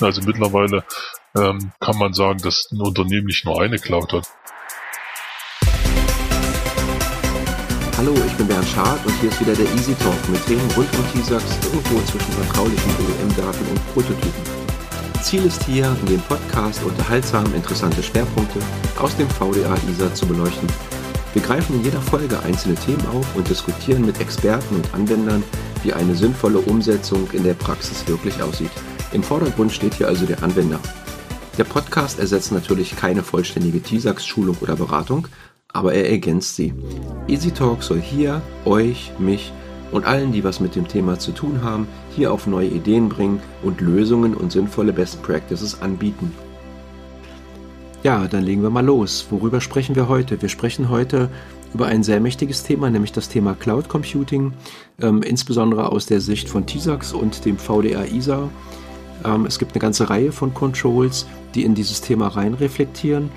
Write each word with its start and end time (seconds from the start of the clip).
Also 0.00 0.22
mittlerweile 0.22 0.84
ähm, 1.36 1.72
kann 1.80 1.98
man 1.98 2.12
sagen, 2.12 2.38
dass 2.42 2.68
ein 2.70 2.80
Unternehmen 2.80 3.26
nicht 3.26 3.44
nur 3.44 3.60
eine 3.60 3.78
Cloud 3.78 4.12
hat. 4.12 4.28
Hallo, 7.96 8.14
ich 8.24 8.32
bin 8.34 8.46
Bernd 8.46 8.68
Schad 8.68 9.04
und 9.04 9.12
hier 9.20 9.28
ist 9.28 9.40
wieder 9.40 9.54
der 9.54 9.66
Easy 9.74 9.94
Talk 9.96 10.28
mit 10.28 10.44
Themen 10.46 10.70
rund 10.76 10.88
um 10.96 11.12
TISAX 11.12 11.44
irgendwo 11.64 12.00
zwischen 12.02 12.30
vertraulichen 12.32 12.92
OEM-Daten 12.92 13.66
und 13.70 13.92
Prototypen. 13.92 14.58
Ziel 15.20 15.44
ist 15.44 15.64
hier, 15.64 15.84
in 16.02 16.06
dem 16.06 16.20
Podcast 16.22 16.80
unterhaltsam 16.84 17.52
interessante 17.54 18.00
Schwerpunkte 18.00 18.60
aus 19.00 19.16
dem 19.16 19.28
VDA 19.28 19.74
ISA 19.90 20.14
zu 20.14 20.26
beleuchten. 20.26 20.68
Wir 21.34 21.42
greifen 21.42 21.74
in 21.74 21.84
jeder 21.84 22.00
Folge 22.00 22.40
einzelne 22.44 22.76
Themen 22.76 23.04
auf 23.08 23.26
und 23.34 23.48
diskutieren 23.48 24.06
mit 24.06 24.20
Experten 24.20 24.76
und 24.76 24.94
Anwendern, 24.94 25.42
wie 25.82 25.92
eine 25.92 26.14
sinnvolle 26.14 26.60
Umsetzung 26.60 27.28
in 27.32 27.42
der 27.42 27.54
Praxis 27.54 28.06
wirklich 28.06 28.40
aussieht. 28.40 28.70
Im 29.12 29.22
Vordergrund 29.22 29.72
steht 29.72 29.94
hier 29.94 30.06
also 30.06 30.26
der 30.26 30.42
Anwender. 30.42 30.80
Der 31.56 31.64
Podcast 31.64 32.18
ersetzt 32.18 32.52
natürlich 32.52 32.94
keine 32.94 33.22
vollständige 33.22 33.82
TISAX-Schulung 33.82 34.58
oder 34.60 34.76
Beratung, 34.76 35.28
aber 35.72 35.94
er 35.94 36.10
ergänzt 36.10 36.56
sie. 36.56 36.74
Easy 37.26 37.50
Talk 37.50 37.82
soll 37.82 38.00
hier 38.00 38.42
euch, 38.66 39.12
mich 39.18 39.52
und 39.92 40.04
allen, 40.04 40.32
die 40.32 40.44
was 40.44 40.60
mit 40.60 40.76
dem 40.76 40.86
Thema 40.86 41.18
zu 41.18 41.32
tun 41.32 41.62
haben, 41.62 41.88
hier 42.14 42.32
auf 42.32 42.46
neue 42.46 42.68
Ideen 42.68 43.08
bringen 43.08 43.40
und 43.62 43.80
Lösungen 43.80 44.34
und 44.34 44.52
sinnvolle 44.52 44.92
Best 44.92 45.22
Practices 45.22 45.80
anbieten. 45.80 46.32
Ja, 48.02 48.28
dann 48.28 48.44
legen 48.44 48.62
wir 48.62 48.70
mal 48.70 48.84
los. 48.84 49.26
Worüber 49.30 49.60
sprechen 49.60 49.96
wir 49.96 50.08
heute? 50.08 50.40
Wir 50.40 50.50
sprechen 50.50 50.90
heute 50.90 51.30
über 51.74 51.86
ein 51.86 52.02
sehr 52.02 52.20
mächtiges 52.20 52.62
Thema, 52.62 52.90
nämlich 52.90 53.12
das 53.12 53.28
Thema 53.28 53.54
Cloud 53.54 53.88
Computing, 53.88 54.52
ähm, 55.00 55.22
insbesondere 55.22 55.90
aus 55.90 56.06
der 56.06 56.20
Sicht 56.20 56.48
von 56.48 56.66
TISAX 56.66 57.12
und 57.12 57.44
dem 57.44 57.58
VDA 57.58 58.04
ISA. 58.04 58.50
Ähm, 59.24 59.46
es 59.46 59.58
gibt 59.58 59.72
eine 59.72 59.80
ganze 59.80 60.10
Reihe 60.10 60.32
von 60.32 60.54
Controls, 60.54 61.26
die 61.54 61.64
in 61.64 61.74
dieses 61.74 62.00
Thema 62.00 62.28
rein 62.28 62.54
reflektieren 62.54 63.30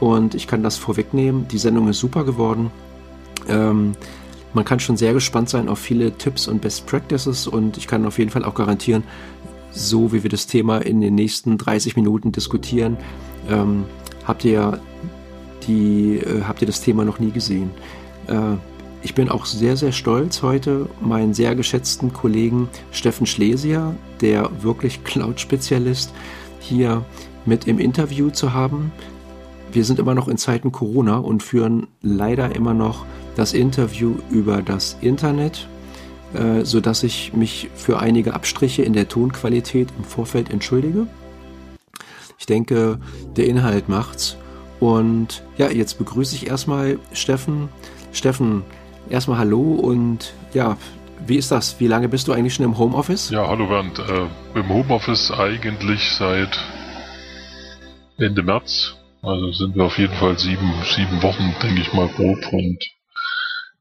und 0.00 0.34
ich 0.34 0.46
kann 0.46 0.62
das 0.62 0.76
vorwegnehmen. 0.76 1.48
Die 1.48 1.58
Sendung 1.58 1.88
ist 1.88 1.98
super 1.98 2.24
geworden. 2.24 2.70
Ähm, 3.48 3.94
man 4.54 4.64
kann 4.64 4.80
schon 4.80 4.96
sehr 4.96 5.12
gespannt 5.12 5.48
sein 5.48 5.68
auf 5.68 5.78
viele 5.78 6.12
Tipps 6.12 6.48
und 6.48 6.60
Best 6.60 6.86
Practices 6.86 7.46
und 7.46 7.76
ich 7.76 7.86
kann 7.86 8.06
auf 8.06 8.18
jeden 8.18 8.30
Fall 8.30 8.44
auch 8.44 8.54
garantieren, 8.54 9.04
so 9.70 10.12
wie 10.12 10.22
wir 10.22 10.30
das 10.30 10.46
Thema 10.46 10.78
in 10.78 11.00
den 11.00 11.14
nächsten 11.14 11.58
30 11.58 11.96
Minuten 11.96 12.32
diskutieren, 12.32 12.96
ähm, 13.48 13.84
habt 14.26 14.44
ihr 14.44 14.80
die, 15.66 16.16
äh, 16.18 16.42
habt 16.46 16.62
ihr 16.62 16.66
das 16.66 16.80
Thema 16.80 17.04
noch 17.04 17.18
nie 17.18 17.30
gesehen. 17.30 17.70
Äh, 18.26 18.56
ich 19.02 19.14
bin 19.14 19.28
auch 19.28 19.46
sehr, 19.46 19.76
sehr 19.76 19.92
stolz 19.92 20.42
heute, 20.42 20.88
meinen 21.00 21.34
sehr 21.34 21.54
geschätzten 21.54 22.12
Kollegen 22.12 22.68
Steffen 22.90 23.26
Schlesier, 23.26 23.94
der 24.20 24.50
wirklich 24.62 25.04
Cloud-Spezialist, 25.04 26.12
hier 26.60 27.04
mit 27.46 27.66
im 27.66 27.78
Interview 27.78 28.30
zu 28.30 28.52
haben. 28.52 28.92
Wir 29.72 29.84
sind 29.84 29.98
immer 29.98 30.14
noch 30.14 30.28
in 30.28 30.36
Zeiten 30.36 30.72
Corona 30.72 31.18
und 31.18 31.42
führen 31.42 31.86
leider 32.02 32.54
immer 32.56 32.74
noch 32.74 33.06
das 33.36 33.52
Interview 33.52 34.16
über 34.30 34.62
das 34.62 34.96
Internet, 35.00 35.68
äh, 36.34 36.64
sodass 36.64 37.02
ich 37.04 37.32
mich 37.32 37.70
für 37.74 38.00
einige 38.00 38.34
Abstriche 38.34 38.82
in 38.82 38.94
der 38.94 39.08
Tonqualität 39.08 39.88
im 39.96 40.04
Vorfeld 40.04 40.50
entschuldige. 40.50 41.06
Ich 42.38 42.46
denke, 42.46 42.98
der 43.36 43.46
Inhalt 43.46 43.88
macht's. 43.88 44.36
Und 44.80 45.42
ja, 45.56 45.70
jetzt 45.70 45.98
begrüße 45.98 46.34
ich 46.34 46.48
erstmal 46.48 46.98
Steffen. 47.12 47.68
Steffen, 48.12 48.64
erstmal 49.10 49.38
Hallo 49.38 49.60
und 49.60 50.32
ja, 50.54 50.76
wie 51.26 51.36
ist 51.36 51.50
das? 51.50 51.80
Wie 51.80 51.86
lange 51.86 52.08
bist 52.08 52.28
du 52.28 52.32
eigentlich 52.32 52.54
schon 52.54 52.64
im 52.64 52.78
Homeoffice? 52.78 53.30
Ja, 53.30 53.46
hallo 53.48 53.66
Bernd. 53.66 53.98
Äh, 53.98 54.58
Im 54.58 54.68
Homeoffice 54.68 55.30
eigentlich 55.30 56.02
seit 56.12 56.58
Ende 58.18 58.42
März. 58.42 58.96
Also 59.22 59.52
sind 59.52 59.74
wir 59.74 59.84
auf 59.84 59.98
jeden 59.98 60.14
Fall 60.14 60.38
sieben, 60.38 60.72
sieben 60.84 61.22
Wochen, 61.22 61.54
denke 61.62 61.80
ich 61.80 61.92
mal, 61.92 62.08
grob. 62.08 62.52
Und 62.52 62.84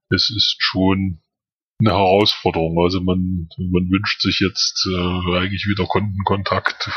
es 0.10 0.30
ist 0.30 0.56
schon 0.60 1.20
eine 1.80 1.92
Herausforderung. 1.92 2.80
Also 2.84 3.02
man, 3.02 3.48
man 3.58 3.90
wünscht 3.90 4.22
sich 4.22 4.40
jetzt 4.40 4.88
äh, 4.92 5.38
eigentlich 5.38 5.68
wieder 5.68 5.86
Kundenkontakt 5.86 6.90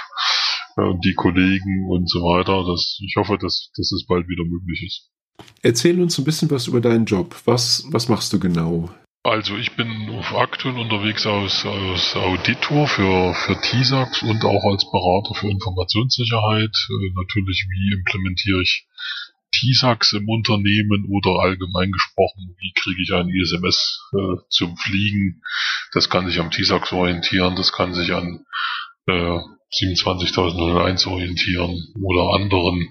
äh, 0.76 0.82
und 0.82 1.04
die 1.04 1.14
Kollegen 1.14 1.86
und 1.90 2.08
so 2.08 2.20
weiter. 2.20 2.64
Das, 2.66 2.98
ich 3.06 3.14
hoffe, 3.16 3.36
dass, 3.38 3.70
dass 3.76 3.92
es 3.92 4.06
bald 4.06 4.26
wieder 4.28 4.44
möglich 4.44 4.82
ist. 4.86 5.10
Erzähl 5.62 6.00
uns 6.00 6.18
ein 6.18 6.24
bisschen 6.24 6.50
was 6.50 6.66
über 6.66 6.80
deinen 6.80 7.04
Job. 7.04 7.36
Was, 7.44 7.84
was 7.88 8.08
machst 8.08 8.32
du 8.32 8.38
genau? 8.38 8.90
Also 9.22 9.56
ich 9.56 9.76
bin 9.76 10.10
aktuell 10.34 10.78
unterwegs 10.78 11.26
als, 11.26 11.66
als 11.66 12.16
Auditor 12.16 12.86
für, 12.88 13.34
für 13.34 13.60
TISAX 13.60 14.22
und 14.22 14.42
auch 14.44 14.64
als 14.72 14.90
Berater 14.90 15.34
für 15.34 15.48
Informationssicherheit. 15.48 16.74
Äh, 16.88 17.12
natürlich, 17.14 17.66
wie 17.68 17.92
implementiere 17.98 18.62
ich 18.62 18.86
TISAX 19.52 20.14
im 20.14 20.28
Unternehmen 20.28 21.06
oder 21.10 21.42
allgemein 21.42 21.92
gesprochen, 21.92 22.56
wie 22.60 22.72
kriege 22.72 23.02
ich 23.02 23.12
ein 23.12 23.28
ISMS 23.28 24.08
äh, 24.14 24.36
zum 24.48 24.76
Fliegen. 24.78 25.42
Das 25.92 26.08
kann 26.08 26.26
sich 26.26 26.40
am 26.40 26.50
TISAX 26.50 26.92
orientieren, 26.92 27.56
das 27.56 27.72
kann 27.72 27.92
sich 27.92 28.14
an 28.14 28.46
äh, 29.06 29.38
27001 29.70 31.06
orientieren 31.06 31.76
oder 32.00 32.34
anderen 32.34 32.88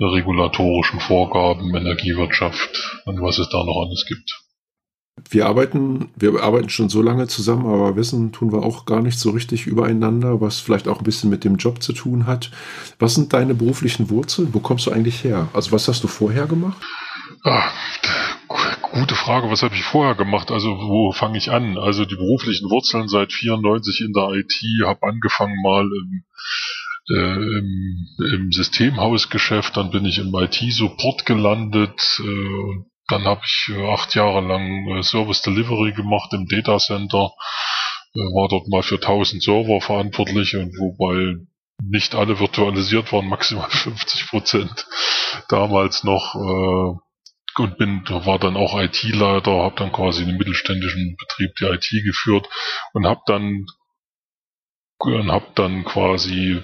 regulatorischen 0.00 1.00
Vorgaben, 1.00 1.74
Energiewirtschaft 1.74 3.02
und 3.06 3.20
was 3.22 3.38
es 3.38 3.48
da 3.48 3.64
noch 3.64 3.86
alles 3.86 4.04
gibt 4.06 4.46
wir 5.30 5.46
arbeiten, 5.46 6.10
wir 6.16 6.42
arbeiten 6.42 6.68
schon 6.68 6.88
so 6.88 7.00
lange 7.00 7.26
zusammen, 7.26 7.66
aber 7.66 7.96
wissen 7.96 8.32
tun 8.32 8.52
wir 8.52 8.62
auch 8.62 8.84
gar 8.84 9.00
nicht 9.00 9.18
so 9.18 9.30
richtig 9.30 9.66
übereinander, 9.66 10.40
was 10.40 10.60
vielleicht 10.60 10.88
auch 10.88 10.98
ein 10.98 11.04
bisschen 11.04 11.30
mit 11.30 11.44
dem 11.44 11.56
Job 11.56 11.82
zu 11.82 11.92
tun 11.92 12.26
hat. 12.26 12.50
Was 12.98 13.14
sind 13.14 13.32
deine 13.32 13.54
beruflichen 13.54 14.10
Wurzeln? 14.10 14.52
Wo 14.52 14.60
kommst 14.60 14.86
du 14.86 14.92
eigentlich 14.92 15.24
her? 15.24 15.48
Also 15.52 15.72
was 15.72 15.88
hast 15.88 16.04
du 16.04 16.08
vorher 16.08 16.46
gemacht? 16.46 16.82
Ah, 17.44 17.70
gute 18.82 19.14
Frage. 19.14 19.50
Was 19.50 19.62
habe 19.62 19.74
ich 19.74 19.82
vorher 19.82 20.14
gemacht? 20.14 20.50
Also 20.50 20.68
wo 20.68 21.12
fange 21.12 21.38
ich 21.38 21.50
an? 21.50 21.78
Also 21.78 22.04
die 22.04 22.16
beruflichen 22.16 22.70
Wurzeln 22.70 23.08
seit 23.08 23.32
94 23.32 24.02
in 24.02 24.12
der 24.12 24.30
IT, 24.32 24.54
habe 24.84 25.02
angefangen 25.02 25.56
mal 25.62 25.84
im 25.84 26.24
äh, 27.10 27.58
im, 27.58 28.06
im 28.18 28.52
Systemhausgeschäft, 28.52 29.76
dann 29.76 29.90
bin 29.90 30.04
ich 30.04 30.18
im 30.18 30.34
IT-Support 30.34 31.26
gelandet 31.26 32.20
äh, 32.20 32.84
dann 33.08 33.24
habe 33.24 33.42
ich 33.44 33.68
äh, 33.72 33.92
acht 33.92 34.14
Jahre 34.14 34.40
lang 34.40 34.88
äh, 34.88 35.02
Service 35.02 35.42
Delivery 35.42 35.92
gemacht 35.92 36.32
im 36.32 36.46
Data 36.46 36.78
Center, 36.78 37.30
äh, 38.14 38.18
war 38.18 38.48
dort 38.48 38.68
mal 38.68 38.82
für 38.82 38.96
1000 38.96 39.42
Server 39.42 39.80
verantwortlich 39.80 40.56
und 40.56 40.76
wobei 40.78 41.46
nicht 41.82 42.14
alle 42.14 42.40
virtualisiert 42.40 43.12
waren, 43.12 43.28
maximal 43.28 43.70
50 43.70 44.28
Prozent 44.28 44.86
damals 45.48 46.04
noch. 46.04 46.34
Äh, 46.34 46.98
und 47.58 47.78
bin, 47.78 48.04
war 48.06 48.38
dann 48.38 48.54
auch 48.54 48.78
IT-Leiter, 48.78 49.50
habe 49.50 49.76
dann 49.76 49.90
quasi 49.90 50.22
in 50.22 50.28
einem 50.28 50.36
mittelständischen 50.36 51.16
Betrieb 51.16 51.54
die 51.58 51.64
IT 51.64 52.04
geführt 52.04 52.46
und 52.92 53.06
habe 53.06 53.22
dann 53.24 53.64
und 54.98 55.32
habe 55.32 55.46
dann 55.54 55.84
quasi 55.86 56.62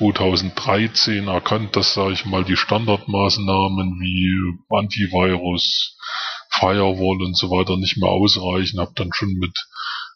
2013 0.00 1.28
erkannt, 1.28 1.76
dass, 1.76 1.92
sage 1.92 2.14
ich 2.14 2.24
mal, 2.24 2.42
die 2.42 2.56
Standardmaßnahmen 2.56 4.00
wie 4.00 4.58
Antivirus, 4.74 5.94
Firewall 6.48 7.22
und 7.22 7.36
so 7.36 7.50
weiter 7.50 7.76
nicht 7.76 7.98
mehr 7.98 8.08
ausreichen. 8.08 8.80
Habe 8.80 8.92
dann 8.94 9.10
schon 9.12 9.34
mit 9.34 9.56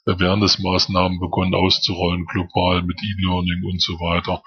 Awareness-Maßnahmen 0.07 1.21
begonnen 1.21 1.55
auszurollen, 1.55 2.25
global 2.25 2.83
mit 2.83 2.99
E-Learning 3.03 3.65
und 3.71 3.83
so 3.83 3.93
weiter. 4.01 4.43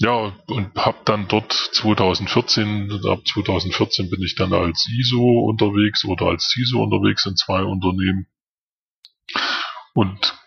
Ja, 0.00 0.32
und 0.48 0.74
habe 0.76 0.98
dann 1.06 1.28
dort 1.28 1.52
2014, 1.52 3.00
ab 3.08 3.20
2014 3.26 4.10
bin 4.10 4.22
ich 4.22 4.34
dann 4.34 4.52
als 4.52 4.86
ISO 4.98 5.46
unterwegs 5.48 6.04
oder 6.04 6.26
als 6.26 6.48
CISO 6.50 6.82
unterwegs 6.82 7.24
in 7.24 7.36
zwei 7.36 7.62
Unternehmen 7.62 8.26
und 9.94 10.38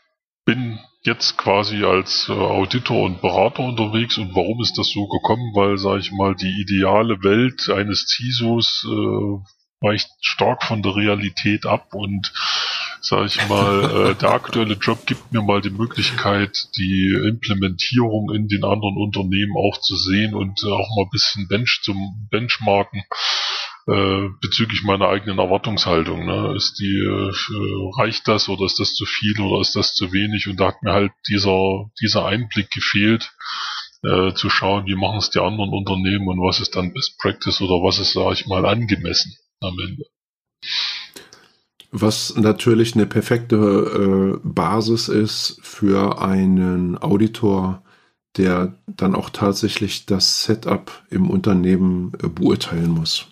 bin 0.46 0.80
jetzt 1.06 1.38
quasi 1.38 1.84
als 1.84 2.28
äh, 2.30 2.34
Auditor 2.34 3.04
und 3.04 3.22
Berater 3.22 3.62
unterwegs. 3.62 4.18
Und 4.18 4.36
warum 4.36 4.62
ist 4.62 4.78
das 4.78 4.90
so 4.90 5.08
gekommen? 5.08 5.54
Weil, 5.56 5.78
sage 5.78 6.00
ich 6.00 6.12
mal, 6.12 6.36
die 6.36 6.62
ideale 6.62 7.24
Welt 7.24 7.70
eines 7.70 8.08
CISOs 8.08 8.88
äh, 8.90 9.86
weicht 9.86 10.10
stark 10.22 10.64
von 10.64 10.82
der 10.82 10.96
Realität 10.96 11.66
ab. 11.66 11.94
Und 11.94 12.34
sage 13.02 13.28
ich 13.28 13.48
mal, 13.48 14.12
äh, 14.12 14.16
der 14.20 14.32
aktuelle 14.32 14.76
Job 14.76 15.06
gibt 15.06 15.32
mir 15.32 15.42
mal 15.42 15.62
die 15.62 15.70
Möglichkeit, 15.70 16.70
die 16.78 17.14
Implementierung 17.28 18.32
in 18.34 18.48
den 18.48 18.64
anderen 18.64 18.98
Unternehmen 18.98 19.56
auch 19.58 19.80
zu 19.80 19.96
sehen 19.96 20.34
und 20.34 20.64
äh, 20.64 20.68
auch 20.68 20.90
mal 20.96 21.04
ein 21.04 21.12
bisschen 21.12 21.48
Bench 21.48 21.82
zum 21.84 22.28
Benchmarken 22.32 23.04
äh, 23.88 24.30
bezüglich 24.42 24.84
meiner 24.84 25.10
eigenen 25.10 25.38
Erwartungshaltung. 25.38 26.26
Ne? 26.26 26.56
Ist 26.56 26.80
die, 26.80 26.98
äh, 26.98 28.00
reicht 28.00 28.28
das 28.28 28.50
oder 28.50 28.66
ist 28.66 28.80
das 28.80 28.96
zu 28.96 29.06
viel 29.06 29.40
oder 29.40 29.62
ist 29.62 29.76
das 29.76 29.94
zu 29.94 30.12
wenig? 30.12 30.48
Und 30.48 30.60
da 30.60 30.68
hat 30.68 30.82
mir 30.82 30.94
halt 30.94 31.12
dieser, 31.30 31.92
dieser 32.02 32.26
Einblick 32.26 32.72
gefehlt, 32.72 33.32
äh, 34.04 34.34
zu 34.34 34.50
schauen, 34.50 34.88
wie 34.88 34.96
machen 34.96 35.20
es 35.20 35.30
die 35.30 35.40
anderen 35.40 35.72
Unternehmen 35.72 36.28
und 36.28 36.40
was 36.40 36.60
ist 36.60 36.76
dann 36.76 36.94
Best 36.94 37.20
Practice 37.20 37.62
oder 37.62 37.76
was 37.76 38.00
ist, 38.00 38.14
sage 38.14 38.34
ich 38.34 38.48
mal, 38.48 38.66
angemessen 38.66 39.36
am 39.62 39.78
Ende. 39.80 40.06
Was 41.92 42.36
natürlich 42.36 42.96
eine 42.96 43.06
perfekte 43.06 43.56
äh, 43.56 44.40
Basis 44.44 45.08
ist 45.08 45.60
für 45.62 46.22
einen 46.22 46.98
Auditor, 46.98 47.84
der 48.36 48.80
dann 48.88 49.16
auch 49.16 49.30
tatsächlich 49.30 50.06
das 50.08 50.44
Setup 50.44 50.92
im 51.10 51.30
Unternehmen 51.30 52.14
äh, 52.22 52.28
beurteilen 52.28 52.90
muss 52.90 53.28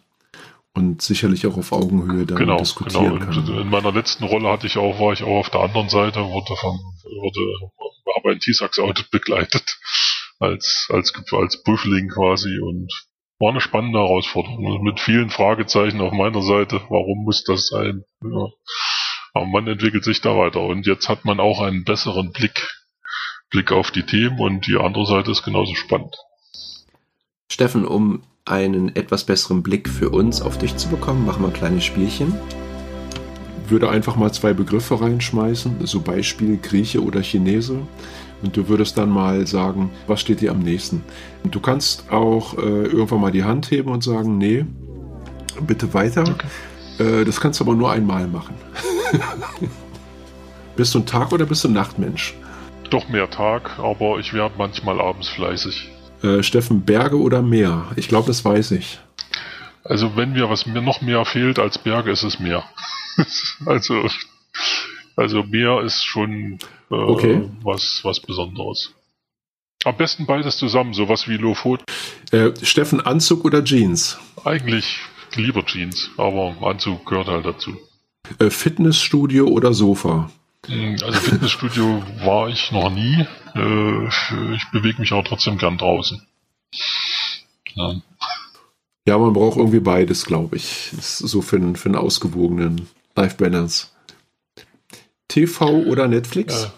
und 0.76 1.02
sicherlich 1.02 1.46
auch 1.46 1.58
auf 1.58 1.72
Augenhöhe 1.72 2.26
dann 2.26 2.38
genau, 2.38 2.58
diskutieren 2.58 3.20
genau. 3.20 3.32
kann. 3.32 3.62
In 3.62 3.70
meiner 3.70 3.92
letzten 3.92 4.24
Rolle 4.24 4.50
hatte 4.50 4.66
ich 4.66 4.78
auch, 4.78 5.00
war 5.00 5.14
ich 5.14 5.24
auch 5.24 5.40
auf 5.40 5.50
der 5.50 5.62
anderen 5.62 5.90
Seite, 5.90 6.20
wurde 6.22 6.56
von, 6.56 6.80
wurde, 7.04 7.72
aber 8.16 8.32
ein 8.32 8.40
T-Sax 8.40 8.80
Audit 8.80 9.12
begleitet 9.12 9.78
als, 10.40 10.88
als, 10.92 11.14
als 11.32 11.64
Prüfling 11.64 12.10
quasi 12.10 12.60
und 12.60 12.92
war 13.40 13.52
eine 13.52 13.62
spannende 13.62 14.00
Herausforderung 14.00 14.84
mit 14.84 15.00
vielen 15.00 15.30
Fragezeichen 15.30 16.02
auf 16.02 16.14
meiner 16.14 16.42
Seite. 16.42 16.82
Warum 16.90 17.24
muss 17.24 17.44
das 17.44 17.68
sein? 17.68 18.04
Ja. 18.24 18.48
Aber 19.34 19.46
man 19.46 19.68
entwickelt 19.68 20.04
sich 20.04 20.22
da 20.22 20.36
weiter 20.38 20.62
und 20.62 20.88
jetzt 20.88 21.10
hat 21.10 21.26
man 21.26 21.40
auch 21.40 21.62
einen 21.62 21.84
besseren 21.84 22.32
Blick, 22.32 22.70
Blick 23.50 23.72
auf 23.72 23.92
die 23.92 24.04
Themen 24.04 24.40
und 24.40 24.66
die 24.66 24.78
andere 24.78 25.06
Seite 25.06 25.32
ist 25.32 25.44
genauso 25.44 25.76
spannend. 25.76 26.16
Steffen, 27.52 27.86
um 27.86 28.24
einen 28.46 28.96
etwas 28.96 29.24
besseren 29.24 29.64
Blick 29.64 29.90
für 29.90 30.10
uns 30.10 30.42
auf 30.42 30.58
dich 30.58 30.76
zu 30.76 30.90
bekommen, 30.90 31.26
machen 31.26 31.44
wir 31.44 31.48
ein 31.48 31.54
kleines 31.54 31.86
Spielchen. 31.86 32.36
Würde 33.68 33.90
einfach 33.90 34.16
mal 34.18 34.32
zwei 34.34 34.54
Begriffe 34.54 35.00
reinschmeißen, 35.00 35.86
so 35.86 36.02
Beispiel 36.02 36.58
Grieche 36.58 37.02
oder 37.02 37.22
Chinese. 37.22 37.80
Und 38.42 38.58
du 38.58 38.68
würdest 38.68 38.98
dann 38.98 39.10
mal 39.10 39.48
sagen, 39.48 39.92
was 40.06 40.20
steht 40.20 40.42
dir 40.42 40.52
am 40.52 40.60
nächsten? 40.60 41.02
Und 41.44 41.56
du 41.56 41.62
kannst 41.62 42.12
auch 42.12 42.58
äh, 42.58 42.62
irgendwann 42.62 43.22
mal 43.22 43.32
die 43.32 43.46
Hand 43.46 43.72
heben 43.72 43.90
und 43.90 44.04
sagen, 44.04 44.38
nee, 44.38 44.66
bitte 45.62 45.94
weiter. 45.94 46.24
Okay. 46.24 47.22
Äh, 47.22 47.24
das 47.24 47.40
kannst 47.40 47.62
du 47.62 47.64
aber 47.64 47.76
nur 47.76 47.92
einmal 47.92 48.28
machen. 48.28 48.56
bist 50.76 50.94
du 50.94 51.00
ein 51.00 51.06
Tag- 51.06 51.32
oder 51.32 51.46
bist 51.46 51.64
du 51.64 51.70
ein 51.70 51.74
Nachtmensch? 51.74 52.36
Doch 52.90 53.08
mehr 53.08 53.30
Tag, 53.30 53.80
aber 53.80 54.20
ich 54.20 54.34
werde 54.34 54.56
manchmal 54.58 55.00
abends 55.00 55.30
fleißig. 55.30 55.93
Äh, 56.24 56.42
Steffen, 56.42 56.86
Berge 56.86 57.20
oder 57.20 57.42
Meer? 57.42 57.92
Ich 57.98 58.08
glaube, 58.08 58.28
das 58.28 58.44
weiß 58.46 58.72
ich. 58.72 59.00
Also 59.84 60.16
wenn 60.16 60.32
mir 60.32 60.50
was 60.50 60.66
mir 60.66 60.82
noch 60.82 61.02
mehr 61.02 61.26
fehlt 61.26 61.60
als 61.60 61.78
Berge, 61.78 62.12
ist 62.12 62.24
es 62.24 62.40
Meer. 62.40 62.64
also, 63.66 64.08
also 65.18 65.44
Meer 65.44 65.82
ist 65.82 66.04
schon 66.06 66.60
äh, 66.90 66.96
okay. 66.96 67.50
was, 67.62 68.00
was 68.04 68.22
Besonderes. 68.22 68.94
Am 69.84 69.98
besten 69.98 70.26
beides 70.26 70.58
zusammen, 70.58 70.94
sowas 70.94 71.28
wie 71.28 71.36
Lofot. 71.36 71.84
Äh, 72.32 72.52
Steffen, 72.62 73.02
Anzug 73.02 73.44
oder 73.44 73.62
Jeans? 73.66 74.18
Eigentlich 74.46 75.00
lieber 75.36 75.66
Jeans, 75.66 76.10
aber 76.18 76.56
Anzug 76.62 77.06
gehört 77.06 77.28
halt 77.28 77.46
dazu. 77.46 77.76
Äh, 78.40 78.50
Fitnessstudio 78.50 79.48
oder 79.48 79.74
Sofa? 79.74 80.32
Hm, 80.68 80.98
also 81.04 81.20
Fitnessstudio 81.20 82.04
war 82.24 82.50
ich 82.50 82.72
noch 82.72 82.90
nie. 82.90 83.26
Äh, 83.56 84.08
ich 84.56 84.72
bewege 84.72 85.00
mich 85.02 85.12
aber 85.12 85.24
trotzdem 85.24 85.58
gern 85.58 85.78
draußen. 85.78 86.26
Ja. 87.76 87.96
ja, 89.08 89.18
man 89.18 89.34
braucht 89.34 89.58
irgendwie 89.58 89.80
beides, 89.80 90.26
glaube 90.26 90.56
ich. 90.56 90.92
so 91.00 91.42
für 91.42 91.58
einen, 91.58 91.76
für 91.76 91.90
einen 91.90 91.96
ausgewogenen 91.96 92.88
Life 93.16 93.38
Balance. 93.38 93.88
TV 95.28 95.66
oder 95.66 96.08
Netflix? 96.08 96.72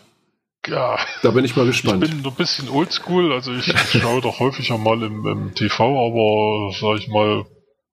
Äh, 0.66 0.72
ja. 0.72 0.98
Da 1.22 1.32
bin 1.32 1.46
ich 1.46 1.56
mal 1.56 1.66
gespannt. 1.66 2.04
Ich 2.04 2.10
bin 2.10 2.26
ein 2.26 2.36
bisschen 2.36 2.70
oldschool, 2.70 3.34
also 3.34 3.54
ich, 3.54 3.68
ich 3.68 4.02
schaue 4.02 4.22
doch 4.22 4.40
häufiger 4.40 4.78
mal 4.78 5.02
im, 5.04 5.28
im, 5.28 5.54
TV, 5.54 5.84
aber 5.84 6.74
sag 6.74 7.00
ich 7.00 7.08
mal, 7.08 7.46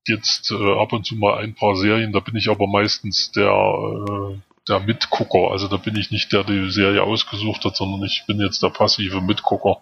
jetzt 0.07 0.51
äh, 0.51 0.81
ab 0.81 0.93
und 0.93 1.05
zu 1.05 1.17
mal 1.17 1.39
ein 1.39 1.55
paar 1.55 1.77
Serien, 1.77 2.13
da 2.13 2.21
bin 2.21 2.37
ich 2.37 2.49
aber 2.49 2.67
meistens 2.67 3.31
der 3.33 3.51
äh, 3.51 4.39
der 4.69 4.81
Mitgucker. 4.81 5.51
Also 5.51 5.69
da 5.69 5.77
bin 5.77 5.97
ich 5.97 6.11
nicht 6.11 6.33
der, 6.33 6.45
der 6.45 6.65
die 6.65 6.71
Serie 6.71 7.03
ausgesucht 7.03 7.65
hat, 7.65 7.77
sondern 7.77 8.03
ich 8.05 8.25
bin 8.27 8.41
jetzt 8.41 8.63
der 8.63 8.71
passive 8.71 9.21
Mitgucker. 9.21 9.79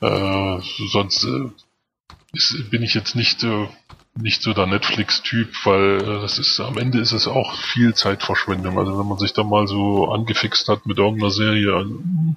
Äh, 0.00 0.60
sonst 0.90 1.24
äh, 1.24 1.50
ist, 2.32 2.70
bin 2.70 2.82
ich 2.82 2.94
jetzt 2.94 3.14
nicht, 3.14 3.42
äh, 3.44 3.68
nicht 4.14 4.42
so 4.42 4.52
der 4.52 4.66
Netflix-Typ, 4.66 5.48
weil 5.64 6.02
äh, 6.02 6.20
das 6.20 6.38
ist 6.38 6.60
am 6.60 6.78
Ende 6.78 7.00
ist 7.00 7.12
es 7.12 7.26
auch 7.26 7.54
viel 7.54 7.94
Zeitverschwendung. 7.94 8.78
Also 8.78 8.98
wenn 8.98 9.08
man 9.08 9.18
sich 9.18 9.32
da 9.32 9.42
mal 9.42 9.66
so 9.66 10.10
angefixt 10.10 10.68
hat 10.68 10.86
mit 10.86 10.98
irgendeiner 10.98 11.30
Serie, 11.30 11.80
äh, 11.80 12.34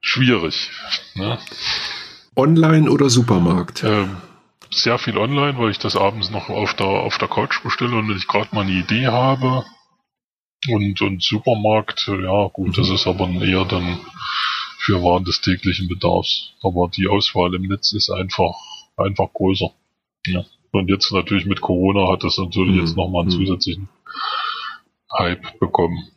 schwierig. 0.00 0.70
Ne? 1.14 1.38
Online 2.36 2.90
oder 2.90 3.08
Supermarkt? 3.08 3.84
Ähm, 3.84 4.16
sehr 4.76 4.98
viel 4.98 5.16
online, 5.18 5.58
weil 5.58 5.70
ich 5.70 5.78
das 5.78 5.96
abends 5.96 6.30
noch 6.30 6.48
auf 6.48 6.74
der, 6.74 6.86
auf 6.86 7.18
der 7.18 7.28
Couch 7.28 7.62
bestelle 7.62 7.96
und 7.96 8.10
ich 8.16 8.26
gerade 8.26 8.54
mal 8.54 8.62
eine 8.62 8.72
Idee 8.72 9.06
habe. 9.06 9.64
Und, 10.68 11.00
und 11.02 11.22
Supermarkt, 11.22 12.06
ja 12.06 12.48
gut, 12.48 12.68
mhm. 12.68 12.72
das 12.72 12.88
ist 12.88 13.06
aber 13.06 13.28
eher 13.28 13.64
dann 13.64 14.00
für 14.78 15.02
Waren 15.02 15.24
des 15.24 15.40
täglichen 15.40 15.88
Bedarfs. 15.88 16.54
Aber 16.62 16.88
die 16.88 17.08
Auswahl 17.08 17.54
im 17.54 17.62
Netz 17.62 17.92
ist 17.92 18.10
einfach, 18.10 18.54
einfach 18.96 19.32
größer. 19.32 19.70
Ja. 20.26 20.44
Und 20.72 20.88
jetzt 20.88 21.12
natürlich 21.12 21.46
mit 21.46 21.60
Corona 21.60 22.10
hat 22.10 22.24
das 22.24 22.38
natürlich 22.38 22.74
mhm. 22.74 22.80
jetzt 22.80 22.96
nochmal 22.96 23.22
einen 23.22 23.32
mhm. 23.34 23.46
zusätzlichen 23.46 23.88
Hype 25.16 25.58
bekommen. 25.58 26.08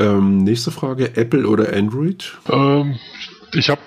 Ähm, 0.00 0.38
nächste 0.38 0.70
Frage, 0.70 1.16
Apple 1.16 1.46
oder 1.46 1.72
Android? 1.72 2.36
Ähm, 2.50 2.98
ich 3.52 3.70
habe 3.70 3.80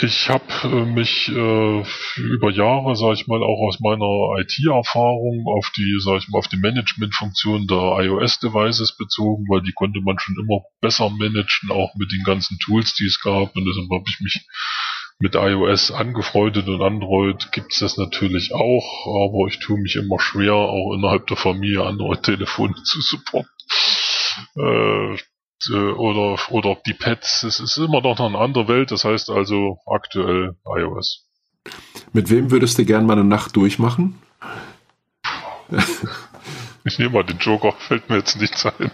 ich 0.00 0.28
habe 0.28 0.44
äh, 0.64 0.84
mich 0.84 1.28
äh, 1.28 1.84
über 2.16 2.50
Jahre, 2.50 2.96
sage 2.96 3.14
ich 3.14 3.26
mal, 3.26 3.42
auch 3.42 3.68
aus 3.68 3.80
meiner 3.80 4.40
IT-Erfahrung 4.40 5.44
auf 5.46 5.70
die, 5.76 5.98
sage 6.02 6.18
ich 6.18 6.28
mal, 6.28 6.38
auf 6.38 6.48
die 6.48 6.56
Management-Funktion 6.58 7.66
der 7.66 7.98
iOS-Devices 8.00 8.96
bezogen, 8.96 9.46
weil 9.48 9.62
die 9.62 9.72
konnte 9.72 10.00
man 10.00 10.18
schon 10.18 10.36
immer 10.40 10.62
besser 10.80 11.10
managen, 11.10 11.70
auch 11.70 11.94
mit 11.96 12.12
den 12.12 12.24
ganzen 12.24 12.58
Tools, 12.58 12.94
die 12.94 13.06
es 13.06 13.20
gab. 13.20 13.54
Und 13.54 13.64
deshalb 13.66 13.90
habe 13.90 14.04
ich 14.08 14.20
mich 14.20 14.46
mit 15.18 15.34
iOS 15.34 15.92
angefreundet 15.92 16.66
und 16.68 16.82
Android 16.82 17.52
gibt's 17.52 17.78
das 17.78 17.96
natürlich 17.96 18.52
auch, 18.52 19.06
aber 19.06 19.46
ich 19.48 19.60
tue 19.60 19.78
mich 19.78 19.94
immer 19.96 20.18
schwer, 20.18 20.54
auch 20.54 20.94
innerhalb 20.94 21.26
der 21.28 21.36
Familie 21.36 21.84
Android-Telefone 21.84 22.74
zu 22.84 23.00
supporten. 23.00 23.50
Äh, 24.56 25.16
oder, 25.70 26.38
oder 26.50 26.76
die 26.86 26.94
Pads. 26.94 27.42
Es 27.44 27.60
ist 27.60 27.76
immer 27.76 28.00
noch 28.00 28.18
eine 28.20 28.38
andere 28.38 28.68
Welt, 28.68 28.90
das 28.90 29.04
heißt 29.04 29.30
also 29.30 29.78
aktuell 29.86 30.56
iOS. 30.66 31.26
Mit 32.12 32.30
wem 32.30 32.50
würdest 32.50 32.78
du 32.78 32.84
gern 32.84 33.06
mal 33.06 33.14
eine 33.14 33.24
Nacht 33.24 33.56
durchmachen? 33.56 34.20
Ich 36.84 36.98
nehme 36.98 37.10
mal 37.10 37.22
den 37.22 37.38
Joker, 37.38 37.72
fällt 37.78 38.08
mir 38.08 38.16
jetzt 38.16 38.40
nichts 38.40 38.66
ein. 38.66 38.90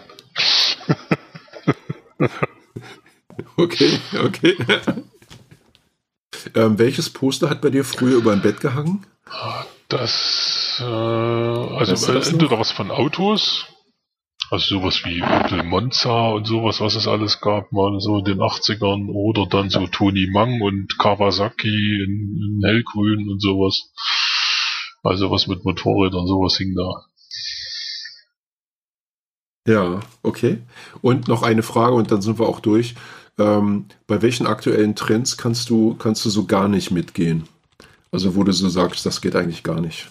okay, 3.57 3.99
okay. 4.23 4.57
ähm, 6.55 6.79
welches 6.79 7.11
Poster 7.11 7.49
hat 7.49 7.63
bei 7.63 7.71
dir 7.71 7.85
früher 7.85 8.19
über 8.19 8.33
ein 8.33 8.43
Bett 8.43 8.61
gehangen? 8.61 9.07
Das, 9.89 10.79
äh, 10.81 10.85
also 10.85 11.93
das 11.93 12.29
entweder 12.31 12.59
was 12.59 12.71
von 12.71 12.91
Autos, 12.91 13.67
also 14.51 14.81
sowas 14.81 15.03
wie 15.05 15.23
Opel 15.23 15.63
Monza 15.63 16.31
und 16.31 16.47
sowas, 16.47 16.81
was 16.81 16.95
es 16.95 17.07
alles 17.07 17.41
gab, 17.41 17.71
mal 17.73 18.01
so 18.01 18.19
in 18.19 18.25
den 18.25 18.39
80ern 18.39 19.09
oder 19.09 19.47
dann 19.47 19.69
so 19.69 19.87
Tony 19.87 20.29
Mang 20.33 20.61
und 20.63 20.99
Kawasaki 20.99 21.69
in, 21.69 22.37
in 22.37 22.63
hellgrün 22.65 23.29
und 23.29 23.43
sowas. 23.43 23.93
Also 25.03 25.31
was 25.31 25.47
mit 25.47 25.65
Motorrädern, 25.65 26.27
sowas 26.27 26.57
hing 26.57 26.75
da. 26.75 27.05
Ja, 29.67 30.01
okay. 30.23 30.59
Und 31.03 31.29
noch 31.29 31.43
eine 31.43 31.63
Frage 31.63 31.95
und 31.95 32.11
dann 32.11 32.23
sind 32.23 32.39
wir 32.39 32.49
auch 32.49 32.61
durch. 32.61 32.95
Ähm, 33.39 33.85
bei 34.07 34.23
welchen 34.23 34.47
aktuellen 34.47 34.95
Trends 34.97 35.37
kannst 35.37 35.69
du, 35.69 35.95
kannst 35.95 36.25
du 36.25 36.31
so 36.31 36.47
gar 36.47 36.69
nicht 36.69 36.91
mitgehen? 36.91 37.45
Also 38.11 38.35
wo 38.35 38.45
du 38.45 38.53
so 38.53 38.69
sagst, 38.71 39.05
das 39.05 39.21
geht 39.21 39.37
eigentlich 39.37 39.63
gar 39.63 39.81
nicht. 39.81 40.09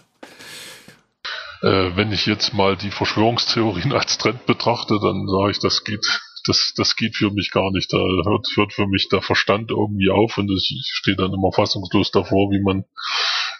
Äh, 1.62 1.96
wenn 1.96 2.12
ich 2.12 2.26
jetzt 2.26 2.54
mal 2.54 2.76
die 2.76 2.92
Verschwörungstheorien 2.92 3.92
als 3.94 4.18
Trend 4.18 4.46
betrachte, 4.46 5.00
dann 5.02 5.28
sage 5.28 5.52
ich, 5.52 5.60
das 5.60 5.84
geht, 5.84 6.06
das, 6.46 6.74
das 6.76 6.96
geht 6.96 7.16
für 7.16 7.32
mich 7.32 7.52
gar 7.52 7.72
nicht. 7.72 7.92
Da 7.92 7.98
hört, 7.98 8.48
hört 8.56 8.74
für 8.74 8.88
mich 8.88 9.10
der 9.10 9.22
Verstand 9.22 9.72
irgendwie 9.72 10.10
auf 10.10 10.38
und 10.38 10.52
ich 10.52 10.82
stehe 10.94 11.18
dann 11.18 11.34
immer 11.34 11.52
fassungslos 11.52 12.12
davor, 12.12 12.52
wie 12.52 12.62
man, 12.62 12.86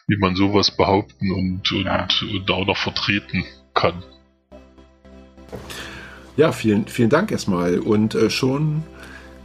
wie 0.08 0.18
man 0.18 0.36
sowas 0.36 0.72
behaupten 0.72 1.32
und, 1.32 1.72
und, 1.72 2.24
und 2.32 2.52
auch 2.52 2.66
noch 2.66 2.78
vertreten 2.78 3.46
kann. 3.74 4.04
Ja, 6.36 6.52
vielen, 6.52 6.88
vielen 6.88 7.10
Dank 7.10 7.32
erstmal. 7.32 7.80
Und 7.80 8.14
äh, 8.14 8.30
schon 8.30 8.84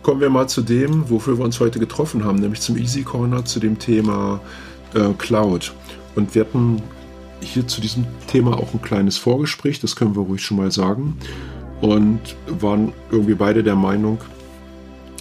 kommen 0.02 0.20
wir 0.20 0.28
mal 0.28 0.48
zu 0.48 0.62
dem, 0.62 1.08
wofür 1.08 1.38
wir 1.38 1.44
uns 1.44 1.58
heute 1.58 1.78
getroffen 1.78 2.24
haben, 2.24 2.38
nämlich 2.38 2.60
zum 2.60 2.76
Easy 2.76 3.02
Corner, 3.02 3.44
zu 3.44 3.60
dem 3.60 3.78
Thema 3.78 4.40
äh, 4.94 5.12
Cloud. 5.16 5.72
Und 6.14 6.34
wir 6.34 6.44
hatten 6.44 6.82
hier 7.42 7.66
zu 7.66 7.80
diesem 7.80 8.06
Thema 8.26 8.56
auch 8.56 8.72
ein 8.72 8.82
kleines 8.82 9.18
Vorgespräch, 9.18 9.80
das 9.80 9.96
können 9.96 10.16
wir 10.16 10.22
ruhig 10.22 10.42
schon 10.42 10.56
mal 10.56 10.70
sagen. 10.70 11.16
Und 11.80 12.20
waren 12.46 12.92
irgendwie 13.10 13.34
beide 13.34 13.62
der 13.62 13.74
Meinung, 13.74 14.18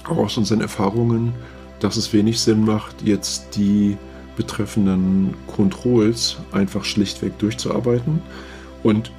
auch 0.07 0.17
aus 0.17 0.37
unseren 0.37 0.61
Erfahrungen, 0.61 1.33
dass 1.79 1.97
es 1.97 2.13
wenig 2.13 2.39
Sinn 2.39 2.63
macht, 2.63 3.01
jetzt 3.01 3.55
die 3.55 3.97
betreffenden 4.37 5.33
Controls 5.47 6.37
einfach 6.51 6.85
schlichtweg 6.85 7.37
durchzuarbeiten 7.39 8.21
und 8.83 9.11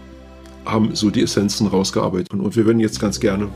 haben 0.65 0.95
so 0.95 1.11
die 1.11 1.23
Essenzen 1.23 1.67
rausgearbeitet. 1.67 2.33
Und 2.33 2.57
wir 2.57 2.65
würden 2.65 2.81
jetzt 2.81 3.01
ganz 3.01 3.19
gerne 3.19 3.49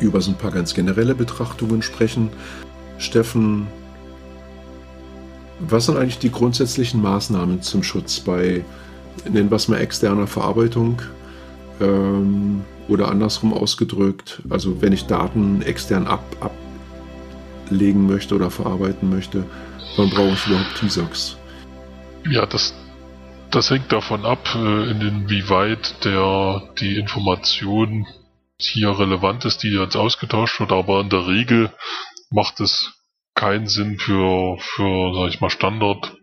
über 0.00 0.20
so 0.20 0.30
ein 0.30 0.38
paar 0.38 0.50
ganz 0.50 0.74
generelle 0.74 1.14
Betrachtungen 1.14 1.82
sprechen. 1.82 2.30
Steffen, 2.98 3.66
was 5.60 5.86
sind 5.86 5.96
eigentlich 5.96 6.18
die 6.18 6.32
grundsätzlichen 6.32 7.00
Maßnahmen 7.02 7.62
zum 7.62 7.82
Schutz 7.82 8.20
bei, 8.20 8.64
nennen 9.28 9.50
wir 9.50 9.56
es 9.56 9.68
mal, 9.68 9.78
externer 9.78 10.26
Verarbeitung 10.26 11.00
ähm, 11.80 12.64
oder 12.88 13.08
andersrum 13.08 13.52
ausgedrückt, 13.52 14.42
also 14.50 14.82
wenn 14.82 14.92
ich 14.92 15.06
Daten 15.06 15.62
extern 15.62 16.06
ab, 16.06 16.24
ablegen 17.64 18.06
möchte 18.06 18.34
oder 18.34 18.50
verarbeiten 18.50 19.10
möchte, 19.10 19.44
wann 19.96 20.10
brauche 20.10 20.32
ich 20.32 20.46
überhaupt 20.46 20.76
T-Sox? 20.80 21.36
Ja, 22.30 22.46
das, 22.46 22.74
das 23.50 23.70
hängt 23.70 23.92
davon 23.92 24.24
ab, 24.24 24.54
äh, 24.54 24.90
inwieweit 24.90 26.04
der, 26.04 26.62
die 26.80 26.96
Information 26.96 28.06
hier 28.58 28.98
relevant 28.98 29.44
ist, 29.44 29.62
die 29.62 29.68
jetzt 29.68 29.96
ausgetauscht 29.96 30.60
wird, 30.60 30.72
aber 30.72 31.00
in 31.00 31.10
der 31.10 31.26
Regel 31.26 31.70
macht 32.30 32.60
es 32.60 32.92
keinen 33.34 33.66
Sinn 33.66 33.98
für, 33.98 34.56
für 34.58 35.14
sag 35.14 35.28
ich 35.28 35.40
mal, 35.40 35.50
Standard 35.50 36.16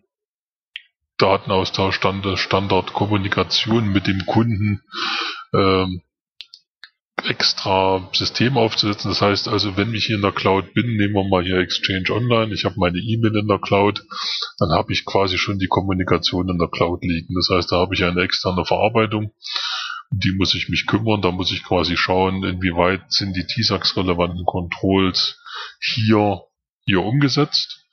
Datenaustausch, 1.17 1.95
Standard, 1.95 2.39
Standardkommunikation 2.39 3.91
mit 3.91 4.07
dem 4.07 4.25
Kunden 4.25 4.81
ähm, 5.53 6.01
extra 7.23 8.09
System 8.13 8.57
aufzusetzen. 8.57 9.09
Das 9.09 9.21
heißt 9.21 9.47
also, 9.47 9.77
wenn 9.77 9.93
ich 9.93 10.05
hier 10.05 10.15
in 10.15 10.23
der 10.23 10.31
Cloud 10.31 10.73
bin, 10.73 10.97
nehmen 10.97 11.13
wir 11.13 11.29
mal 11.29 11.43
hier 11.43 11.57
Exchange 11.57 12.09
Online, 12.09 12.53
ich 12.53 12.65
habe 12.65 12.75
meine 12.77 12.97
E-Mail 12.97 13.37
in 13.37 13.47
der 13.47 13.59
Cloud, 13.59 14.03
dann 14.57 14.71
habe 14.71 14.91
ich 14.93 15.05
quasi 15.05 15.37
schon 15.37 15.59
die 15.59 15.67
Kommunikation 15.67 16.49
in 16.49 16.57
der 16.57 16.69
Cloud 16.69 17.03
liegen. 17.03 17.35
Das 17.35 17.49
heißt, 17.55 17.71
da 17.71 17.77
habe 17.77 17.93
ich 17.93 18.03
eine 18.03 18.21
externe 18.21 18.65
Verarbeitung, 18.65 19.31
die 20.09 20.33
muss 20.37 20.55
ich 20.55 20.69
mich 20.69 20.87
kümmern, 20.87 21.21
da 21.21 21.31
muss 21.31 21.51
ich 21.51 21.63
quasi 21.63 21.97
schauen, 21.97 22.43
inwieweit 22.43 23.11
sind 23.11 23.35
die 23.35 23.45
TISAX-relevanten 23.45 24.45
Controls 24.45 25.39
hier, 25.79 26.41
hier 26.85 27.03
umgesetzt. 27.03 27.85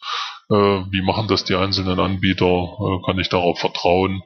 Äh, 0.50 0.54
wie 0.54 1.02
machen 1.02 1.28
das 1.28 1.44
die 1.44 1.54
einzelnen 1.54 2.00
Anbieter? 2.00 2.46
Äh, 2.46 3.06
kann 3.06 3.18
ich 3.18 3.28
darauf 3.28 3.58
vertrauen? 3.58 4.22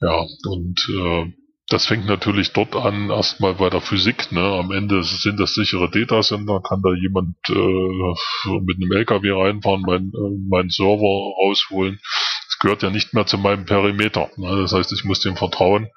Ja, 0.00 0.26
und 0.46 0.78
äh, 0.88 1.32
das 1.68 1.86
fängt 1.86 2.06
natürlich 2.06 2.52
dort 2.52 2.76
an, 2.76 3.10
erstmal 3.10 3.54
bei 3.54 3.70
der 3.70 3.80
Physik. 3.80 4.32
Ne? 4.32 4.40
Am 4.40 4.70
Ende 4.70 5.02
sind 5.02 5.40
das 5.40 5.54
sichere 5.54 5.90
Datacenter, 5.90 6.60
kann 6.60 6.82
da 6.82 6.92
jemand 6.92 7.36
äh, 7.48 8.60
mit 8.60 8.76
einem 8.76 8.92
LKW 8.92 9.30
reinfahren, 9.30 9.82
meinen 9.82 10.12
äh, 10.12 10.48
mein 10.50 10.68
Server 10.68 11.32
rausholen. 11.42 11.98
Das 12.46 12.58
gehört 12.60 12.82
ja 12.82 12.90
nicht 12.90 13.14
mehr 13.14 13.24
zu 13.24 13.38
meinem 13.38 13.64
Perimeter. 13.64 14.30
Ne? 14.36 14.62
Das 14.62 14.72
heißt, 14.72 14.92
ich 14.92 15.04
muss 15.04 15.20
dem 15.20 15.36
vertrauen. 15.36 15.88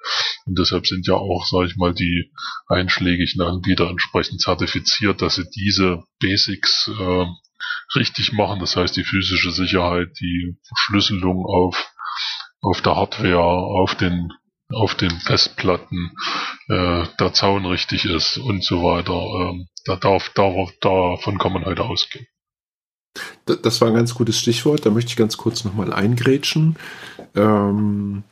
Und 0.46 0.58
deshalb 0.58 0.86
sind 0.86 1.06
ja 1.06 1.14
auch, 1.14 1.44
sage 1.44 1.66
ich 1.66 1.76
mal, 1.76 1.92
die 1.92 2.30
einschlägigen 2.68 3.42
Anbieter 3.42 3.90
entsprechend 3.90 4.40
zertifiziert, 4.40 5.20
dass 5.20 5.34
sie 5.34 5.44
diese 5.54 6.04
Basics 6.18 6.90
äh, 6.98 7.26
richtig 7.94 8.32
machen. 8.32 8.60
Das 8.60 8.76
heißt, 8.76 8.96
die 8.96 9.04
physische 9.04 9.50
Sicherheit, 9.50 10.08
die 10.20 10.56
Verschlüsselung 10.66 11.44
auf 11.46 11.92
auf 12.60 12.82
der 12.82 12.96
Hardware, 12.96 13.38
auf 13.38 13.94
den 13.94 14.32
auf 14.70 14.94
den 14.94 15.10
Festplatten 15.10 16.12
äh, 16.68 17.04
der 17.18 17.32
Zaun 17.32 17.64
richtig 17.64 18.04
ist 18.04 18.36
und 18.36 18.62
so 18.62 18.82
weiter. 18.82 19.14
Ähm, 19.14 19.68
da 19.86 19.96
darf, 19.96 20.30
darauf, 20.34 20.70
davon 20.80 21.38
kann 21.38 21.54
man 21.54 21.64
heute 21.64 21.84
ausgehen. 21.84 22.26
Das 23.46 23.80
war 23.80 23.88
ein 23.88 23.94
ganz 23.94 24.14
gutes 24.14 24.38
Stichwort. 24.38 24.84
Da 24.84 24.90
möchte 24.90 25.10
ich 25.10 25.16
ganz 25.16 25.38
kurz 25.38 25.64
nochmal 25.64 25.92
eingrätschen. 25.92 26.76
Ähm, 27.34 28.24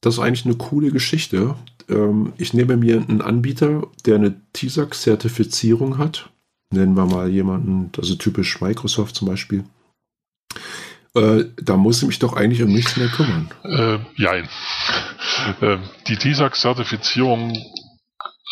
das 0.00 0.14
ist 0.14 0.20
eigentlich 0.20 0.46
eine 0.46 0.56
coole 0.56 0.90
Geschichte. 0.90 1.56
Ähm, 1.88 2.32
ich 2.38 2.54
nehme 2.54 2.78
mir 2.78 2.96
einen 2.96 3.20
Anbieter, 3.20 3.86
der 4.06 4.14
eine 4.16 4.40
TISAX-Zertifizierung 4.54 5.98
hat. 5.98 6.30
Nennen 6.74 6.96
wir 6.96 7.06
mal 7.06 7.28
jemanden, 7.28 7.92
also 7.96 8.16
typisch 8.16 8.60
Microsoft 8.60 9.14
zum 9.14 9.28
Beispiel. 9.28 9.64
Äh, 11.14 11.44
da 11.62 11.76
muss 11.76 12.02
ich 12.02 12.08
mich 12.08 12.18
doch 12.18 12.34
eigentlich 12.34 12.62
um 12.62 12.72
nichts 12.72 12.96
mehr 12.96 13.08
kümmern. 13.08 13.48
Äh, 13.62 13.98
nein. 14.16 14.48
Äh, 15.60 15.78
die 16.08 16.16
TISAX-Zertifizierung 16.16 17.52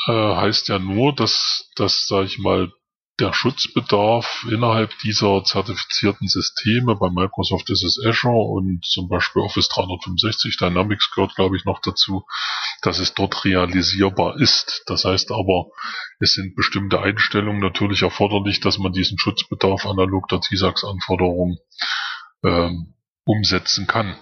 äh, 0.06 0.12
heißt 0.12 0.68
ja 0.68 0.78
nur, 0.78 1.12
dass, 1.14 1.68
dass, 1.74 2.06
sag 2.06 2.26
ich 2.26 2.38
mal, 2.38 2.72
der 3.20 3.32
Schutzbedarf 3.34 4.46
innerhalb 4.50 4.96
dieser 5.00 5.44
zertifizierten 5.44 6.28
Systeme, 6.28 6.96
bei 6.96 7.10
Microsoft 7.10 7.68
ist 7.70 7.84
es 7.84 8.00
Azure 8.04 8.50
und 8.50 8.84
zum 8.84 9.08
Beispiel 9.08 9.42
Office 9.42 9.68
365 9.68 10.56
Dynamics 10.56 11.10
gehört, 11.14 11.34
glaube 11.34 11.56
ich, 11.56 11.64
noch 11.64 11.80
dazu, 11.80 12.24
dass 12.80 12.98
es 12.98 13.14
dort 13.14 13.44
realisierbar 13.44 14.40
ist. 14.40 14.82
Das 14.86 15.04
heißt 15.04 15.30
aber, 15.30 15.66
es 16.20 16.34
sind 16.34 16.56
bestimmte 16.56 17.00
Einstellungen 17.00 17.60
natürlich 17.60 18.02
erforderlich, 18.02 18.60
dass 18.60 18.78
man 18.78 18.92
diesen 18.92 19.18
Schutzbedarf 19.18 19.86
analog 19.86 20.28
der 20.28 20.40
TISAX-Anforderungen 20.40 21.58
ähm, 22.44 22.94
umsetzen 23.24 23.86
kann. 23.86 24.16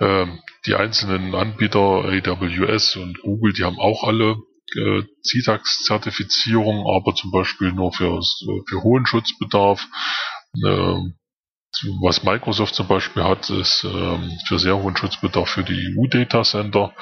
Ähm, 0.00 0.40
die 0.66 0.74
einzelnen 0.74 1.34
Anbieter, 1.34 2.04
AWS 2.04 2.96
und 2.96 3.20
Google, 3.22 3.52
die 3.52 3.64
haben 3.64 3.78
auch 3.78 4.04
alle 4.04 4.36
äh, 4.76 5.02
CITAX-Zertifizierung, 5.22 6.86
aber 6.86 7.14
zum 7.14 7.30
Beispiel 7.30 7.72
nur 7.72 7.92
für, 7.92 8.20
für 8.68 8.82
hohen 8.82 9.06
Schutzbedarf. 9.06 9.86
Äh, 10.64 11.00
was 12.00 12.22
Microsoft 12.22 12.74
zum 12.74 12.86
Beispiel 12.86 13.24
hat, 13.24 13.50
ist 13.50 13.84
ähm, 13.84 14.38
für 14.46 14.58
sehr 14.58 14.76
hohen 14.76 14.96
Schutzbedarf 14.96 15.48
für 15.48 15.64
die 15.64 15.96
EU-Data-Center. 15.96 16.94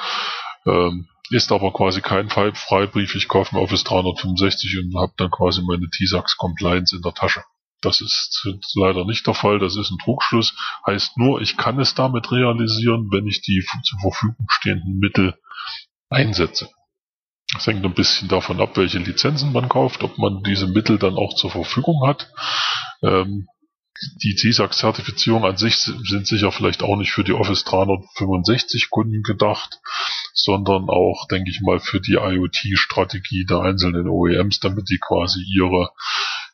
Ähm, 0.66 1.08
ist 1.30 1.52
aber 1.52 1.72
quasi 1.72 2.02
kein 2.02 2.28
Freibrief. 2.28 3.14
Ich 3.14 3.28
kaufe 3.28 3.54
mir 3.54 3.62
Office 3.62 3.84
365 3.84 4.78
und 4.78 5.00
habe 5.00 5.12
dann 5.16 5.30
quasi 5.30 5.62
meine 5.62 5.88
TISAX-Compliance 5.88 6.94
in 6.94 7.02
der 7.02 7.14
Tasche. 7.14 7.42
Das 7.80 8.00
ist 8.00 8.46
leider 8.74 9.04
nicht 9.04 9.26
der 9.26 9.34
Fall, 9.34 9.58
das 9.58 9.76
ist 9.76 9.90
ein 9.90 9.98
Trugschluss. 9.98 10.54
Heißt 10.86 11.18
nur, 11.18 11.40
ich 11.40 11.56
kann 11.56 11.80
es 11.80 11.94
damit 11.94 12.30
realisieren, 12.30 13.08
wenn 13.10 13.26
ich 13.26 13.42
die 13.42 13.64
zur 13.82 13.98
Verfügung 14.00 14.46
stehenden 14.48 14.98
Mittel 14.98 15.34
einsetze. 16.08 16.68
Das 17.54 17.66
hängt 17.66 17.84
ein 17.84 17.94
bisschen 17.94 18.28
davon 18.28 18.60
ab, 18.60 18.76
welche 18.76 18.98
Lizenzen 18.98 19.52
man 19.52 19.68
kauft, 19.68 20.02
ob 20.02 20.18
man 20.18 20.42
diese 20.42 20.66
Mittel 20.66 20.98
dann 20.98 21.16
auch 21.16 21.34
zur 21.34 21.50
Verfügung 21.50 22.06
hat. 22.06 22.30
Ähm, 23.02 23.46
die 24.22 24.34
CSAC-Zertifizierung 24.34 25.44
an 25.44 25.56
sich 25.56 25.76
sind 25.76 26.26
sicher 26.26 26.50
vielleicht 26.50 26.82
auch 26.82 26.96
nicht 26.96 27.12
für 27.12 27.24
die 27.24 27.34
Office 27.34 27.64
365 27.64 28.90
Kunden 28.90 29.22
gedacht, 29.22 29.80
sondern 30.32 30.88
auch, 30.88 31.28
denke 31.30 31.50
ich 31.50 31.60
mal, 31.60 31.78
für 31.78 32.00
die 32.00 32.14
IoT-Strategie 32.14 33.44
der 33.44 33.60
einzelnen 33.60 34.08
OEMs, 34.08 34.60
damit 34.60 34.88
die 34.88 34.98
quasi 34.98 35.42
ihre 35.42 35.90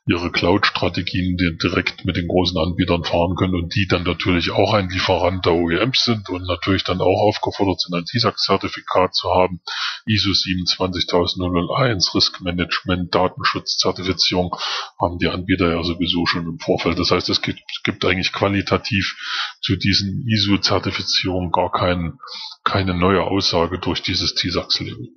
ihre 0.09 0.33
Cloud-Strategien 0.33 1.37
direkt 1.62 2.07
mit 2.07 2.17
den 2.17 2.27
großen 2.29 2.57
Anbietern 2.59 3.05
fahren 3.05 3.37
können 3.37 3.55
und 3.55 3.75
die 3.75 3.87
dann 3.87 4.05
natürlich 4.05 4.50
auch 4.50 4.73
ein 4.73 4.88
Lieferant 4.88 5.45
der 5.45 5.53
OEMs 5.53 6.05
sind 6.05 6.31
und 6.31 6.47
natürlich 6.47 6.83
dann 6.85 7.03
auch 7.03 7.21
aufgefordert 7.29 7.81
sind, 7.81 7.95
ein 7.95 8.07
TISAX-Zertifikat 8.07 9.15
zu 9.15 9.29
haben, 9.29 9.61
ISO 10.07 10.33
27001, 10.33 12.15
Risk 12.15 12.41
Management, 12.41 13.15
Datenschutz-Zertifizierung 13.15 14.57
haben 14.99 15.19
die 15.19 15.29
Anbieter 15.29 15.71
ja 15.71 15.83
sowieso 15.85 16.25
schon 16.25 16.47
im 16.47 16.59
Vorfeld. 16.59 16.99
Das 16.99 17.11
heißt, 17.11 17.29
es 17.29 17.43
gibt, 17.43 17.61
gibt 17.85 18.03
eigentlich 18.07 18.33
qualitativ 18.33 19.15
zu 19.61 19.77
diesen 19.77 20.27
ISO-Zertifizierungen 20.27 21.53
gar 21.53 21.71
kein, 21.71 22.19
keine 22.65 22.95
neue 22.95 23.23
Aussage 23.25 23.79
durch 23.79 24.00
dieses 24.00 24.35
TISAX-Label. 24.35 25.09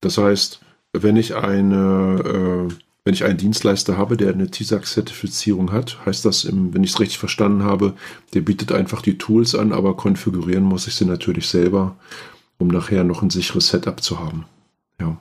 Das 0.00 0.16
heißt, 0.16 0.60
wenn 0.94 1.16
ich 1.16 1.34
eine 1.34 2.70
äh 2.70 2.87
wenn 3.08 3.14
ich 3.14 3.24
einen 3.24 3.38
Dienstleister 3.38 3.96
habe, 3.96 4.18
der 4.18 4.34
eine 4.34 4.50
TISAX-Zertifizierung 4.50 5.72
hat, 5.72 6.04
heißt 6.04 6.26
das, 6.26 6.44
im, 6.44 6.74
wenn 6.74 6.84
ich 6.84 6.90
es 6.90 7.00
richtig 7.00 7.16
verstanden 7.16 7.62
habe, 7.62 7.94
der 8.34 8.42
bietet 8.42 8.70
einfach 8.70 9.00
die 9.00 9.16
Tools 9.16 9.54
an, 9.54 9.72
aber 9.72 9.96
konfigurieren 9.96 10.62
muss 10.62 10.86
ich 10.86 10.94
sie 10.94 11.06
natürlich 11.06 11.48
selber, 11.48 11.96
um 12.58 12.68
nachher 12.68 13.04
noch 13.04 13.22
ein 13.22 13.30
sicheres 13.30 13.68
Setup 13.68 14.02
zu 14.02 14.20
haben. 14.20 14.44
Ja. 15.00 15.16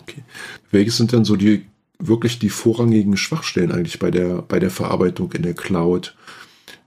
Okay. 0.00 0.24
Welche 0.70 0.90
sind 0.90 1.12
denn 1.12 1.26
so 1.26 1.36
die 1.36 1.66
wirklich 1.98 2.38
die 2.38 2.48
vorrangigen 2.48 3.18
Schwachstellen 3.18 3.70
eigentlich 3.70 3.98
bei 3.98 4.10
der, 4.10 4.40
bei 4.40 4.58
der 4.58 4.70
Verarbeitung 4.70 5.30
in 5.32 5.42
der 5.42 5.52
Cloud, 5.52 6.16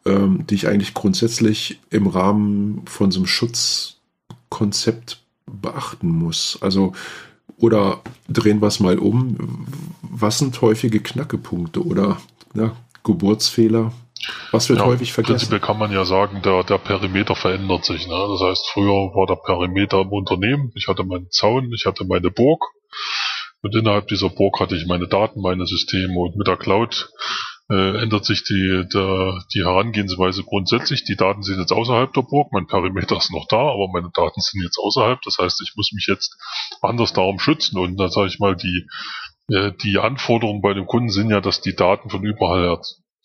ähm, 0.07 0.47
die 0.49 0.55
ich 0.55 0.67
eigentlich 0.67 0.95
grundsätzlich 0.95 1.79
im 1.91 2.07
Rahmen 2.07 2.87
von 2.87 3.11
so 3.11 3.19
einem 3.19 3.27
Schutzkonzept 3.27 5.21
beachten 5.45 6.09
muss? 6.09 6.57
Also 6.59 6.93
oder 7.57 8.01
drehen 8.27 8.61
wir 8.61 8.67
es 8.67 8.79
mal 8.79 8.97
um. 8.97 9.67
Was 10.01 10.39
sind 10.39 10.61
häufige 10.61 10.99
Knackepunkte 10.99 11.85
oder 11.85 12.17
na, 12.53 12.75
Geburtsfehler? 13.03 13.91
Was 14.51 14.69
wird 14.69 14.79
ja, 14.79 14.85
häufig 14.85 15.13
vergessen? 15.13 15.33
Prinzipiell 15.33 15.59
kann 15.59 15.79
man 15.79 15.91
ja 15.91 16.05
sagen, 16.05 16.41
der, 16.43 16.63
der 16.63 16.77
Perimeter 16.77 17.35
verändert 17.35 17.85
sich. 17.85 18.07
Ne? 18.07 18.13
Das 18.13 18.41
heißt, 18.41 18.69
früher 18.73 19.15
war 19.15 19.25
der 19.25 19.35
Perimeter 19.35 20.01
im 20.01 20.09
Unternehmen. 20.09 20.71
Ich 20.75 20.87
hatte 20.87 21.03
meinen 21.03 21.31
Zaun, 21.31 21.71
ich 21.73 21.85
hatte 21.85 22.05
meine 22.05 22.29
Burg. 22.29 22.63
Und 23.63 23.75
innerhalb 23.75 24.07
dieser 24.07 24.29
Burg 24.29 24.59
hatte 24.59 24.75
ich 24.75 24.85
meine 24.85 25.07
Daten, 25.07 25.41
meine 25.41 25.65
Systeme. 25.65 26.19
Und 26.19 26.35
mit 26.35 26.47
der 26.47 26.57
Cloud 26.57 27.09
äh, 27.69 28.03
ändert 28.03 28.25
sich 28.25 28.43
die, 28.43 28.85
der, 28.93 29.39
die 29.53 29.63
Herangehensweise 29.63 30.43
grundsätzlich. 30.43 31.03
Die 31.03 31.15
Daten 31.15 31.41
sind 31.41 31.59
jetzt 31.59 31.71
außerhalb 31.71 32.11
der 32.13 32.23
Burg, 32.23 32.51
mein 32.51 32.67
Perimeter 32.67 33.17
ist 33.17 33.31
noch 33.31 33.47
da, 33.47 33.59
aber 33.59 33.87
meine 33.87 34.11
Daten 34.13 34.41
sind 34.41 34.61
jetzt 34.63 34.77
außerhalb. 34.77 35.21
Das 35.21 35.37
heißt, 35.37 35.61
ich 35.61 35.73
muss 35.75 35.91
mich 35.93 36.05
jetzt 36.07 36.37
anders 36.81 37.13
darum 37.13 37.39
schützen. 37.39 37.77
Und 37.77 37.97
dann 37.97 38.09
sage 38.09 38.27
ich 38.27 38.39
mal, 38.39 38.55
die, 38.55 38.87
äh, 39.49 39.71
die 39.83 39.97
Anforderungen 39.97 40.61
bei 40.61 40.73
dem 40.73 40.87
Kunden 40.87 41.09
sind 41.09 41.29
ja, 41.29 41.41
dass 41.41 41.61
die 41.61 41.75
Daten 41.75 42.09
von 42.09 42.23
überall 42.23 42.63
her 42.63 42.79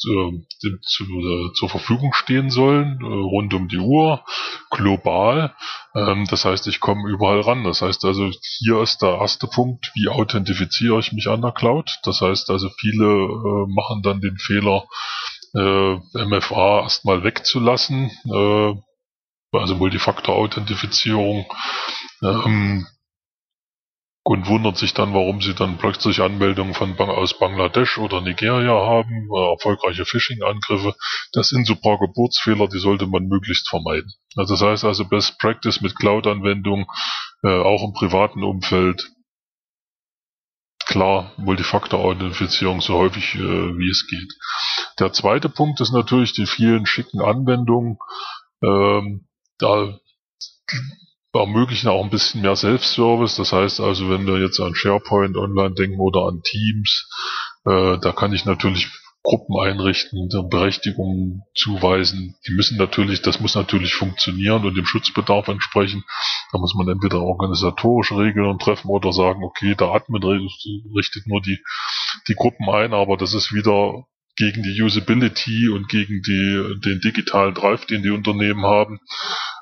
äh, 0.05 0.79
zu, 0.83 1.05
äh, 1.05 1.53
zur 1.55 1.71
Verfügung 1.71 2.13
stehen 2.13 2.51
sollen, 2.51 2.99
äh, 3.01 3.05
rund 3.05 3.55
um 3.55 3.69
die 3.69 3.79
Uhr, 3.79 4.23
global. 4.71 5.55
Ähm, 5.95 6.27
das 6.29 6.45
heißt, 6.45 6.67
ich 6.67 6.81
komme 6.81 7.09
überall 7.09 7.41
ran. 7.41 7.65
Das 7.65 7.81
heißt 7.81 8.05
also, 8.05 8.31
hier 8.59 8.83
ist 8.83 9.01
der 9.01 9.15
erste 9.15 9.47
Punkt, 9.47 9.91
wie 9.95 10.09
authentifiziere 10.09 10.99
ich 10.99 11.13
mich 11.13 11.29
an 11.29 11.41
der 11.41 11.53
Cloud? 11.53 11.99
Das 12.03 12.21
heißt 12.21 12.51
also, 12.51 12.69
viele 12.79 13.07
äh, 13.07 13.67
machen 13.73 14.03
dann 14.03 14.21
den 14.21 14.37
Fehler, 14.37 14.85
äh, 15.55 15.95
MFA 16.25 16.83
erstmal 16.83 17.25
wegzulassen, 17.25 18.11
äh, 18.27 18.75
also 19.53 19.77
Multifaktor-Authentifizierung. 19.77 21.47
Ähm, 22.23 22.87
und 24.27 24.49
wundert 24.49 24.77
sich 24.77 24.93
dann, 24.93 25.15
warum 25.15 25.41
sie 25.41 25.55
dann 25.55 25.79
plötzlich 25.79 26.21
Anmeldungen 26.21 26.75
von 26.75 26.97
Bang 26.97 27.11
aus 27.11 27.39
Bangladesch 27.39 27.97
oder 27.99 28.21
Nigeria 28.21 28.73
haben, 28.73 29.29
äh, 29.33 29.53
erfolgreiche 29.53 30.05
Phishing-Angriffe. 30.05 30.97
Das 31.33 31.49
sind 31.51 31.65
so 31.65 31.75
ein 31.75 31.81
paar 31.81 31.99
Geburtsfehler, 32.01 32.67
die 32.67 32.81
sollte 32.81 33.07
man 33.07 33.29
möglichst 33.29 33.69
vermeiden. 33.69 34.13
Also 34.35 34.55
das 34.55 34.63
heißt 34.63 34.85
also 34.85 35.05
Best 35.05 35.39
Practice 35.39 35.81
mit 35.81 35.95
Cloud-Anwendungen, 35.95 36.87
äh, 37.45 37.63
auch 37.63 37.85
im 37.85 37.93
privaten 37.93 38.43
Umfeld. 38.43 39.09
Klar, 40.87 41.33
Multifaktor-Authentifizierung 41.37 42.81
so 42.81 42.95
häufig 42.95 43.37
äh, 43.37 43.39
wie 43.39 43.91
es 43.91 44.09
geht. 44.09 44.33
Der 44.99 45.13
zweite 45.13 45.49
Punkt 45.49 45.81
ist 45.81 45.93
natürlich 45.93 46.33
die 46.33 46.47
vielen 46.47 46.87
schicken 46.87 47.21
Anwendungen. 47.21 47.99
Ähm, 48.61 49.29
da 49.59 50.01
ermöglichen 51.41 51.89
auch 51.89 52.03
ein 52.03 52.11
bisschen 52.11 52.43
mehr 52.43 52.57
Self-Service. 52.57 53.37
Das 53.37 53.53
heißt 53.53 53.81
also, 53.81 54.11
wenn 54.11 54.27
wir 54.27 54.41
jetzt 54.41 54.61
an 54.61 54.75
SharePoint 54.75 55.37
online 55.37 55.75
denken 55.75 56.01
oder 56.01 56.27
an 56.27 56.43
Teams, 56.43 57.09
äh, 57.65 57.99
da 57.99 58.13
kann 58.13 58.33
ich 58.33 58.45
natürlich 58.45 58.89
Gruppen 59.27 59.59
einrichten, 59.59 60.29
Berechtigungen 60.49 61.43
zuweisen. 61.53 62.37
Die 62.47 62.53
müssen 62.53 62.79
natürlich, 62.79 63.23
das 63.23 63.41
muss 63.41 63.57
natürlich 63.57 63.93
funktionieren 63.95 64.65
und 64.65 64.77
dem 64.77 64.87
Schutzbedarf 64.87 65.49
entsprechen. 65.49 66.05
Da 66.53 66.59
muss 66.59 66.77
man 66.77 66.89
entweder 66.89 67.21
organisatorische 67.21 68.17
Regeln 68.17 68.59
treffen 68.61 68.89
oder 68.89 69.13
sagen, 69.13 69.43
okay, 69.43 69.75
der 69.75 69.89
Admin 69.89 70.23
richtet 70.23 71.27
nur 71.27 71.43
die, 71.43 71.59
die 72.29 72.35
Gruppen 72.35 72.69
ein, 72.71 72.95
aber 72.95 73.17
das 73.17 73.35
ist 73.35 73.53
wieder 73.53 74.05
gegen 74.37 74.63
die 74.63 74.81
Usability 74.81 75.71
und 75.71 75.89
gegen 75.89 76.23
die, 76.23 76.81
den 76.85 77.01
digitalen 77.01 77.55
Drive, 77.55 77.87
den 77.87 78.03
die 78.03 78.11
Unternehmen 78.11 78.65
haben. 78.65 79.01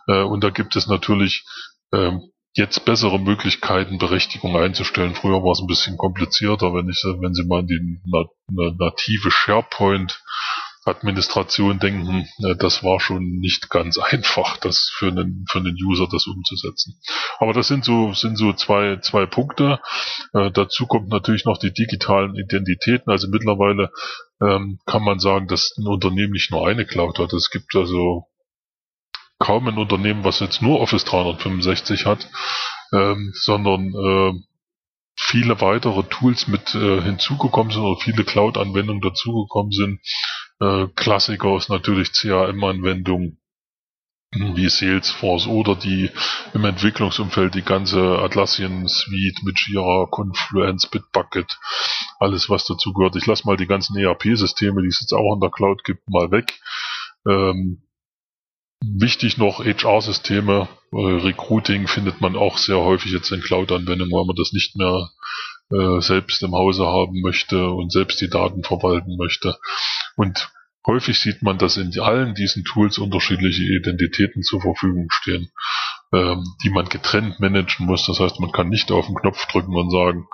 Äh, 0.07 0.23
und 0.23 0.45
da 0.45 0.51
gibt 0.51 0.77
es 0.77 0.87
natürlich 0.87 1.45
ähm, 1.93 2.31
jetzt 2.55 2.85
bessere 2.85 3.19
Möglichkeiten, 3.19 3.99
Berechtigung 3.99 4.57
einzustellen. 4.57 5.15
Früher 5.15 5.43
war 5.43 5.53
es 5.53 5.61
ein 5.61 5.67
bisschen 5.67 5.97
komplizierter, 5.97 6.73
wenn 6.73 6.89
ich, 6.89 7.03
wenn 7.05 7.35
Sie 7.35 7.45
mal 7.45 7.61
an 7.61 7.67
die 7.67 8.01
native 8.79 9.31
SharePoint 9.31 10.23
Administration 10.87 11.79
denken, 11.79 12.29
äh, 12.43 12.57
das 12.57 12.85
war 12.85 13.01
schon 13.01 13.39
nicht 13.39 13.71
ganz 13.71 13.99
einfach, 14.13 14.57
das 14.59 14.93
für 14.95 15.09
einen, 15.09 15.45
für 15.51 15.59
einen 15.59 15.77
User 15.83 16.07
das 16.11 16.27
umzusetzen. 16.27 17.01
Aber 17.39 17.53
das 17.53 17.69
sind 17.69 17.85
so, 17.85 18.13
sind 18.13 18.37
so 18.37 18.53
zwei, 18.53 18.99
zwei 18.99 19.27
Punkte. 19.27 19.81
Äh, 20.33 20.51
dazu 20.51 20.87
kommt 20.87 21.09
natürlich 21.09 21.45
noch 21.45 21.59
die 21.59 21.73
digitalen 21.73 22.35
Identitäten. 22.37 23.11
Also 23.11 23.29
mittlerweile 23.29 23.91
ähm, 24.41 24.79
kann 24.87 25.03
man 25.03 25.19
sagen, 25.19 25.49
dass 25.49 25.75
ein 25.79 25.87
Unternehmen 25.87 26.33
nicht 26.33 26.51
nur 26.51 26.67
eine 26.69 26.85
Cloud 26.85 27.19
hat. 27.19 27.33
Es 27.33 27.51
gibt 27.51 27.75
also 27.75 28.27
kaum 29.39 29.69
ein 29.69 29.79
Unternehmen, 29.79 30.25
was 30.25 30.41
jetzt 30.41 30.63
nur 30.63 30.81
Office 30.81 31.05
365 31.05 32.07
hat, 32.07 32.29
ähm, 32.93 33.33
sondern 33.35 33.93
äh, 33.95 34.33
viele 35.17 35.61
weitere 35.61 36.03
Tools 36.05 36.49
mit 36.49 36.75
äh, 36.75 37.01
hinzugekommen 37.03 37.73
sind 37.73 37.83
oder 37.83 38.01
viele 38.01 38.25
Cloud-Anwendungen 38.25 39.03
dazugekommen 39.03 39.73
sind. 39.73 40.01
Äh, 40.61 40.87
Klassiker 40.95 41.57
ist 41.57 41.69
natürlich 41.69 42.13
CRM-Anwendungen 42.13 43.39
wie 44.37 44.69
Salesforce 44.69 45.47
oder 45.47 45.77
die 45.77 46.11
im 46.55 46.65
Entwicklungsumfeld 46.65 47.55
die 47.55 47.63
ganze 47.63 48.19
Atlassian 48.19 48.89
Suite 48.89 49.43
mit 49.45 49.59
Jira, 49.67 50.07
Confluence, 50.11 50.89
Bitbucket, 50.89 51.57
alles 52.19 52.51
was 52.51 52.65
dazu 52.65 52.93
gehört. 52.93 53.15
Ich 53.15 53.27
lasse 53.27 53.47
mal 53.47 53.57
die 53.57 53.69
ganzen 53.69 53.97
ERP-Systeme, 53.97 54.83
die 54.83 54.89
es 54.89 55.01
jetzt 55.01 55.13
auch 55.13 55.35
in 55.35 55.41
der 55.41 55.51
Cloud 55.51 55.85
gibt, 55.85 56.09
mal 56.09 56.33
weg. 56.33 56.59
Ähm, 57.29 57.84
Wichtig 58.97 59.39
noch 59.39 59.65
HR-Systeme, 59.65 60.69
äh, 60.93 60.97
Recruiting 60.97 61.87
findet 61.87 62.21
man 62.21 62.37
auch 62.37 62.59
sehr 62.59 62.79
häufig 62.79 63.13
jetzt 63.13 63.31
in 63.31 63.41
Cloud-Anwendungen, 63.41 64.13
weil 64.13 64.27
man 64.27 64.37
das 64.37 64.53
nicht 64.53 64.77
mehr 64.77 65.11
äh, 65.71 66.01
selbst 66.01 66.43
im 66.43 66.53
Hause 66.53 66.87
haben 66.87 67.21
möchte 67.21 67.71
und 67.71 67.93
selbst 67.93 68.21
die 68.21 68.29
Daten 68.29 68.63
verwalten 68.63 69.17
möchte. 69.17 69.57
Und 70.17 70.51
häufig 70.87 71.19
sieht 71.19 71.43
man, 71.43 71.59
dass 71.59 71.77
in 71.77 71.99
allen 72.01 72.35
diesen 72.35 72.65
Tools 72.65 72.99
unterschiedliche 72.99 73.63
Identitäten 73.63 74.43
zur 74.43 74.61
Verfügung 74.61 75.09
stehen, 75.11 75.51
ähm, 76.13 76.45
die 76.63 76.71
man 76.71 76.89
getrennt 76.89 77.41
managen 77.41 77.87
muss. 77.87 78.07
Das 78.07 78.21
heißt, 78.21 78.41
man 78.41 78.53
kann 78.53 78.69
nicht 78.69 78.93
auf 78.93 79.07
den 79.07 79.17
Knopf 79.17 79.47
drücken 79.47 79.75
und 79.75 79.91
sagen, 79.91 80.27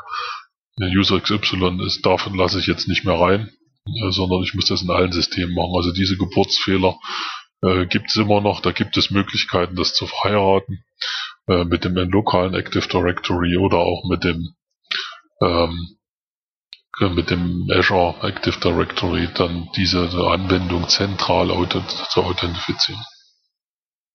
User 0.81 1.21
XY 1.21 1.83
ist, 1.85 2.07
davon 2.07 2.35
lasse 2.35 2.59
ich 2.59 2.67
jetzt 2.67 2.89
nicht 2.89 3.05
mehr 3.05 3.19
rein, 3.19 3.51
äh, 3.87 4.11
sondern 4.11 4.43
ich 4.43 4.55
muss 4.55 4.67
das 4.67 4.83
in 4.83 4.91
allen 4.91 5.13
Systemen 5.13 5.55
machen. 5.55 5.75
Also 5.77 5.93
diese 5.93 6.17
Geburtsfehler 6.17 6.97
äh, 7.63 7.87
gibt 7.87 8.09
es 8.09 8.17
immer 8.17 8.41
noch. 8.41 8.61
Da 8.61 8.73
gibt 8.73 8.97
es 8.97 9.11
Möglichkeiten, 9.11 9.77
das 9.77 9.95
zu 9.95 10.07
verheiraten 10.07 10.85
äh, 11.47 11.65
mit 11.65 11.85
dem 11.85 11.95
lokalen 11.95 12.55
Active 12.55 12.89
Directory 12.89 13.57
oder 13.57 13.79
auch 13.79 14.09
mit 14.09 14.25
dem 14.25 14.55
ähm, 15.41 15.97
äh, 17.01 17.09
mit 17.09 17.31
dem 17.31 17.69
Azure 17.71 18.17
Active 18.23 18.61
Directory 18.61 19.29
dann 19.35 19.69
diese 19.77 20.01
Anwendung 20.01 20.89
zentral 20.89 21.49
zu 22.11 22.23
authentifizieren. 22.23 23.03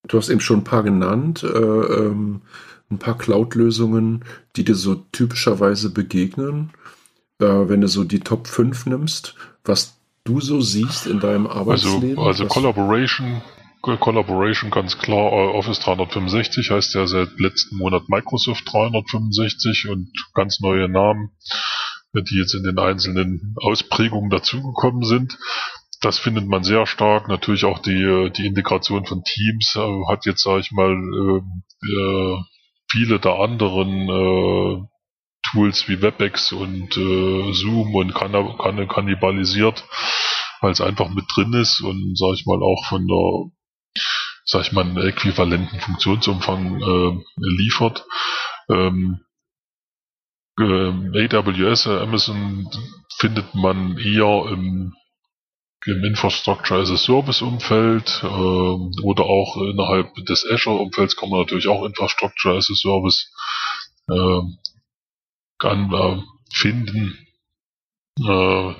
Du 0.06 0.18
hast 0.18 0.28
eben 0.28 0.40
schon 0.40 0.60
ein 0.60 0.64
paar 0.64 0.84
genannt, 0.84 1.42
äh, 1.42 1.48
ähm, 1.48 2.42
ein 2.90 2.98
paar 2.98 3.18
Cloud-Lösungen, 3.18 4.24
die 4.54 4.64
dir 4.64 4.76
so 4.76 4.94
typischerweise 4.94 5.90
begegnen. 5.90 6.72
Äh, 7.40 7.46
wenn 7.46 7.80
du 7.80 7.88
so 7.88 8.04
die 8.04 8.20
Top 8.20 8.46
5 8.46 8.86
nimmst, 8.86 9.34
was 9.64 9.95
du 10.26 10.40
so 10.40 10.60
siehst 10.60 11.06
in 11.06 11.20
deinem 11.20 11.46
also, 11.46 11.58
Arbeitsleben? 11.60 12.18
Also, 12.18 12.44
also 12.44 12.46
Collaboration, 12.46 13.42
Collaboration 13.82 14.70
ganz 14.70 14.98
klar, 14.98 15.32
Office 15.32 15.78
365 15.80 16.70
heißt 16.70 16.94
ja 16.94 17.06
seit 17.06 17.38
letzten 17.38 17.76
Monat 17.76 18.08
Microsoft 18.08 18.64
365 18.70 19.88
und 19.90 20.10
ganz 20.34 20.60
neue 20.60 20.88
Namen, 20.88 21.30
die 22.14 22.38
jetzt 22.38 22.54
in 22.54 22.64
den 22.64 22.78
einzelnen 22.78 23.54
Ausprägungen 23.62 24.30
dazugekommen 24.30 25.04
sind. 25.04 25.38
Das 26.02 26.18
findet 26.18 26.46
man 26.46 26.62
sehr 26.62 26.86
stark. 26.86 27.28
Natürlich 27.28 27.64
auch 27.64 27.78
die, 27.78 28.30
die 28.36 28.46
Integration 28.46 29.06
von 29.06 29.22
Teams 29.22 29.76
äh, 29.76 30.10
hat 30.10 30.26
jetzt, 30.26 30.42
sage 30.42 30.60
ich 30.60 30.72
mal, 30.72 30.92
äh, 30.92 31.88
äh, 31.88 32.38
viele 32.90 33.18
der 33.18 33.34
anderen 33.34 34.88
Tools 35.50 35.88
wie 35.88 36.02
WebEx 36.02 36.52
und 36.52 36.96
äh, 36.96 37.52
Zoom 37.52 37.94
und 37.94 38.14
kann, 38.14 38.32
kann, 38.58 38.88
kannibalisiert, 38.88 39.84
weil 40.60 40.72
es 40.72 40.80
einfach 40.80 41.08
mit 41.08 41.24
drin 41.34 41.52
ist 41.54 41.80
und 41.80 42.16
sag 42.16 42.34
ich 42.34 42.46
mal 42.46 42.62
auch 42.62 42.84
von 42.88 43.06
der, 43.06 44.02
sag 44.44 44.62
ich 44.62 44.72
mal, 44.72 45.06
äquivalenten 45.06 45.80
Funktionsumfang 45.80 46.80
äh, 46.80 47.24
liefert. 47.36 48.04
Ähm, 48.68 49.20
äh, 50.58 51.36
AWS, 51.36 51.86
äh, 51.86 51.98
Amazon 51.98 52.68
findet 53.18 53.54
man 53.54 53.98
eher 53.98 54.46
im, 54.50 54.94
im 55.84 56.04
Infrastructure 56.04 56.80
as 56.80 56.90
a 56.90 56.96
Service 56.96 57.42
Umfeld 57.42 58.20
äh, 58.22 58.26
oder 58.26 59.24
auch 59.24 59.56
innerhalb 59.58 60.14
des 60.26 60.46
Azure 60.50 60.78
Umfelds 60.78 61.16
kann 61.16 61.30
man 61.30 61.40
natürlich 61.40 61.68
auch 61.68 61.84
Infrastructure 61.84 62.56
as 62.56 62.70
a 62.70 62.74
Service 62.74 63.30
äh, 64.08 64.40
kann 65.58 65.92
äh, 65.92 66.22
finden. 66.52 67.18
Äh, 68.20 68.74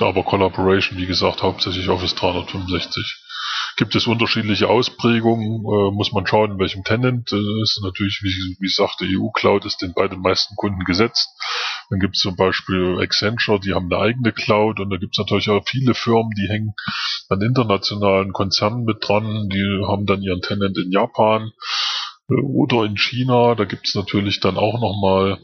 aber 0.00 0.22
Collaboration, 0.22 0.98
wie 0.98 1.06
gesagt, 1.06 1.42
hauptsächlich 1.42 1.88
Office 1.88 2.14
365. 2.14 3.24
Gibt 3.76 3.94
es 3.94 4.06
unterschiedliche 4.06 4.68
Ausprägungen, 4.68 5.60
äh, 5.60 5.94
muss 5.94 6.12
man 6.12 6.26
schauen, 6.26 6.52
in 6.52 6.58
welchem 6.58 6.84
Tenant 6.84 7.32
äh, 7.32 7.62
ist. 7.62 7.80
Natürlich, 7.82 8.20
wie, 8.22 8.56
wie 8.60 8.68
sagte 8.68 9.04
EU-Cloud 9.04 9.64
ist 9.64 9.82
den 9.82 9.94
bei 9.94 10.08
den 10.08 10.20
meisten 10.20 10.54
Kunden 10.56 10.84
gesetzt. 10.84 11.28
Dann 11.90 12.00
gibt 12.00 12.16
es 12.16 12.22
zum 12.22 12.36
Beispiel 12.36 12.98
Accenture, 13.00 13.60
die 13.60 13.74
haben 13.74 13.92
eine 13.92 14.02
eigene 14.02 14.32
Cloud 14.32 14.80
und 14.80 14.90
da 14.90 14.96
gibt 14.96 15.14
es 15.14 15.18
natürlich 15.18 15.48
auch 15.48 15.62
viele 15.66 15.94
Firmen, 15.94 16.32
die 16.36 16.48
hängen 16.48 16.74
an 17.28 17.40
internationalen 17.40 18.32
Konzernen 18.32 18.84
mit 18.84 18.98
dran, 19.00 19.48
die 19.48 19.84
haben 19.86 20.06
dann 20.06 20.22
ihren 20.22 20.42
Tenant 20.42 20.76
in 20.76 20.90
Japan 20.90 21.52
äh, 22.30 22.34
oder 22.42 22.84
in 22.84 22.96
China. 22.96 23.54
Da 23.54 23.64
gibt 23.64 23.86
es 23.86 23.94
natürlich 23.94 24.40
dann 24.40 24.56
auch 24.56 24.80
nochmal 24.80 25.38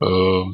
äh, 0.00 0.44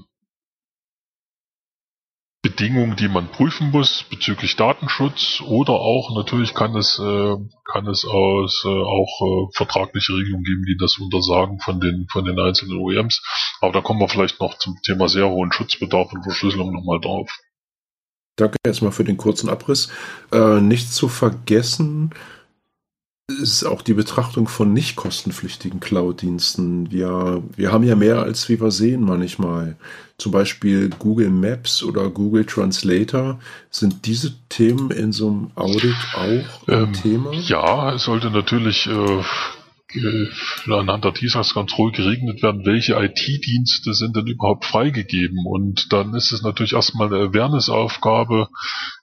Bedingungen, 2.42 2.96
die 2.96 3.06
man 3.06 3.28
prüfen 3.28 3.70
muss 3.70 4.04
bezüglich 4.10 4.56
Datenschutz 4.56 5.40
oder 5.46 5.74
auch 5.74 6.12
natürlich 6.16 6.54
kann 6.54 6.74
es 6.74 6.98
äh, 6.98 7.36
kann 7.64 7.86
es 7.86 8.04
aus, 8.04 8.64
äh, 8.64 8.68
auch 8.68 9.20
äh, 9.20 9.52
vertragliche 9.54 10.12
Regelungen 10.12 10.42
geben, 10.42 10.64
die 10.66 10.76
das 10.76 10.98
untersagen 10.98 11.60
von 11.60 11.78
den 11.78 12.08
von 12.10 12.24
den 12.24 12.40
einzelnen 12.40 12.78
OEMs. 12.78 13.22
Aber 13.60 13.72
da 13.72 13.80
kommen 13.80 14.00
wir 14.00 14.08
vielleicht 14.08 14.40
noch 14.40 14.58
zum 14.58 14.76
Thema 14.84 15.08
sehr 15.08 15.28
hohen 15.28 15.52
Schutzbedarf 15.52 16.12
und 16.12 16.24
Verschlüsselung 16.24 16.72
nochmal 16.72 17.00
drauf. 17.00 17.30
Danke 18.36 18.56
erstmal 18.64 18.92
für 18.92 19.04
den 19.04 19.18
kurzen 19.18 19.48
Abriss. 19.48 19.92
Äh, 20.32 20.60
nicht 20.60 20.92
zu 20.92 21.08
vergessen 21.08 22.12
ist 23.28 23.64
auch 23.64 23.82
die 23.82 23.94
Betrachtung 23.94 24.48
von 24.48 24.72
nicht 24.72 24.96
kostenpflichtigen 24.96 25.80
Cloud-Diensten. 25.80 26.90
Wir, 26.90 27.42
wir 27.56 27.72
haben 27.72 27.84
ja 27.84 27.96
mehr, 27.96 28.22
als 28.22 28.48
wie 28.48 28.60
wir 28.60 28.70
sehen 28.70 29.02
manchmal. 29.02 29.76
Zum 30.18 30.32
Beispiel 30.32 30.90
Google 30.90 31.30
Maps 31.30 31.82
oder 31.82 32.10
Google 32.10 32.44
Translator. 32.44 33.40
Sind 33.70 34.06
diese 34.06 34.34
Themen 34.48 34.90
in 34.90 35.12
so 35.12 35.28
einem 35.28 35.50
Audit 35.54 35.96
auch 36.14 36.68
ein 36.68 36.84
ähm, 36.84 36.92
Thema? 36.92 37.32
Ja, 37.32 37.94
es 37.94 38.04
sollte 38.04 38.30
natürlich 38.30 38.86
äh, 38.86 39.22
anhand 40.70 41.04
der 41.04 41.14
TISAX 41.14 41.54
ganz 41.54 41.76
ruhig 41.76 41.94
geregnet 41.94 42.42
werden, 42.42 42.64
welche 42.64 42.94
IT-Dienste 42.94 43.94
sind 43.94 44.16
denn 44.16 44.26
überhaupt 44.26 44.64
freigegeben. 44.64 45.44
Und 45.46 45.92
dann 45.92 46.14
ist 46.14 46.32
es 46.32 46.42
natürlich 46.42 46.72
erstmal 46.72 47.08
eine 47.08 47.28
Awareness-Aufgabe 47.28 48.48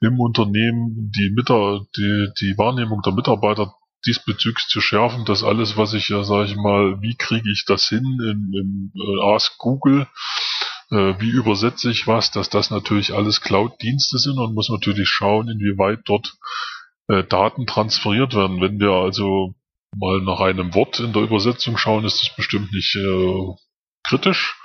im 0.01 0.19
Unternehmen, 0.19 1.11
die, 1.15 1.31
Mitar 1.35 1.85
die, 1.95 2.27
die 2.41 2.57
Wahrnehmung 2.57 3.01
der 3.01 3.13
Mitarbeiter 3.13 3.73
diesbezüglich 4.05 4.67
zu 4.67 4.81
schärfen, 4.81 5.25
dass 5.25 5.43
alles, 5.43 5.77
was 5.77 5.93
ich 5.93 6.09
ja, 6.09 6.23
sage 6.23 6.49
ich 6.49 6.55
mal, 6.55 7.01
wie 7.01 7.15
kriege 7.15 7.51
ich 7.51 7.65
das 7.65 7.87
hin 7.87 8.05
im, 8.21 8.51
im 8.53 8.91
äh, 8.95 9.33
Ask 9.33 9.57
Google, 9.57 10.07
äh, 10.91 11.13
wie 11.19 11.29
übersetze 11.29 11.91
ich 11.91 12.07
was, 12.07 12.31
dass 12.31 12.49
das 12.49 12.71
natürlich 12.71 13.13
alles 13.13 13.41
Cloud-Dienste 13.41 14.17
sind 14.17 14.37
und 14.37 14.55
muss 14.55 14.69
natürlich 14.69 15.09
schauen, 15.09 15.49
inwieweit 15.49 15.99
dort 16.05 16.33
äh, 17.07 17.23
Daten 17.23 17.67
transferiert 17.67 18.35
werden. 18.35 18.61
Wenn 18.61 18.79
wir 18.79 18.91
also 18.91 19.55
mal 19.95 20.21
nach 20.21 20.39
einem 20.39 20.73
Wort 20.75 20.99
in 20.99 21.13
der 21.13 21.23
Übersetzung 21.23 21.77
schauen, 21.77 22.05
ist 22.05 22.21
das 22.21 22.35
bestimmt 22.35 22.71
nicht 22.71 22.95
äh, 22.95 23.53
kritisch. 24.03 24.55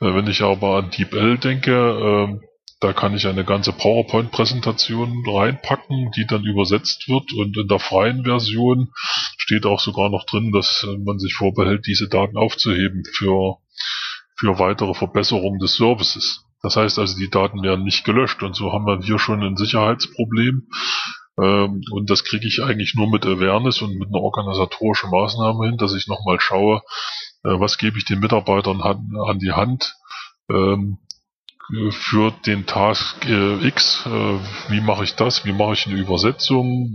Äh, 0.00 0.14
wenn 0.14 0.26
ich 0.26 0.42
aber 0.42 0.78
an 0.78 0.90
DeepL 0.90 1.38
denke, 1.38 1.72
äh, 1.72 2.49
da 2.80 2.94
kann 2.94 3.14
ich 3.14 3.26
eine 3.26 3.44
ganze 3.44 3.72
PowerPoint-Präsentation 3.72 5.22
reinpacken, 5.26 6.10
die 6.16 6.26
dann 6.26 6.44
übersetzt 6.44 7.08
wird 7.08 7.32
und 7.34 7.56
in 7.56 7.68
der 7.68 7.78
freien 7.78 8.24
Version 8.24 8.90
steht 9.36 9.66
auch 9.66 9.80
sogar 9.80 10.08
noch 10.08 10.24
drin, 10.24 10.50
dass 10.50 10.86
man 11.04 11.18
sich 11.18 11.34
vorbehält, 11.34 11.86
diese 11.86 12.08
Daten 12.08 12.38
aufzuheben 12.38 13.02
für, 13.12 13.58
für 14.36 14.58
weitere 14.58 14.94
Verbesserung 14.94 15.58
des 15.58 15.74
Services. 15.74 16.44
Das 16.62 16.76
heißt 16.76 16.98
also, 16.98 17.16
die 17.18 17.30
Daten 17.30 17.62
werden 17.62 17.84
nicht 17.84 18.04
gelöscht 18.04 18.42
und 18.42 18.56
so 18.56 18.72
haben 18.72 18.86
wir 18.86 19.00
hier 19.02 19.18
schon 19.18 19.42
ein 19.42 19.56
Sicherheitsproblem. 19.56 20.68
Ähm, 21.40 21.82
und 21.90 22.10
das 22.10 22.24
kriege 22.24 22.46
ich 22.46 22.62
eigentlich 22.62 22.94
nur 22.94 23.10
mit 23.10 23.26
Awareness 23.26 23.82
und 23.82 23.98
mit 23.98 24.08
einer 24.08 24.22
organisatorischen 24.22 25.10
Maßnahme 25.10 25.66
hin, 25.66 25.76
dass 25.76 25.94
ich 25.94 26.06
nochmal 26.06 26.38
schaue, 26.40 26.82
äh, 27.44 27.60
was 27.60 27.78
gebe 27.78 27.98
ich 27.98 28.04
den 28.04 28.20
Mitarbeitern 28.20 28.80
an, 28.80 29.38
die 29.38 29.52
Hand 29.52 29.94
ähm, 30.50 30.98
für 31.90 32.32
den 32.46 32.66
Task 32.66 33.24
äh, 33.26 33.66
X. 33.66 34.04
Äh, 34.06 34.38
wie 34.68 34.80
mache 34.80 35.04
ich 35.04 35.14
das? 35.14 35.44
Wie 35.44 35.52
mache 35.52 35.74
ich 35.74 35.86
eine 35.86 35.96
Übersetzung? 35.96 36.94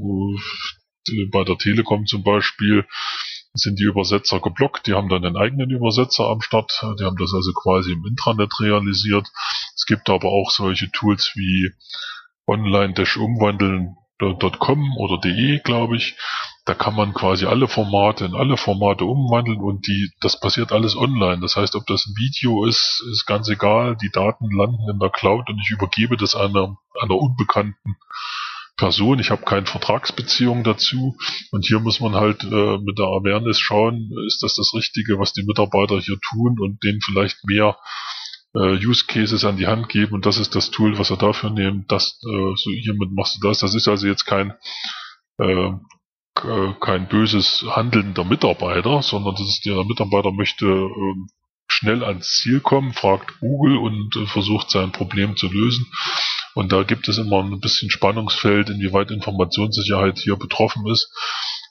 bei 1.31 1.43
der 1.43 1.57
Telekom 1.57 2.05
zum 2.07 2.23
Beispiel 2.23 2.83
sind 3.53 3.79
die 3.79 3.83
Übersetzer 3.83 4.39
geblockt. 4.39 4.87
Die 4.87 4.93
haben 4.93 5.07
dann 5.09 5.23
einen 5.23 5.37
eigenen 5.37 5.69
Übersetzer 5.69 6.25
am 6.25 6.41
Start. 6.41 6.71
Die 6.99 7.03
haben 7.03 7.17
das 7.17 7.31
also 7.33 7.53
quasi 7.53 7.93
im 7.93 8.05
Intranet 8.05 8.51
realisiert. 8.59 9.27
Es 9.75 9.85
gibt 9.85 10.09
aber 10.09 10.29
auch 10.29 10.51
solche 10.51 10.91
Tools 10.91 11.31
wie 11.35 11.71
Online-Umwandeln 12.47 13.95
.com 14.59 14.97
oder 14.97 15.19
.de, 15.19 15.59
glaube 15.59 15.97
ich. 15.97 16.15
Da 16.65 16.73
kann 16.73 16.95
man 16.95 17.13
quasi 17.13 17.45
alle 17.45 17.67
Formate 17.67 18.25
in 18.25 18.33
alle 18.33 18.57
Formate 18.57 19.05
umwandeln 19.05 19.59
und 19.59 19.85
die, 19.87 20.11
das 20.19 20.39
passiert 20.39 20.71
alles 20.71 20.95
online. 20.95 21.39
Das 21.39 21.55
heißt, 21.55 21.75
ob 21.75 21.85
das 21.85 22.07
ein 22.07 22.15
Video 22.17 22.65
ist, 22.65 23.03
ist 23.11 23.25
ganz 23.27 23.47
egal. 23.49 23.95
Die 23.95 24.09
Daten 24.09 24.49
landen 24.49 24.89
in 24.89 24.97
der 24.97 25.11
Cloud 25.11 25.47
und 25.47 25.59
ich 25.59 25.69
übergebe 25.69 26.17
das 26.17 26.33
einer, 26.33 26.75
einer 26.99 27.15
unbekannten 27.15 27.95
Person. 28.77 29.19
Ich 29.19 29.29
habe 29.29 29.43
keine 29.43 29.67
Vertragsbeziehung 29.67 30.63
dazu. 30.63 31.15
Und 31.51 31.65
hier 31.65 31.79
muss 31.79 31.99
man 31.99 32.15
halt 32.15 32.43
äh, 32.43 32.77
mit 32.79 32.97
der 32.97 33.05
Awareness 33.05 33.59
schauen, 33.59 34.11
ist 34.25 34.41
das 34.41 34.55
das 34.55 34.73
Richtige, 34.73 35.19
was 35.19 35.33
die 35.33 35.43
Mitarbeiter 35.43 35.99
hier 35.99 36.17
tun 36.31 36.57
und 36.59 36.83
denen 36.83 36.99
vielleicht 37.01 37.45
mehr 37.45 37.77
äh, 38.55 38.75
Use 38.85 39.05
Cases 39.05 39.45
an 39.45 39.57
die 39.57 39.67
Hand 39.67 39.89
geben 39.89 40.13
und 40.13 40.25
das 40.25 40.37
ist 40.37 40.55
das 40.55 40.71
Tool, 40.71 40.97
was 40.97 41.09
er 41.09 41.17
dafür 41.17 41.49
nehmen. 41.49 41.85
Das, 41.87 42.19
äh, 42.23 42.55
so 42.55 42.71
hiermit 42.71 43.11
machst 43.11 43.37
du 43.37 43.47
das. 43.47 43.59
Das 43.59 43.75
ist 43.75 43.87
also 43.87 44.07
jetzt 44.07 44.25
kein 44.25 44.53
äh, 45.37 45.71
kein 46.35 47.07
böses 47.07 47.65
Handeln 47.69 48.13
der 48.13 48.25
Mitarbeiter, 48.25 49.01
sondern 49.01 49.35
das 49.35 49.61
der 49.65 49.83
Mitarbeiter 49.85 50.31
möchte 50.31 50.65
äh, 50.65 51.15
schnell 51.67 52.03
ans 52.03 52.37
Ziel 52.37 52.59
kommen, 52.59 52.93
fragt 52.93 53.39
Google 53.39 53.77
und 53.77 54.15
äh, 54.15 54.25
versucht 54.27 54.69
sein 54.69 54.91
Problem 54.91 55.35
zu 55.35 55.47
lösen. 55.47 55.85
Und 56.53 56.71
da 56.71 56.83
gibt 56.83 57.07
es 57.07 57.17
immer 57.17 57.43
ein 57.43 57.59
bisschen 57.59 57.89
Spannungsfeld, 57.89 58.69
inwieweit 58.69 59.11
Informationssicherheit 59.11 60.19
hier 60.19 60.37
betroffen 60.37 60.87
ist. 60.87 61.11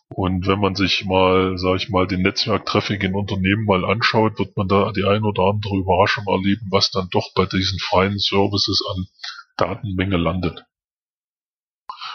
Und 0.08 0.46
wenn 0.46 0.60
man 0.60 0.74
sich 0.74 1.04
mal, 1.06 1.56
sage 1.56 1.76
ich 1.78 1.88
mal, 1.88 2.06
den 2.06 2.22
Netzwerktraffic 2.22 3.02
in 3.02 3.14
Unternehmen 3.14 3.64
mal 3.64 3.84
anschaut, 3.84 4.38
wird 4.38 4.56
man 4.56 4.68
da 4.68 4.92
die 4.92 5.04
ein 5.04 5.24
oder 5.24 5.44
andere 5.44 5.76
Überraschung 5.76 6.24
erleben, 6.26 6.68
was 6.70 6.90
dann 6.90 7.08
doch 7.10 7.32
bei 7.34 7.46
diesen 7.46 7.78
freien 7.80 8.18
Services 8.18 8.82
an 8.94 9.06
Datenmenge 9.56 10.16
landet. 10.16 10.64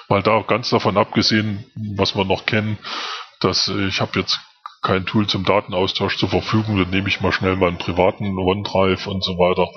Mal 0.10 0.24
da 0.24 0.42
ganz 0.42 0.70
davon 0.72 0.98
abgesehen, 0.98 1.66
was 1.76 2.16
wir 2.16 2.26
noch 2.26 2.46
kennen, 2.46 2.78
dass 3.40 3.68
ich 3.68 4.02
habe 4.02 4.20
jetzt 4.20 4.40
kein 4.82 5.06
Tool 5.06 5.28
zum 5.28 5.44
Datenaustausch 5.44 6.18
zur 6.18 6.30
Verfügung, 6.30 6.78
dann 6.78 6.90
nehme 6.90 7.10
ich 7.10 7.22
mal 7.22 7.32
schnell 7.32 7.56
meinen 7.56 7.78
privaten 7.78 8.38
OneDrive 8.38 9.08
und 9.08 9.24
so 9.24 9.38
weiter. 9.38 9.70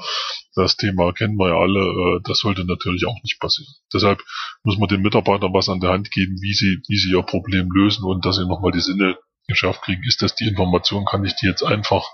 Das 0.55 0.77
Thema 0.77 1.12
kennen 1.12 1.37
wir 1.37 1.49
ja 1.49 1.57
alle, 1.57 1.81
äh, 1.81 2.21
das 2.25 2.38
sollte 2.38 2.64
natürlich 2.64 3.07
auch 3.07 3.21
nicht 3.23 3.40
passieren. 3.40 3.73
Deshalb 3.92 4.23
muss 4.62 4.79
man 4.79 4.88
den 4.88 5.03
Mitarbeitern 5.03 5.53
was 5.53 5.68
an 5.68 5.81
der 5.81 5.90
Hand 5.90 6.11
geben, 6.11 6.38
wie 6.40 6.55
sie, 6.55 6.79
wie 6.88 6.97
sie 6.97 7.11
ihr 7.11 7.23
Problem 7.23 7.68
lösen 7.71 8.05
und 8.05 8.25
dass 8.25 8.37
sie 8.37 8.47
nochmal 8.47 8.73
die 8.73 8.81
Sinne 8.81 9.18
geschärft 9.49 9.83
kriegen. 9.83 10.03
Ist 10.07 10.23
das 10.23 10.35
die 10.35 10.47
Information, 10.47 11.05
kann 11.05 11.25
ich 11.25 11.35
die 11.35 11.47
jetzt 11.47 11.62
einfach 11.62 12.05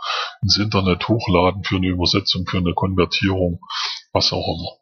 ins 0.43 0.57
Internet 0.59 1.07
hochladen 1.09 1.65
für 1.65 1.77
eine 1.77 1.89
Übersetzung, 1.89 2.47
für 2.47 2.59
eine 2.59 2.75
Konvertierung, 2.75 3.61
was 4.13 4.33
auch 4.33 4.47
immer. 4.57 4.78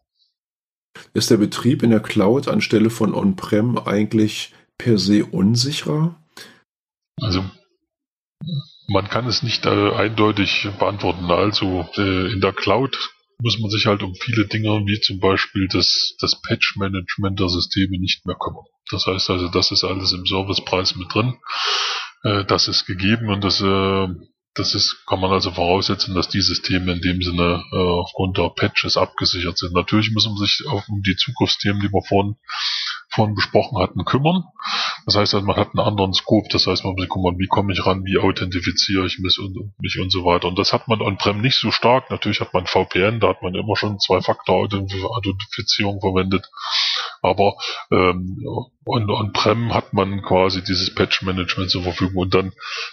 Ist 1.15 1.31
der 1.31 1.37
Betrieb 1.37 1.83
in 1.83 1.91
der 1.91 2.01
Cloud 2.01 2.49
anstelle 2.49 2.91
von 2.91 3.15
On-Prem 3.15 3.79
eigentlich 3.79 4.53
per 4.79 4.99
se 4.99 5.25
unsicherer? 5.25 6.21
Also 7.21 7.45
man 8.89 9.09
kann 9.09 9.27
es 9.27 9.43
nicht 9.43 9.67
äh, 9.67 9.93
eindeutig 9.95 10.69
beantworten. 10.79 11.31
Also 11.31 11.89
äh, 11.97 12.33
in 12.33 12.41
der 12.41 12.53
Cloud 12.53 12.97
muss 13.39 13.59
man 13.59 13.71
sich 13.71 13.87
halt 13.87 14.03
um 14.03 14.15
viele 14.15 14.47
Dinge, 14.47 14.83
wie 14.87 15.01
zum 15.01 15.21
Beispiel 15.21 15.69
das, 15.69 16.17
das 16.21 16.41
Patch-Management 16.43 17.39
der 17.39 17.49
Systeme 17.49 17.99
nicht 17.99 18.25
mehr 18.27 18.37
kümmern. 18.37 18.65
Das 18.91 19.07
heißt 19.07 19.31
also, 19.31 19.49
das 19.49 19.73
ist 19.73 19.85
alles 19.85 20.13
im 20.13 20.25
Servicepreis 20.25 20.95
mit 20.97 21.13
drin. 21.13 21.35
Äh, 22.23 22.45
das 22.45 22.69
ist 22.69 22.87
gegeben 22.87 23.29
und 23.29 23.43
das, 23.43 23.61
äh, 23.61 24.09
das 24.57 24.75
ist, 24.75 25.05
kann 25.07 25.21
man 25.21 25.31
also 25.31 25.51
voraussetzen, 25.51 26.15
dass 26.15 26.29
die 26.29 26.41
Systeme 26.41 26.93
in 26.93 27.01
dem 27.01 27.21
Sinne 27.23 27.63
äh, 27.73 27.77
aufgrund 27.77 28.39
der 28.39 28.49
Patches 28.49 28.97
abgesichert 28.97 29.59
sind. 29.59 29.75
Natürlich 29.75 30.11
muss 30.13 30.27
man 30.27 30.39
sich 30.39 30.65
auch 30.67 30.89
um 30.89 31.03
die 31.03 31.17
Zugriffsthemen, 31.17 31.81
die 31.81 31.93
wir 31.93 32.03
vorhin 32.03 32.37
vorhin 33.09 33.35
besprochen 33.35 33.79
hatten, 33.79 34.05
kümmern. 34.05 34.45
Das 35.07 35.17
heißt, 35.17 35.35
man 35.35 35.57
hat 35.57 35.71
einen 35.75 35.87
anderen 35.87 36.13
Scope. 36.13 36.49
Das 36.51 36.67
heißt, 36.67 36.85
man 36.85 36.95
muss 36.95 37.09
gucken, 37.09 37.39
wie 37.39 37.47
komme 37.47 37.73
ich 37.73 37.87
ran, 37.87 38.05
wie 38.05 38.19
authentifiziere 38.19 39.07
ich 39.07 39.19
mich 39.19 39.39
und, 39.39 39.57
mich 39.79 39.99
und 40.01 40.11
so 40.11 40.25
weiter. 40.25 40.49
Und 40.49 40.59
das 40.59 40.73
hat 40.73 40.89
man 40.89 41.01
on-prem 41.01 41.41
nicht 41.41 41.57
so 41.57 41.71
stark. 41.71 42.11
Natürlich 42.11 42.41
hat 42.41 42.53
man 42.53 42.67
VPN, 42.67 43.21
da 43.21 43.29
hat 43.29 43.43
man 43.43 43.55
immer 43.55 43.77
schon 43.77 43.99
Zwei-Faktor-Authentifizierung 43.99 46.01
verwendet. 46.01 46.51
Aber 47.23 47.57
ähm, 47.91 48.45
on-prem 48.87 49.73
hat 49.73 49.93
man 49.93 50.23
quasi 50.23 50.63
dieses 50.63 50.95
Patch-Management 50.95 51.71
zur 51.71 51.85
Verfügung. 51.85 52.17
Und 52.17 52.35
dann, 52.35 52.53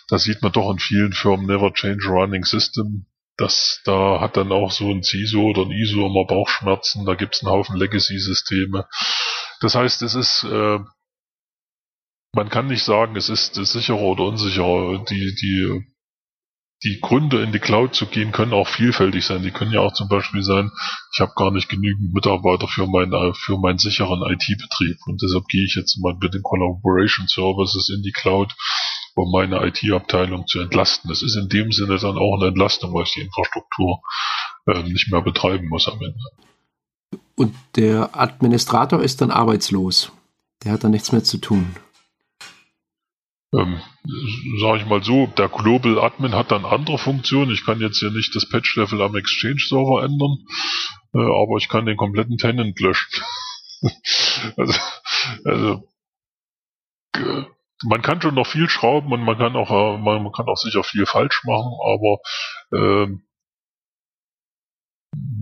da 0.09 0.19
sieht 0.19 0.41
man 0.41 0.51
doch 0.51 0.69
in 0.71 0.79
vielen 0.79 1.13
Firmen 1.13 1.47
Never 1.47 1.73
Change 1.73 2.05
Running 2.07 2.43
System 2.43 3.05
das, 3.37 3.81
da 3.85 4.21
hat 4.21 4.37
dann 4.37 4.51
auch 4.51 4.71
so 4.71 4.91
ein 4.91 5.03
CISO 5.03 5.41
oder 5.41 5.63
ein 5.63 5.71
ISO 5.71 6.05
immer 6.05 6.25
Bauchschmerzen, 6.25 7.05
da 7.05 7.15
gibt 7.15 7.35
es 7.35 7.43
einen 7.43 7.51
Haufen 7.51 7.77
Legacy-Systeme. 7.77 8.87
Das 9.61 9.75
heißt, 9.75 10.01
es 10.03 10.15
ist, 10.15 10.43
äh, 10.43 10.79
man 12.35 12.49
kann 12.49 12.67
nicht 12.67 12.83
sagen, 12.83 13.15
es 13.15 13.29
ist, 13.29 13.57
ist 13.57 13.73
sicherer 13.73 14.01
oder 14.01 14.25
unsicherer. 14.25 15.03
Die, 15.05 15.35
die, 15.35 15.83
die 16.83 16.99
Gründe 16.99 17.41
in 17.41 17.51
die 17.51 17.59
Cloud 17.59 17.95
zu 17.95 18.07
gehen 18.07 18.31
können 18.31 18.53
auch 18.53 18.67
vielfältig 18.67 19.25
sein. 19.25 19.41
Die 19.41 19.51
können 19.51 19.71
ja 19.71 19.79
auch 19.79 19.93
zum 19.93 20.09
Beispiel 20.09 20.43
sein, 20.43 20.69
ich 21.13 21.19
habe 21.21 21.31
gar 21.35 21.51
nicht 21.51 21.69
genügend 21.69 22.13
Mitarbeiter 22.13 22.67
für, 22.67 22.87
mein, 22.87 23.11
für 23.35 23.57
meinen 23.57 23.77
sicheren 23.77 24.21
IT-Betrieb 24.21 24.97
und 25.05 25.21
deshalb 25.21 25.47
gehe 25.47 25.63
ich 25.63 25.75
jetzt 25.75 25.97
mal 26.01 26.15
mit 26.19 26.33
den 26.33 26.43
Collaboration 26.43 27.27
Services 27.27 27.89
in 27.89 28.01
die 28.03 28.11
Cloud 28.11 28.53
um 29.15 29.31
meine 29.31 29.65
IT-Abteilung 29.67 30.47
zu 30.47 30.59
entlasten. 30.59 31.09
Das 31.09 31.21
ist 31.21 31.35
in 31.35 31.49
dem 31.49 31.71
Sinne 31.71 31.97
dann 31.97 32.17
auch 32.17 32.37
eine 32.37 32.47
Entlastung, 32.47 32.93
weil 32.93 33.03
ich 33.03 33.13
die 33.13 33.21
Infrastruktur 33.21 34.01
äh, 34.67 34.83
nicht 34.83 35.11
mehr 35.11 35.21
betreiben 35.21 35.67
muss 35.69 35.87
am 35.87 36.01
Ende. 36.01 36.19
Und 37.35 37.55
der 37.75 38.09
Administrator 38.19 39.01
ist 39.01 39.21
dann 39.21 39.31
arbeitslos. 39.31 40.11
Der 40.63 40.71
hat 40.71 40.83
dann 40.83 40.91
nichts 40.91 41.11
mehr 41.11 41.23
zu 41.23 41.37
tun. 41.37 41.75
Ähm, 43.53 43.79
sage 44.59 44.79
ich 44.79 44.85
mal 44.87 45.03
so, 45.03 45.27
der 45.27 45.47
Global 45.47 45.99
Admin 45.99 46.33
hat 46.33 46.51
dann 46.51 46.65
andere 46.65 46.97
Funktionen. 46.97 47.51
Ich 47.51 47.65
kann 47.65 47.81
jetzt 47.81 47.99
hier 47.99 48.09
nicht 48.09 48.35
das 48.35 48.49
Patch-Level 48.49 49.01
am 49.01 49.15
Exchange-Server 49.15 50.03
ändern, 50.03 50.39
äh, 51.13 51.19
aber 51.19 51.57
ich 51.57 51.69
kann 51.69 51.85
den 51.85 51.97
kompletten 51.97 52.37
Tenant 52.37 52.79
löschen. 52.79 53.23
also, 54.57 54.79
also 55.45 55.83
man 57.83 58.01
kann 58.01 58.21
schon 58.21 58.35
noch 58.35 58.47
viel 58.47 58.69
schrauben 58.69 59.11
und 59.11 59.21
man 59.21 59.37
kann 59.37 59.55
auch 59.55 59.69
äh, 59.69 59.97
man, 59.97 60.31
kann 60.31 60.47
auch 60.47 60.57
sicher 60.57 60.83
viel 60.83 61.05
falsch 61.05 61.43
machen, 61.43 61.71
aber 61.83 62.19
ähm, 62.73 63.23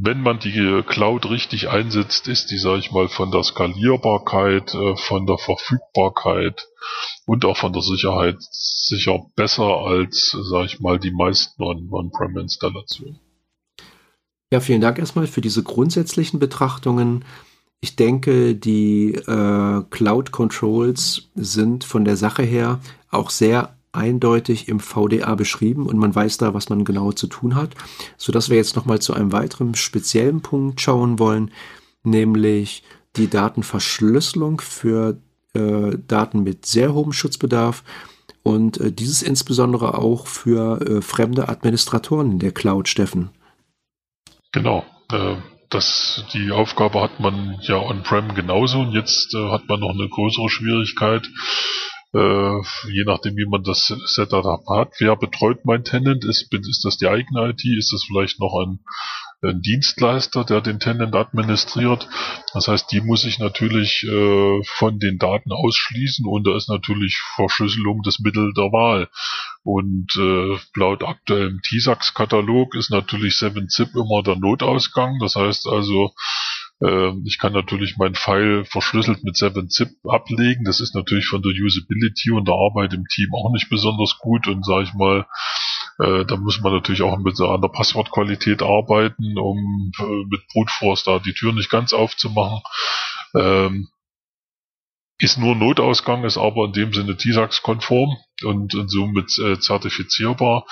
wenn 0.04 0.22
man 0.22 0.40
die 0.40 0.84
Cloud 0.88 1.30
richtig 1.30 1.70
einsetzt, 1.70 2.28
ist 2.28 2.52
die, 2.52 2.58
sage 2.58 2.80
ich 2.80 2.92
mal, 2.92 3.08
von 3.08 3.32
der 3.32 3.44
Skalierbarkeit, 3.44 4.74
äh, 4.74 4.96
von 4.96 5.26
der 5.26 5.38
Verfügbarkeit 5.38 6.68
und 7.26 7.46
auch 7.46 7.58
von 7.58 7.72
der 7.72 7.82
Sicherheit 7.82 8.38
sicher 8.40 9.20
besser 9.36 9.78
als, 9.86 10.36
sage 10.50 10.66
ich 10.66 10.80
mal, 10.80 11.00
die 11.00 11.12
meisten 11.12 11.62
On-Prem-Installationen. 11.64 13.20
Ja, 14.52 14.60
vielen 14.60 14.82
Dank 14.82 15.00
erstmal 15.00 15.28
für 15.28 15.42
diese 15.42 15.64
grundsätzlichen 15.64 16.40
Betrachtungen. 16.40 17.24
Ich 17.84 17.96
denke, 17.96 18.56
die 18.56 19.16
äh, 19.16 19.84
Cloud 19.90 20.32
Controls 20.32 21.30
sind 21.34 21.84
von 21.84 22.06
der 22.06 22.16
Sache 22.16 22.44
her 22.44 22.80
auch 23.10 23.32
sehr 23.32 23.76
eindeutig 23.92 24.68
im 24.68 24.80
VDA 24.80 25.34
beschrieben 25.36 25.88
und 25.88 25.98
man 25.98 26.14
weiß 26.14 26.38
da, 26.38 26.54
was 26.54 26.70
man 26.70 26.86
genau 26.86 27.12
zu 27.12 27.28
tun 27.28 27.56
hat, 27.56 27.72
so 28.18 28.32
dass 28.32 28.50
wir 28.50 28.58
jetzt 28.58 28.76
noch 28.76 28.86
mal 28.86 29.02
zu 29.02 29.14
einem 29.14 29.32
weiteren 29.32 29.76
speziellen 29.76 30.42
Punkt 30.42 30.80
schauen 30.80 31.20
wollen, 31.20 31.52
nämlich 32.04 32.84
die 33.18 33.30
Datenverschlüsselung 33.30 34.62
für 34.62 35.18
äh, 35.54 35.98
Daten 36.08 36.44
mit 36.44 36.66
sehr 36.66 36.94
hohem 36.94 37.12
Schutzbedarf 37.12 37.84
und 38.44 38.80
äh, 38.80 38.92
dieses 38.92 39.24
insbesondere 39.24 39.98
auch 39.98 40.28
für 40.28 40.82
äh, 40.82 41.02
fremde 41.02 41.50
Administratoren 41.50 42.34
in 42.34 42.40
der 42.40 42.52
Cloud, 42.52 42.88
Steffen. 42.88 43.30
Genau. 44.52 44.86
Das, 45.72 46.26
die 46.34 46.52
Aufgabe 46.52 47.02
hat 47.02 47.22
man 47.22 47.58
ja 47.62 47.78
on-prem 47.78 48.36
genauso 48.36 48.82
und 48.82 48.92
jetzt 48.92 49.34
äh, 49.34 49.50
hat 49.50 49.70
man 49.70 49.80
noch 49.80 49.92
eine 49.92 50.10
größere 50.10 50.50
Schwierigkeit, 50.50 51.26
äh, 52.14 52.58
je 52.92 53.04
nachdem, 53.06 53.38
wie 53.38 53.46
man 53.46 53.64
das 53.64 53.88
Setup 53.88 54.68
hat. 54.70 54.94
Wer 55.00 55.16
betreut 55.16 55.64
mein 55.64 55.86
Tenant? 55.86 56.26
Ist, 56.26 56.54
ist 56.54 56.84
das 56.84 56.98
die 56.98 57.08
eigene 57.08 57.52
IT? 57.52 57.64
Ist 57.64 57.94
das 57.94 58.04
vielleicht 58.04 58.40
noch 58.42 58.54
ein 58.62 58.82
Dienstleister, 59.42 60.44
der 60.44 60.62
den 60.62 60.80
Tenant 60.80 61.16
administriert? 61.16 62.08
Das 62.54 62.68
heißt, 62.68 62.92
die 62.92 63.02
muss 63.02 63.26
ich 63.26 63.40
natürlich 63.40 64.04
äh, 64.04 64.62
von 64.64 65.00
den 65.00 65.18
Daten 65.18 65.52
ausschließen 65.52 66.26
und 66.26 66.46
da 66.46 66.56
ist 66.56 66.70
natürlich 66.70 67.20
Verschlüsselung 67.36 68.02
das 68.04 68.20
Mittel 68.20 68.54
der 68.54 68.72
Wahl. 68.72 69.10
Und 69.64 70.16
äh, 70.16 70.58
laut 70.76 71.04
aktuellem 71.04 71.62
TISAX-Katalog 71.62 72.76
ist 72.76 72.90
natürlich 72.90 73.36
7-Zip 73.36 73.90
immer 73.96 74.24
der 74.24 74.36
Notausgang. 74.36 75.18
Das 75.20 75.36
heißt 75.36 75.68
also, 75.68 76.14
ähm, 76.84 77.24
ich 77.28 77.38
kann 77.38 77.54
natürlich 77.54 77.98
mein 77.98 78.16
File 78.16 78.66
verschlüsselt 78.66 79.24
mit 79.24 79.36
7-Zip 79.36 79.90
ablegen. 80.06 80.66
Das 80.66 80.80
ist 80.80 80.96
natürlich 80.96 81.28
von 81.28 81.42
der 81.42 81.52
Usability 81.52 82.32
und 82.32 82.48
der 82.48 82.56
Arbeit 82.56 82.94
im 82.94 83.06
Team 83.06 83.30
auch 83.36 83.52
nicht 83.52 83.70
besonders 83.70 84.18
gut 84.20 84.48
und 84.48 84.66
sage 84.66 84.84
ich 84.84 84.94
mal, 84.94 85.26
äh, 86.02 86.26
da 86.26 86.38
muss 86.38 86.62
man 86.62 86.74
natürlich 86.74 87.02
auch 87.02 87.18
mit 87.18 87.40
an 87.40 87.62
der 87.62 87.70
Passwortqualität 87.70 88.62
arbeiten, 88.62 89.38
um 89.38 89.92
äh, 90.00 90.26
mit 90.30 90.48
Brute 90.48 90.72
Force 90.72 91.04
da 91.04 91.20
die 91.20 91.34
Tür 91.34 91.54
nicht 91.54 91.70
ganz 91.70 91.94
aufzumachen. 91.94 92.62
Ähm, 93.36 93.90
ist 95.20 95.38
nur 95.38 95.56
Notausgang, 95.56 96.24
ist 96.24 96.38
aber 96.38 96.66
in 96.66 96.74
dem 96.74 96.94
Sinne 96.94 97.16
TISAX-konform 97.16 98.18
und, 98.44 98.74
und 98.74 98.90
somit 98.90 99.38
äh, 99.38 99.60
zertifizierbar. 99.60 100.66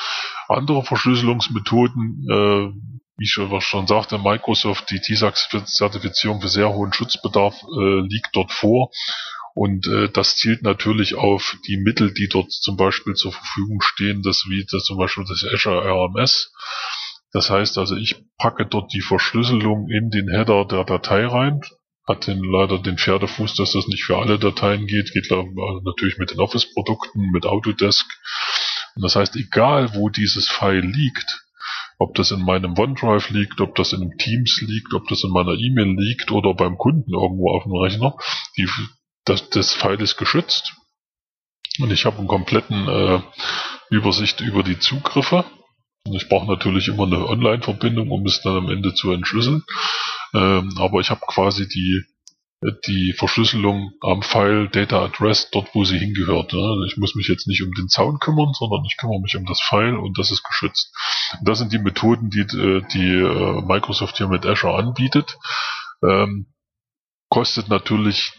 Andere 0.48 0.84
Verschlüsselungsmethoden 0.84 2.26
äh, 2.28 3.00
wie 3.20 3.26
ich 3.26 3.34
schon 3.34 3.88
sagte, 3.88 4.18
Microsoft, 4.18 4.90
die 4.90 5.02
TISAX-Zertifizierung 5.02 6.42
für 6.42 6.48
sehr 6.48 6.70
hohen 6.70 6.94
Schutzbedarf 6.94 7.54
äh, 7.64 8.00
liegt 8.08 8.30
dort 8.34 8.52
vor. 8.52 8.92
Und 9.60 9.88
äh, 9.88 10.08
das 10.08 10.38
zielt 10.38 10.62
natürlich 10.64 11.16
auf 11.16 11.58
die 11.68 11.76
Mittel, 11.76 12.14
die 12.14 12.30
dort 12.30 12.50
zum 12.50 12.78
Beispiel 12.78 13.16
zur 13.16 13.34
Verfügung 13.34 13.82
stehen, 13.82 14.22
das 14.24 14.46
wie 14.48 14.66
das 14.72 14.86
zum 14.86 14.98
Beispiel 14.98 15.26
das 15.28 15.44
Azure 15.44 15.84
RMS. 15.84 16.54
Das 17.34 17.50
heißt 17.50 17.78
also, 17.78 17.98
ich 17.98 18.16
packe 18.38 18.66
dort 18.66 18.94
die 18.94 19.02
Verschlüsselung 19.02 19.90
in 19.90 20.12
den 20.12 20.30
Header 20.30 20.64
der 20.64 20.86
Datei 20.86 21.26
rein. 21.26 21.60
Hat 22.08 22.26
den, 22.26 22.42
leider 22.42 22.80
den 22.80 22.98
Pferdefuß, 22.98 23.56
dass 23.56 23.74
das 23.74 23.86
nicht 23.88 24.06
für 24.06 24.18
alle 24.18 24.40
Dateien 24.40 24.88
geht. 24.88 25.12
Geht 25.12 25.30
also 25.30 25.82
natürlich 25.84 26.18
mit 26.20 26.32
den 26.32 26.40
Office-Produkten, 26.40 27.30
mit 27.34 27.46
Autodesk. 27.46 28.06
Und 28.96 29.04
das 29.04 29.18
heißt, 29.18 29.36
egal 29.36 29.94
wo 29.94 30.08
dieses 30.08 30.48
File 30.48 30.88
liegt, 30.88 31.44
ob 31.98 32.16
das 32.16 32.32
in 32.32 32.46
meinem 32.46 32.78
OneDrive 32.78 33.30
liegt, 33.32 33.60
ob 33.60 33.76
das 33.76 33.92
in 33.92 34.18
Teams 34.18 34.62
liegt, 34.62 34.94
ob 34.94 35.10
das 35.10 35.26
in 35.26 35.32
meiner 35.32 35.56
E-Mail 35.56 35.98
liegt 35.98 36.32
oder 36.32 36.54
beim 36.54 36.78
Kunden 36.78 37.12
irgendwo 37.14 37.50
auf 37.52 37.64
dem 37.64 37.74
Rechner. 37.74 38.16
Die, 38.56 38.66
das, 39.30 39.50
das 39.50 39.74
File 39.74 40.02
ist 40.02 40.18
geschützt. 40.18 40.74
Und 41.80 41.92
ich 41.92 42.06
habe 42.06 42.18
einen 42.18 42.28
kompletten 42.28 42.88
äh, 42.88 43.22
Übersicht 43.90 44.42
über 44.42 44.64
die 44.64 44.80
Zugriffe. 44.80 45.46
Und 46.06 46.16
ich 46.16 46.28
brauche 46.28 46.48
natürlich 46.48 46.88
immer 46.88 47.04
eine 47.04 47.28
Online-Verbindung, 47.28 48.10
um 48.12 48.26
es 48.26 48.42
dann 48.42 48.58
am 48.58 48.70
Ende 48.70 48.94
zu 48.94 49.12
entschlüsseln. 49.12 49.64
Ähm, 50.34 50.76
aber 50.78 51.00
ich 51.00 51.10
habe 51.10 51.22
quasi 51.28 51.68
die 51.68 52.04
die 52.86 53.14
Verschlüsselung 53.14 53.94
am 54.02 54.22
File 54.22 54.68
Data 54.68 55.06
Address 55.06 55.50
dort, 55.52 55.74
wo 55.74 55.86
sie 55.86 55.98
hingehört. 55.98 56.52
Ne? 56.52 56.86
Ich 56.88 56.98
muss 56.98 57.16
mich 57.16 57.28
jetzt 57.30 57.48
nicht 57.48 57.64
um 57.64 57.72
den 57.72 57.88
Zaun 57.88 58.20
kümmern, 58.20 58.52
sondern 58.54 58.84
ich 58.86 58.98
kümmere 58.98 59.22
mich 59.22 59.36
um 59.38 59.46
das 59.46 59.62
File 59.62 59.96
und 59.96 60.18
das 60.18 60.30
ist 60.30 60.44
geschützt. 60.44 60.94
Und 61.40 61.48
das 61.48 61.60
sind 61.60 61.72
die 61.72 61.80
Methoden, 61.80 62.30
die, 62.30 62.42
äh, 62.42 62.82
die 62.94 63.14
äh, 63.14 63.62
Microsoft 63.62 64.18
hier 64.18 64.28
mit 64.28 64.46
Azure 64.46 64.76
anbietet. 64.76 65.38
Ähm, 66.04 66.48
kostet 67.30 67.70
natürlich 67.70 68.34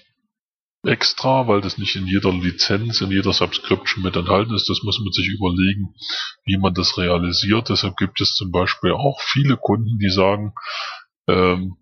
extra, 0.82 1.46
weil 1.46 1.60
das 1.60 1.78
nicht 1.78 1.96
in 1.96 2.06
jeder 2.06 2.32
Lizenz, 2.32 3.00
in 3.00 3.10
jeder 3.10 3.32
Subscription 3.32 4.02
mit 4.02 4.16
enthalten 4.16 4.54
ist. 4.54 4.68
Das 4.68 4.82
muss 4.82 4.98
man 5.00 5.12
sich 5.12 5.28
überlegen, 5.28 5.94
wie 6.44 6.56
man 6.56 6.74
das 6.74 6.96
realisiert. 6.96 7.68
Deshalb 7.68 7.96
gibt 7.96 8.20
es 8.20 8.34
zum 8.34 8.50
Beispiel 8.50 8.92
auch 8.92 9.20
viele 9.20 9.56
Kunden, 9.56 9.98
die 9.98 10.10
sagen, 10.10 10.54
ähm, 11.28 11.76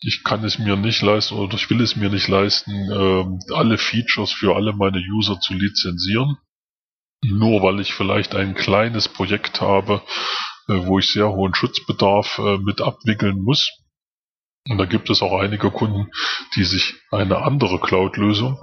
ich 0.00 0.24
kann 0.24 0.44
es 0.44 0.58
mir 0.58 0.76
nicht 0.76 1.02
leisten 1.02 1.34
oder 1.34 1.54
ich 1.54 1.70
will 1.70 1.80
es 1.80 1.94
mir 1.94 2.10
nicht 2.10 2.26
leisten, 2.26 2.72
äh, 2.90 3.54
alle 3.54 3.78
Features 3.78 4.32
für 4.32 4.56
alle 4.56 4.72
meine 4.72 4.98
User 4.98 5.38
zu 5.38 5.54
lizenzieren. 5.54 6.36
Nur 7.24 7.62
weil 7.62 7.78
ich 7.78 7.94
vielleicht 7.94 8.34
ein 8.34 8.54
kleines 8.54 9.08
Projekt 9.08 9.60
habe, 9.60 10.02
äh, 10.68 10.86
wo 10.86 10.98
ich 10.98 11.12
sehr 11.12 11.30
hohen 11.30 11.54
Schutzbedarf 11.54 12.38
äh, 12.38 12.58
mit 12.58 12.80
abwickeln 12.80 13.42
muss. 13.42 13.70
Und 14.68 14.78
da 14.78 14.84
gibt 14.84 15.10
es 15.10 15.22
auch 15.22 15.40
einige 15.40 15.70
Kunden, 15.70 16.10
die 16.54 16.64
sich 16.64 16.94
eine 17.10 17.38
andere 17.38 17.80
Cloud-Lösung 17.80 18.58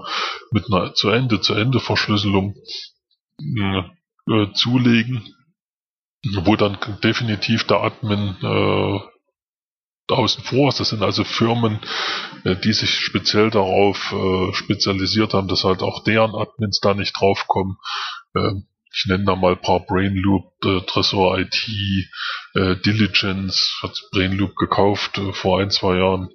mit 0.51 0.65
einer 0.71 0.93
zu 0.93 1.09
Ende 1.09 1.41
zu 1.41 1.53
Ende 1.53 1.79
Verschlüsselung 1.79 2.55
äh, 3.39 4.53
zulegen, 4.53 5.35
wo 6.43 6.55
dann 6.55 6.77
definitiv 7.03 7.65
der 7.65 7.81
Admin 7.81 8.38
äh, 8.41 8.99
außen 10.12 10.43
vor 10.43 10.73
Das 10.77 10.89
sind 10.89 11.03
also 11.03 11.23
Firmen, 11.23 11.79
äh, 12.43 12.55
die 12.55 12.73
sich 12.73 12.91
speziell 12.91 13.49
darauf 13.49 14.13
äh, 14.13 14.53
spezialisiert 14.53 15.33
haben, 15.33 15.47
dass 15.47 15.63
halt 15.63 15.81
auch 15.81 16.03
deren 16.03 16.35
Admins 16.35 16.79
da 16.79 16.93
nicht 16.93 17.13
draufkommen. 17.19 17.77
Ähm, 18.35 18.67
ich 18.91 19.06
nenne 19.08 19.25
da 19.25 19.36
mal 19.36 19.54
ein 19.54 19.62
paar 19.62 19.86
Brainloop, 19.86 20.54
äh, 20.65 20.82
Tresor 20.88 21.38
IT, 21.39 21.67
Diligence, 22.56 23.78
hat 23.84 23.95
Brainloop 24.12 24.56
gekauft 24.56 25.21
vor 25.34 25.62
ein, 25.62 25.69
zwei 25.69 25.97
Jahren. 25.97 26.30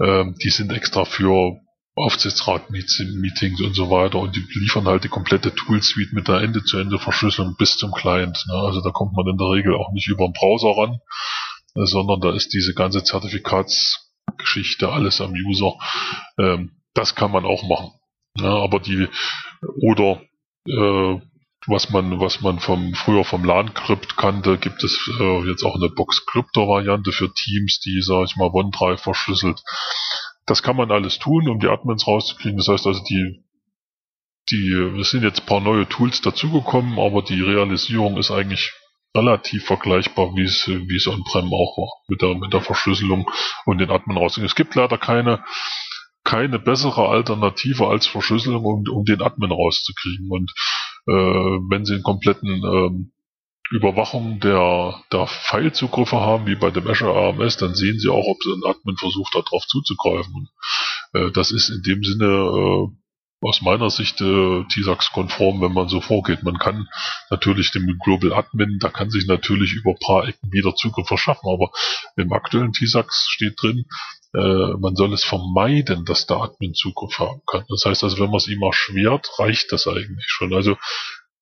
Ähm, 0.00 0.36
die 0.42 0.50
sind 0.50 0.72
extra 0.72 1.04
für 1.04 1.58
Aufsichtsrat-Meetings 1.96 3.60
und 3.60 3.74
so 3.74 3.90
weiter 3.90 4.18
und 4.18 4.36
die 4.36 4.46
liefern 4.60 4.86
halt 4.86 5.04
die 5.04 5.08
komplette 5.08 5.54
Toolsuite 5.54 6.14
mit 6.14 6.28
der 6.28 6.40
Ende-zu-Ende-Verschlüsselung 6.42 7.56
bis 7.58 7.76
zum 7.76 7.92
Client. 7.92 8.44
Ne? 8.46 8.54
Also 8.54 8.80
da 8.80 8.90
kommt 8.90 9.14
man 9.14 9.26
in 9.26 9.36
der 9.36 9.50
Regel 9.50 9.74
auch 9.74 9.92
nicht 9.92 10.06
über 10.06 10.26
den 10.26 10.32
Browser 10.32 10.80
ran, 10.80 11.00
sondern 11.74 12.20
da 12.20 12.34
ist 12.34 12.52
diese 12.52 12.74
ganze 12.74 13.02
Zertifikatsgeschichte 13.02 14.88
alles 14.90 15.20
am 15.20 15.32
User. 15.32 15.74
Ähm, 16.38 16.76
das 16.94 17.14
kann 17.14 17.32
man 17.32 17.44
auch 17.44 17.62
machen. 17.64 17.90
Ja, 18.38 18.54
aber 18.62 18.78
die 18.78 19.08
oder 19.80 20.22
äh, 20.66 21.20
was 21.66 21.90
man 21.90 22.20
was 22.20 22.40
man 22.40 22.60
vom 22.60 22.94
früher 22.94 23.24
vom 23.24 23.44
LAN-Crypt 23.44 24.16
kannte, 24.16 24.58
gibt 24.58 24.82
es 24.84 24.98
äh, 25.20 25.48
jetzt 25.48 25.64
auch 25.64 25.74
eine 25.74 25.90
Box-Crypto-Variante 25.90 27.12
für 27.12 27.32
Teams, 27.32 27.80
die 27.80 28.00
sage 28.02 28.26
ich 28.26 28.36
mal 28.36 28.50
OneDrive 28.52 29.00
verschlüsselt. 29.00 29.62
Das 30.46 30.62
kann 30.62 30.76
man 30.76 30.90
alles 30.90 31.18
tun, 31.18 31.48
um 31.48 31.58
die 31.58 31.68
Admins 31.68 32.06
rauszukriegen. 32.06 32.56
Das 32.56 32.68
heißt 32.68 32.86
also 32.86 33.02
die 33.04 33.44
die 34.50 34.72
es 35.00 35.10
sind 35.10 35.24
jetzt 35.24 35.40
ein 35.40 35.46
paar 35.46 35.60
neue 35.60 35.88
Tools 35.88 36.22
dazugekommen, 36.22 36.98
aber 36.98 37.22
die 37.22 37.40
Realisierung 37.40 38.16
ist 38.16 38.30
eigentlich 38.30 38.72
relativ 39.16 39.64
vergleichbar, 39.66 40.34
wie 40.36 40.44
es, 40.44 40.66
wie 40.66 40.96
es 40.96 41.06
on-prem 41.06 41.52
auch 41.52 41.76
war, 41.78 41.92
mit 42.08 42.22
der, 42.22 42.34
mit 42.34 42.52
der 42.52 42.60
Verschlüsselung 42.60 43.30
und 43.64 43.78
den 43.78 43.90
Admin 43.90 44.16
raus. 44.16 44.38
Es 44.38 44.54
gibt 44.54 44.74
leider 44.74 44.98
keine, 44.98 45.44
keine 46.24 46.58
bessere 46.58 47.08
Alternative 47.08 47.88
als 47.88 48.06
Verschlüsselung, 48.06 48.64
um, 48.64 48.84
um 48.90 49.04
den 49.04 49.22
Admin 49.22 49.50
rauszukriegen. 49.50 50.30
Und 50.30 50.52
äh, 51.08 51.60
wenn 51.70 51.84
Sie 51.86 51.94
einen 51.94 52.04
kompletten 52.04 52.50
ähm, 52.50 53.12
Überwachung 53.70 54.40
der, 54.40 55.02
der 55.12 55.26
File-Zugriffe 55.26 56.20
haben, 56.20 56.46
wie 56.46 56.56
bei 56.56 56.70
dem 56.70 56.86
Azure 56.88 57.28
AMS, 57.30 57.58
dann 57.58 57.74
sehen 57.74 57.98
Sie 57.98 58.08
auch, 58.08 58.26
ob 58.26 58.38
ein 58.46 58.70
Admin 58.70 58.96
versucht, 58.96 59.34
darauf 59.34 59.66
zuzugreifen. 59.66 60.34
Und 60.34 60.48
Äh, 61.14 61.30
das 61.32 61.50
ist 61.50 61.70
in 61.70 61.82
dem 61.82 62.04
Sinne 62.04 62.26
äh, 62.26 62.88
aus 63.40 63.62
meiner 63.62 63.90
Sicht 63.90 64.20
äh, 64.20 64.64
TISAX-konform, 64.64 65.60
wenn 65.60 65.72
man 65.72 65.88
so 65.88 66.00
vorgeht. 66.00 66.42
Man 66.42 66.58
kann 66.58 66.88
natürlich 67.30 67.70
dem 67.72 67.98
Global 68.04 68.32
Admin, 68.32 68.78
da 68.80 68.88
kann 68.90 69.10
sich 69.10 69.26
natürlich 69.26 69.74
über 69.74 69.92
ein 69.92 69.98
paar 70.04 70.28
Ecken 70.28 70.52
wieder 70.52 70.74
Zugriff 70.74 71.08
verschaffen, 71.08 71.48
aber 71.48 71.70
im 72.16 72.32
aktuellen 72.32 72.72
TISAX 72.72 73.28
steht 73.30 73.62
drin, 73.62 73.86
äh, 74.34 74.74
man 74.78 74.94
soll 74.94 75.12
es 75.12 75.24
vermeiden, 75.24 76.04
dass 76.04 76.26
der 76.26 76.38
Admin 76.38 76.74
Zugriff 76.74 77.18
haben 77.18 77.40
kann. 77.46 77.64
Das 77.68 77.84
heißt 77.84 78.04
also, 78.04 78.18
wenn 78.18 78.30
man 78.30 78.36
es 78.36 78.48
ihm 78.48 78.62
erschwert, 78.62 79.28
reicht 79.38 79.72
das 79.72 79.86
eigentlich 79.86 80.26
schon. 80.26 80.54
Also 80.54 80.76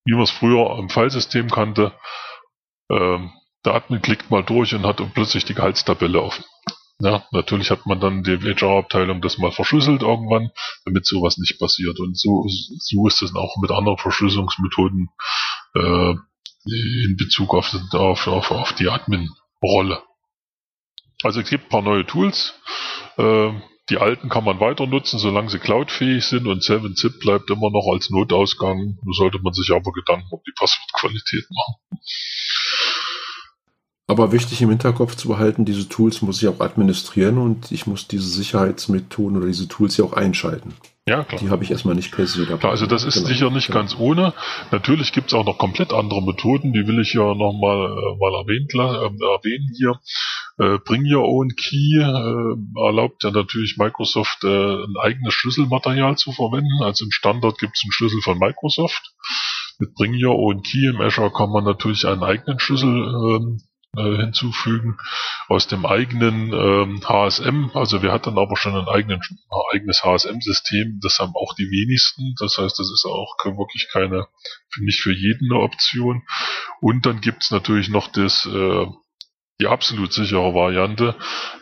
wie 0.05 0.15
man 0.15 0.23
es 0.23 0.31
früher 0.31 0.79
im 0.79 0.89
Fallsystem 0.89 1.51
kannte, 1.51 1.93
ähm, 2.91 3.33
der 3.65 3.75
Admin 3.75 4.01
klickt 4.01 4.31
mal 4.31 4.45
durch 4.45 4.75
und 4.75 4.87
hat 4.87 5.03
plötzlich 5.15 5.45
die 5.45 5.55
Gehaltstabelle 5.55 6.23
offen. 6.23 6.45
Ja, 7.01 7.27
natürlich 7.31 7.71
hat 7.71 7.85
man 7.85 8.01
dann 8.01 8.23
die 8.23 8.39
HR-Abteilung 8.39 9.21
das 9.21 9.37
mal 9.37 9.53
verschlüsselt 9.53 10.03
irgendwann, 10.03 10.51
damit 10.85 11.05
sowas 11.05 11.37
nicht 11.37 11.59
passiert. 11.59 11.99
Und 12.01 12.17
so, 12.17 12.47
so 12.49 13.07
ist 13.07 13.21
es 13.21 13.35
auch 13.35 13.57
mit 13.61 13.71
anderen 13.71 13.99
Verschlüsselungsmethoden 13.99 15.09
äh, 15.75 16.15
in 16.65 17.17
Bezug 17.19 17.55
auf, 17.55 17.75
auf, 17.93 18.27
auf, 18.27 18.51
auf 18.51 18.73
die 18.75 18.89
Admin-Rolle. 18.89 20.03
Also 21.23 21.41
es 21.41 21.49
gibt 21.49 21.67
ein 21.67 21.69
paar 21.69 21.83
neue 21.83 22.07
Tools. 22.07 22.55
Äh, 23.17 23.53
die 23.89 23.99
alten 23.99 24.29
kann 24.29 24.45
man 24.45 24.59
weiter 24.59 24.87
nutzen, 24.87 25.19
solange 25.19 25.49
sie 25.49 25.61
cloudfähig 25.61 26.25
sind 26.25 26.47
und 26.47 26.63
7-Zip 26.63 27.21
bleibt 27.21 27.51
immer 27.51 27.71
noch 27.71 27.89
als 27.93 28.11
Notausgang. 28.11 28.99
Da 29.01 29.13
sollte 29.13 29.39
man 29.41 29.53
sich 29.53 29.71
aber 29.71 29.93
Gedanken 29.93 30.27
um 30.31 30.41
die 30.47 30.53
Passwortqualität 30.57 31.45
machen. 31.51 32.01
Aber 34.09 34.31
wichtig 34.31 34.63
im 34.63 34.69
Hinterkopf 34.69 35.17
zu 35.17 35.29
behalten, 35.29 35.65
diese 35.65 35.89
Tools 35.89 36.23
muss 36.23 36.41
ich 36.41 36.49
auch 36.49 36.61
administrieren 36.61 37.39
und 37.39 37.73
ich 37.73 37.89
muss 37.89 38.07
diese 38.07 38.29
Sicherheitsmethoden 38.29 39.37
oder 39.37 39.47
diese 39.47 39.67
Tools 39.67 39.97
ja 39.97 40.05
auch 40.05 40.13
einschalten. 40.13 40.75
Ja, 41.09 41.23
klar. 41.23 41.41
Die 41.41 41.51
habe 41.51 41.63
ich 41.63 41.71
erstmal 41.71 41.95
nicht 41.95 42.13
per 42.13 42.27
se 42.27 42.47
dabei. 42.47 42.59
Klar, 42.59 42.73
also 42.73 42.87
das 42.87 43.05
ist 43.05 43.15
genau. 43.15 43.27
sicher 43.29 43.51
nicht 43.51 43.69
genau. 43.69 43.79
ganz 43.79 43.97
ohne. 43.97 44.33
Natürlich 44.73 45.13
gibt 45.13 45.29
es 45.29 45.35
auch 45.35 45.45
noch 45.45 45.59
komplett 45.59 45.93
andere 45.93 46.21
Methoden, 46.21 46.73
die 46.73 46.87
will 46.87 47.01
ich 47.01 47.15
ja 47.15 47.35
nochmal 47.35 47.87
äh, 47.87 48.17
mal 48.19 48.35
erwähnt, 48.43 48.75
äh, 48.75 48.79
erwähnen 48.79 49.71
hier. 49.77 50.01
Äh, 50.59 50.79
Bring 50.85 51.05
Your 51.05 51.25
Own 51.25 51.51
Key 51.57 51.99
äh, 51.99 52.87
erlaubt 52.87 53.23
ja 53.23 53.31
natürlich 53.31 53.77
Microsoft 53.77 54.43
äh, 54.43 54.49
ein 54.49 54.95
eigenes 55.01 55.35
Schlüsselmaterial 55.35 56.17
zu 56.17 56.33
verwenden. 56.33 56.83
Also 56.83 57.05
im 57.05 57.13
Standard 57.13 57.59
gibt 57.59 57.77
es 57.77 57.85
einen 57.85 57.93
Schlüssel 57.93 58.21
von 58.23 58.39
Microsoft. 58.39 59.15
Mit 59.79 59.95
Bring 59.95 60.15
Your 60.15 60.37
Own 60.37 60.63
Key 60.63 60.89
im 60.89 61.01
Azure 61.01 61.33
kann 61.33 61.51
man 61.51 61.65
natürlich 61.65 62.05
einen 62.07 62.25
eigenen 62.25 62.59
Schlüssel 62.59 62.89
ähm, 62.89 63.61
äh, 63.97 64.17
hinzufügen 64.19 64.99
aus 65.49 65.67
dem 65.67 65.87
eigenen 65.87 66.53
ähm, 66.53 67.01
HSM. 67.09 67.71
Also 67.75 68.03
wir 68.03 68.13
hatten 68.13 68.39
aber 68.39 68.57
schon 68.57 68.75
ein, 68.75 68.89
eigenen, 68.89 69.21
eigenes 69.73 70.03
HSM-System. 70.05 71.01
Das 71.03 71.19
haben 71.19 71.35
auch 71.35 71.55
die 71.55 71.71
wenigsten. 71.71 72.35
Das 72.39 72.59
heißt, 72.59 72.79
das 72.79 72.91
ist 72.91 73.05
auch 73.07 73.37
wirklich 73.45 73.89
keine, 73.93 74.27
nicht 74.79 75.01
für 75.01 75.13
jeden 75.13 75.51
eine 75.51 75.61
Option. 75.61 76.23
Und 76.81 77.07
dann 77.07 77.21
gibt's 77.21 77.51
natürlich 77.51 77.89
noch 77.89 78.09
das 78.09 78.47
äh, 78.47 78.87
die 79.61 79.67
absolut 79.67 80.13
sichere 80.13 80.55
Variante, 80.55 81.15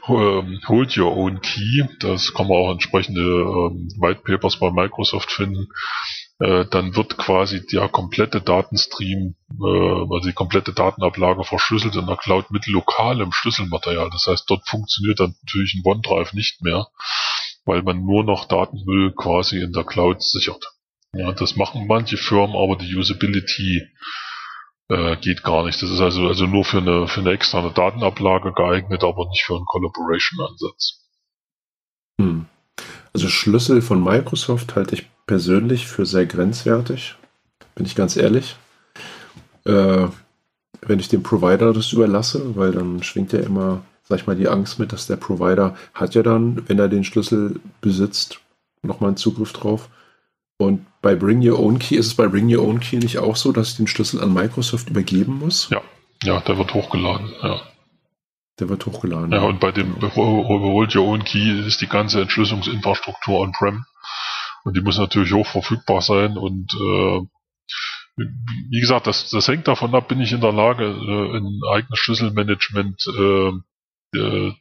ähm, 0.08 0.60
Hold 0.66 0.96
Your 0.96 1.16
Own 1.16 1.40
Key, 1.40 1.84
das 2.00 2.34
kann 2.34 2.48
man 2.48 2.56
auch 2.56 2.72
entsprechende 2.72 3.20
ähm, 3.20 3.88
White 4.00 4.22
Papers 4.24 4.58
bei 4.58 4.70
Microsoft 4.70 5.30
finden, 5.30 5.68
äh, 6.40 6.66
dann 6.66 6.96
wird 6.96 7.16
quasi 7.16 7.64
der 7.64 7.88
komplette 7.88 8.40
Datenstream, 8.40 9.36
äh, 9.50 10.14
also 10.14 10.28
die 10.28 10.32
komplette 10.32 10.72
Datenablage 10.72 11.44
verschlüsselt 11.44 11.94
in 11.94 12.06
der 12.06 12.16
Cloud 12.16 12.50
mit 12.50 12.66
lokalem 12.66 13.32
Schlüsselmaterial. 13.32 14.10
Das 14.10 14.26
heißt, 14.26 14.44
dort 14.48 14.68
funktioniert 14.68 15.20
dann 15.20 15.34
natürlich 15.42 15.74
ein 15.74 15.82
OneDrive 15.84 16.32
nicht 16.32 16.60
mehr, 16.62 16.88
weil 17.64 17.82
man 17.82 18.04
nur 18.04 18.24
noch 18.24 18.46
Datenmüll 18.46 19.12
quasi 19.14 19.60
in 19.60 19.72
der 19.72 19.84
Cloud 19.84 20.22
sichert. 20.22 20.72
Ja, 21.12 21.30
das 21.32 21.54
machen 21.54 21.86
manche 21.86 22.16
Firmen, 22.16 22.56
aber 22.56 22.76
die 22.76 22.96
Usability 22.96 23.86
äh, 24.88 25.16
geht 25.18 25.44
gar 25.44 25.64
nicht. 25.64 25.80
Das 25.80 25.90
ist 25.90 26.00
also, 26.00 26.26
also 26.26 26.46
nur 26.46 26.64
für 26.64 26.78
eine, 26.78 27.06
für 27.06 27.20
eine 27.20 27.30
externe 27.30 27.70
Datenablage 27.70 28.52
geeignet, 28.52 29.04
aber 29.04 29.28
nicht 29.28 29.44
für 29.44 29.54
einen 29.54 29.66
Collaboration-Ansatz. 29.66 31.00
Hm. 32.20 32.46
Also 33.12 33.28
Schlüssel 33.28 33.80
von 33.80 34.02
Microsoft 34.02 34.74
halte 34.74 34.96
ich 34.96 35.06
persönlich 35.26 35.86
für 35.86 36.06
sehr 36.06 36.26
grenzwertig, 36.26 37.16
bin 37.74 37.86
ich 37.86 37.94
ganz 37.94 38.16
ehrlich. 38.16 38.56
Äh, 39.64 40.08
wenn 40.82 40.98
ich 40.98 41.08
dem 41.08 41.22
Provider 41.22 41.72
das 41.72 41.92
überlasse, 41.92 42.56
weil 42.56 42.72
dann 42.72 43.02
schwingt 43.02 43.32
ja 43.32 43.40
immer, 43.40 43.82
sag 44.02 44.20
ich 44.20 44.26
mal, 44.26 44.36
die 44.36 44.48
Angst 44.48 44.78
mit, 44.78 44.92
dass 44.92 45.06
der 45.06 45.16
Provider 45.16 45.76
hat 45.94 46.14
ja 46.14 46.22
dann, 46.22 46.68
wenn 46.68 46.78
er 46.78 46.88
den 46.88 47.04
Schlüssel 47.04 47.60
besitzt, 47.80 48.40
nochmal 48.82 49.08
einen 49.08 49.16
Zugriff 49.16 49.52
drauf. 49.52 49.88
Und 50.56 50.86
bei 51.02 51.14
Bring 51.14 51.46
Your 51.46 51.58
Own 51.58 51.78
Key 51.78 51.96
ist 51.96 52.06
es 52.06 52.14
bei 52.14 52.28
Bring 52.28 52.54
Your 52.54 52.64
Own 52.64 52.80
Key 52.80 52.98
nicht 52.98 53.18
auch 53.18 53.36
so, 53.36 53.50
dass 53.50 53.70
ich 53.70 53.76
den 53.76 53.86
Schlüssel 53.86 54.20
an 54.20 54.32
Microsoft 54.32 54.90
übergeben 54.90 55.38
muss? 55.38 55.68
Ja, 55.70 55.82
ja, 56.22 56.40
der 56.40 56.58
wird 56.58 56.74
hochgeladen, 56.74 57.32
ja. 57.42 57.60
Der 58.60 58.68
wird 58.68 58.86
hochgeladen. 58.86 59.32
Ja, 59.32 59.42
und 59.42 59.58
bei 59.58 59.72
dem 59.72 59.96
Hold 60.14 60.94
Your 60.94 61.06
Own 61.06 61.24
Key 61.24 61.66
ist 61.66 61.80
die 61.80 61.88
ganze 61.88 62.20
Entschlüsselungsinfrastruktur 62.20 63.40
on-prem. 63.40 63.84
Und 64.64 64.76
die 64.76 64.80
muss 64.80 64.98
natürlich 64.98 65.32
hoch 65.32 65.46
verfügbar 65.46 66.00
sein 66.00 66.36
und 66.38 66.72
äh, 66.74 67.20
wie 68.16 68.80
gesagt, 68.80 69.06
das, 69.06 69.30
das 69.30 69.48
hängt 69.48 69.66
davon 69.66 69.94
ab, 69.94 70.08
bin 70.08 70.20
ich 70.20 70.32
in 70.32 70.40
der 70.40 70.52
Lage, 70.52 70.84
äh, 70.84 71.36
ein 71.36 71.60
eigenes 71.70 71.98
Schlüsselmanagement 71.98 73.06
äh, 73.08 74.18
äh, 74.18 74.52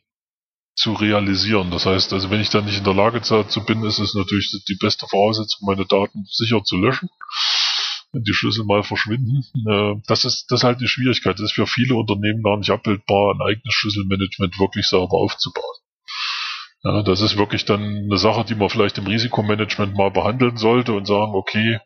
zu 0.76 0.94
realisieren. 0.94 1.70
Das 1.70 1.86
heißt, 1.86 2.14
also 2.14 2.32
wenn 2.32 2.42
ich 2.42 2.50
dann 2.50 2.66
nicht 2.66 2.80
in 2.80 2.84
der 2.84 2.96
Lage 2.96 3.22
dazu 3.22 3.64
bin, 3.64 3.84
ist 3.84 4.00
es 4.00 4.16
natürlich 4.16 4.52
die 4.68 4.78
beste 4.80 5.08
Voraussetzung, 5.08 5.68
meine 5.68 5.86
Daten 5.86 6.26
sicher 6.26 6.64
zu 6.64 6.78
löschen, 6.78 7.10
wenn 8.12 8.24
die 8.24 8.34
Schlüssel 8.34 8.66
mal 8.66 8.84
verschwinden. 8.84 9.44
Äh, 9.68 10.02
das 10.08 10.26
ist 10.26 10.48
das 10.50 10.62
ist 10.62 10.64
halt 10.64 10.82
die 10.82 10.88
Schwierigkeit. 10.88 11.36
Das 11.36 11.46
ist 11.46 11.54
für 11.54 11.68
viele 11.68 11.96
Unternehmen 11.96 12.42
gar 12.42 12.58
nicht 12.58 12.72
abbildbar, 12.72 13.36
ein 13.36 13.42
eigenes 13.42 13.74
Schlüsselmanagement 13.74 14.60
wirklich 14.60 14.88
sauber 14.88 15.18
aufzubauen. 15.18 15.78
Ja, 16.84 17.02
das 17.02 17.22
ist 17.22 17.38
wirklich 17.38 17.66
dann 17.66 17.82
eine 17.82 18.18
Sache, 18.18 18.44
die 18.44 18.56
man 18.56 18.70
vielleicht 18.70 18.98
im 18.98 19.08
Risikomanagement 19.08 19.96
mal 19.96 20.12
behandeln 20.12 20.58
sollte 20.58 20.94
und 20.94 21.08
sagen, 21.08 21.34
okay, 21.34 21.80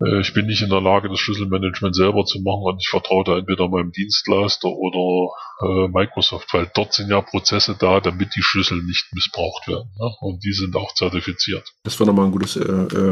äh, 0.00 0.20
ich 0.20 0.32
bin 0.32 0.46
nicht 0.46 0.62
in 0.62 0.70
der 0.70 0.80
Lage, 0.80 1.08
das 1.08 1.18
Schlüsselmanagement 1.18 1.94
selber 1.94 2.24
zu 2.24 2.40
machen 2.40 2.62
und 2.62 2.78
ich 2.80 2.88
vertraue 2.88 3.24
da 3.24 3.38
entweder 3.38 3.68
meinem 3.68 3.90
Dienstleister 3.90 4.68
oder 4.68 5.32
äh, 5.62 5.88
Microsoft, 5.88 6.52
weil 6.54 6.70
dort 6.74 6.92
sind 6.94 7.10
ja 7.10 7.20
Prozesse 7.20 7.76
da, 7.78 8.00
damit 8.00 8.34
die 8.36 8.42
Schlüssel 8.42 8.82
nicht 8.82 9.12
missbraucht 9.12 9.66
werden. 9.68 9.90
Ne? 9.98 10.10
Und 10.20 10.44
die 10.44 10.52
sind 10.52 10.76
auch 10.76 10.94
zertifiziert. 10.94 11.72
Das 11.82 11.98
war 11.98 12.06
nochmal 12.06 12.26
ein 12.26 12.32
gutes, 12.32 12.56
äh, 12.56 12.62
äh, 12.62 13.10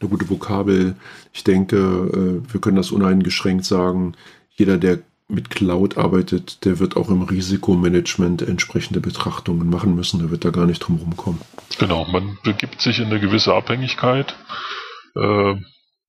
eine 0.00 0.08
gute 0.08 0.28
Vokabel. 0.28 0.96
Ich 1.32 1.44
denke, 1.44 1.76
äh, 1.76 2.52
wir 2.52 2.60
können 2.60 2.76
das 2.76 2.90
uneingeschränkt 2.90 3.66
sagen. 3.66 4.14
Jeder, 4.56 4.78
der 4.78 5.00
mit 5.28 5.50
Cloud 5.50 5.98
arbeitet, 5.98 6.64
der 6.64 6.78
wird 6.78 6.96
auch 6.96 7.10
im 7.10 7.22
Risikomanagement 7.22 8.42
entsprechende 8.42 9.00
Betrachtungen 9.00 9.68
machen 9.68 9.94
müssen. 9.94 10.20
Der 10.20 10.30
wird 10.30 10.44
da 10.44 10.50
gar 10.50 10.66
nicht 10.66 10.80
drum 10.80 10.96
rumkommen. 10.96 11.40
Genau, 11.78 12.06
man 12.06 12.38
begibt 12.42 12.80
sich 12.80 12.98
in 12.98 13.06
eine 13.06 13.20
gewisse 13.20 13.54
Abhängigkeit. 13.54 14.34
Äh, 15.14 15.56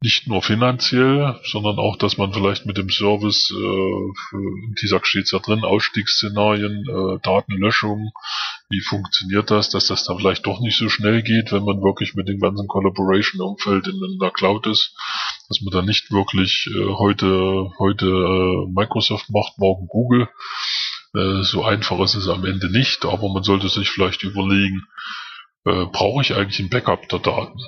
nicht 0.02 0.28
nur 0.28 0.42
finanziell, 0.42 1.38
sondern 1.44 1.78
auch, 1.78 1.98
dass 1.98 2.18
man 2.18 2.32
vielleicht 2.34 2.66
mit 2.66 2.78
dem 2.78 2.90
Service, 2.90 3.52
äh, 3.52 4.76
TISAC 4.76 5.06
steht 5.06 5.30
ja 5.32 5.40
drin, 5.40 5.66
Ausstiegsszenarien, 5.66 6.86
äh, 6.88 7.20
Datenlöschung, 7.22 8.12
wie 8.70 8.80
funktioniert 8.80 9.52
das, 9.52 9.70
dass 9.70 9.88
das 9.88 10.06
dann 10.06 10.18
vielleicht 10.18 10.46
doch 10.46 10.62
nicht 10.62 10.78
so 10.78 10.88
schnell 10.88 11.22
geht, 11.22 11.52
wenn 11.52 11.66
man 11.66 11.82
wirklich 11.82 12.16
mit 12.16 12.30
dem 12.30 12.40
ganzen 12.40 12.68
Collaboration-Umfeld 12.68 13.88
in, 13.88 14.20
der 14.22 14.32
Cloud 14.32 14.68
ist, 14.68 14.96
dass 15.50 15.62
man 15.62 15.72
da 15.72 15.82
nicht 15.82 16.12
wirklich 16.12 16.70
äh, 16.74 16.94
heute, 16.94 17.72
heute 17.80 18.06
äh, 18.06 18.72
Microsoft 18.72 19.30
macht, 19.30 19.58
morgen 19.58 19.88
Google. 19.88 20.30
Äh, 21.16 21.44
so 21.44 21.64
einfach 21.64 22.00
ist 22.02 22.16
es 22.16 22.30
am 22.30 22.46
Ende 22.46 22.72
nicht, 22.72 23.04
aber 23.04 23.34
man 23.34 23.44
sollte 23.44 23.68
sich 23.68 23.90
vielleicht 23.90 24.24
überlegen, 24.24 24.86
äh, 25.66 25.86
brauche 25.86 26.22
ich 26.22 26.36
eigentlich 26.36 26.60
ein 26.60 26.70
Backup 26.70 27.10
der 27.10 27.20
Daten? 27.20 27.60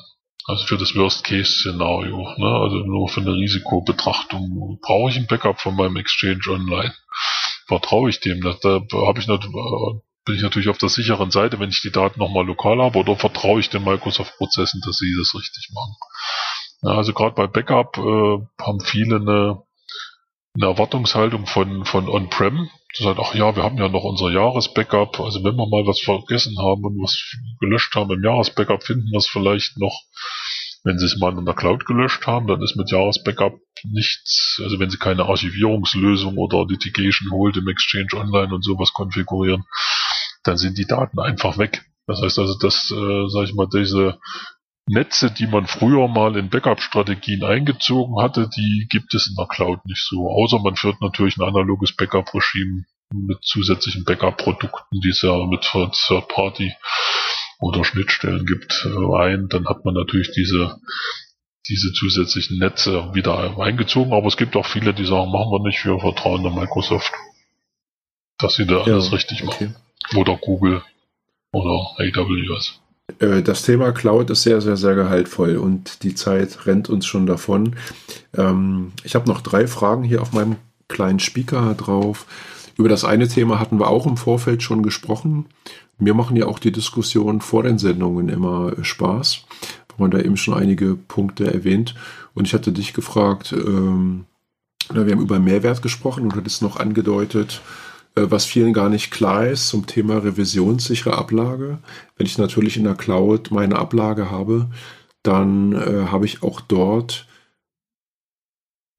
Also 0.45 0.65
für 0.65 0.77
das 0.77 0.95
Worst-Case-Szenario, 0.95 2.17
ne? 2.37 2.47
also 2.47 2.77
nur 2.77 3.09
für 3.09 3.21
eine 3.21 3.33
Risikobetrachtung. 3.33 4.79
Brauche 4.81 5.11
ich 5.11 5.17
ein 5.17 5.27
Backup 5.27 5.59
von 5.59 5.75
meinem 5.75 5.97
Exchange 5.97 6.41
Online? 6.49 6.93
Vertraue 7.67 8.09
ich 8.09 8.19
dem? 8.19 8.41
Da, 8.41 8.53
da 8.61 8.79
habe 9.07 9.19
ich 9.19 9.27
nicht, 9.27 9.47
bin 10.25 10.35
ich 10.35 10.41
natürlich 10.41 10.69
auf 10.69 10.77
der 10.77 10.89
sicheren 10.89 11.31
Seite, 11.31 11.59
wenn 11.59 11.69
ich 11.69 11.81
die 11.81 11.91
Daten 11.91 12.19
nochmal 12.19 12.45
lokal 12.45 12.79
habe, 12.79 12.99
oder 12.99 13.15
vertraue 13.15 13.59
ich 13.59 13.69
den 13.69 13.83
Microsoft-Prozessen, 13.83 14.81
dass 14.85 14.97
sie 14.97 15.15
das 15.17 15.33
richtig 15.35 15.69
machen? 15.73 15.95
Ja, 16.81 16.91
also 16.91 17.13
gerade 17.13 17.35
bei 17.35 17.47
Backup 17.47 17.97
äh, 17.97 18.63
haben 18.63 18.79
viele 18.83 19.17
eine, 19.17 19.63
eine 20.55 20.65
Erwartungshaltung 20.65 21.45
von, 21.45 21.85
von 21.85 22.09
On-Prem. 22.09 22.69
Das 22.97 23.07
heißt, 23.07 23.19
ach 23.19 23.35
ja, 23.35 23.55
wir 23.55 23.63
haben 23.63 23.77
ja 23.77 23.87
noch 23.87 24.03
unser 24.03 24.31
Jahresbackup. 24.31 25.19
Also 25.19 25.43
wenn 25.43 25.55
wir 25.55 25.67
mal 25.67 25.87
was 25.87 26.01
vergessen 26.01 26.57
haben 26.57 26.83
und 26.83 27.01
was 27.01 27.17
gelöscht 27.59 27.95
haben 27.95 28.11
im 28.11 28.23
Jahresbackup, 28.23 28.83
finden 28.83 29.11
wir 29.11 29.19
es 29.19 29.27
vielleicht 29.27 29.77
noch. 29.77 30.01
Wenn 30.83 30.97
Sie 30.97 31.05
es 31.05 31.17
mal 31.17 31.37
in 31.37 31.45
der 31.45 31.53
Cloud 31.53 31.85
gelöscht 31.85 32.25
haben, 32.25 32.47
dann 32.47 32.61
ist 32.63 32.75
mit 32.75 32.89
Jahresbackup 32.89 33.53
nichts, 33.83 34.59
also 34.63 34.79
wenn 34.79 34.89
Sie 34.89 34.97
keine 34.97 35.25
Archivierungslösung 35.25 36.37
oder 36.37 36.65
Litigation 36.65 37.29
Hold 37.31 37.57
im 37.57 37.67
Exchange 37.67 38.09
Online 38.15 38.53
und 38.53 38.63
sowas 38.63 38.91
konfigurieren, 38.91 39.63
dann 40.43 40.57
sind 40.57 40.79
die 40.79 40.87
Daten 40.87 41.19
einfach 41.19 41.59
weg. 41.59 41.85
Das 42.07 42.19
heißt 42.23 42.39
also, 42.39 42.57
dass, 42.57 42.89
äh, 42.89 43.27
sag 43.29 43.43
ich 43.43 43.53
mal, 43.53 43.67
diese 43.71 44.19
Netze, 44.91 45.31
die 45.31 45.47
man 45.47 45.67
früher 45.67 46.07
mal 46.07 46.35
in 46.37 46.49
Backup-Strategien 46.49 47.43
eingezogen 47.43 48.21
hatte, 48.21 48.49
die 48.49 48.87
gibt 48.89 49.13
es 49.13 49.27
in 49.27 49.35
der 49.35 49.47
Cloud 49.47 49.85
nicht 49.85 50.05
so. 50.05 50.29
Außer 50.29 50.59
man 50.59 50.75
führt 50.75 51.01
natürlich 51.01 51.37
ein 51.37 51.47
analoges 51.47 51.95
Backup-Regime 51.95 52.83
mit 53.13 53.43
zusätzlichen 53.43 54.03
Backup-Produkten, 54.03 54.99
die 54.99 55.09
es 55.09 55.21
ja 55.21 55.45
mit 55.45 55.61
Third-Party 55.61 56.73
oder 57.59 57.83
Schnittstellen 57.83 58.45
gibt, 58.45 58.85
äh, 58.85 59.15
ein. 59.17 59.47
Dann 59.49 59.67
hat 59.67 59.85
man 59.85 59.93
natürlich 59.93 60.31
diese 60.31 60.79
diese 61.69 61.93
zusätzlichen 61.93 62.57
Netze 62.57 63.13
wieder 63.13 63.59
eingezogen, 63.59 64.13
aber 64.13 64.27
es 64.27 64.37
gibt 64.37 64.55
auch 64.55 64.65
viele, 64.65 64.93
die 64.93 65.05
sagen, 65.05 65.31
machen 65.31 65.51
wir 65.51 65.63
nicht, 65.63 65.85
wir 65.85 65.99
vertrauen 65.99 66.43
der 66.43 66.51
Microsoft, 66.51 67.13
dass 68.39 68.55
sie 68.55 68.65
da 68.65 68.81
alles 68.81 69.11
richtig 69.11 69.43
machen. 69.43 69.75
Oder 70.15 70.35
Google 70.37 70.83
oder 71.53 71.95
AWS. 71.97 72.81
Äh, 73.19 73.41
das 73.41 73.63
Thema 73.63 73.91
Cloud 73.91 74.29
ist 74.29 74.43
sehr, 74.43 74.61
sehr, 74.61 74.77
sehr 74.77 74.95
gehaltvoll 74.95 75.57
und 75.57 76.03
die 76.03 76.15
Zeit 76.15 76.65
rennt 76.65 76.89
uns 76.89 77.05
schon 77.05 77.25
davon. 77.25 77.75
Ähm, 78.37 78.91
ich 79.03 79.15
habe 79.15 79.27
noch 79.27 79.41
drei 79.41 79.67
Fragen 79.67 80.03
hier 80.03 80.21
auf 80.21 80.33
meinem 80.33 80.57
kleinen 80.87 81.19
Speaker 81.19 81.73
drauf. 81.75 82.25
Über 82.77 82.89
das 82.89 83.05
eine 83.05 83.27
Thema 83.27 83.59
hatten 83.59 83.79
wir 83.79 83.87
auch 83.87 84.05
im 84.05 84.17
Vorfeld 84.17 84.63
schon 84.63 84.83
gesprochen. 84.83 85.45
Mir 85.97 86.13
machen 86.13 86.35
ja 86.35 86.47
auch 86.47 86.59
die 86.59 86.71
Diskussionen 86.71 87.41
vor 87.41 87.63
den 87.63 87.77
Sendungen 87.77 88.29
immer 88.29 88.73
Spaß, 88.81 89.45
weil 89.89 89.97
man 89.99 90.11
da 90.11 90.19
eben 90.19 90.37
schon 90.37 90.55
einige 90.55 90.95
Punkte 90.95 91.53
erwähnt. 91.53 91.95
Und 92.33 92.47
ich 92.47 92.53
hatte 92.53 92.71
dich 92.71 92.93
gefragt, 92.93 93.53
ähm, 93.53 94.25
wir 94.91 95.01
haben 95.01 95.21
über 95.21 95.39
Mehrwert 95.39 95.81
gesprochen 95.81 96.23
und 96.23 96.35
hattest 96.35 96.61
noch 96.61 96.77
angedeutet, 96.77 97.61
was 98.15 98.45
vielen 98.45 98.73
gar 98.73 98.89
nicht 98.89 99.11
klar 99.11 99.47
ist 99.47 99.67
zum 99.67 99.87
Thema 99.87 100.17
revisionssichere 100.17 101.17
Ablage. 101.17 101.79
Wenn 102.17 102.27
ich 102.27 102.37
natürlich 102.37 102.77
in 102.77 102.83
der 102.83 102.95
Cloud 102.95 103.51
meine 103.51 103.77
Ablage 103.77 104.29
habe, 104.29 104.69
dann 105.23 105.73
äh, 105.73 106.07
habe 106.07 106.25
ich 106.25 106.43
auch 106.43 106.61
dort 106.61 107.27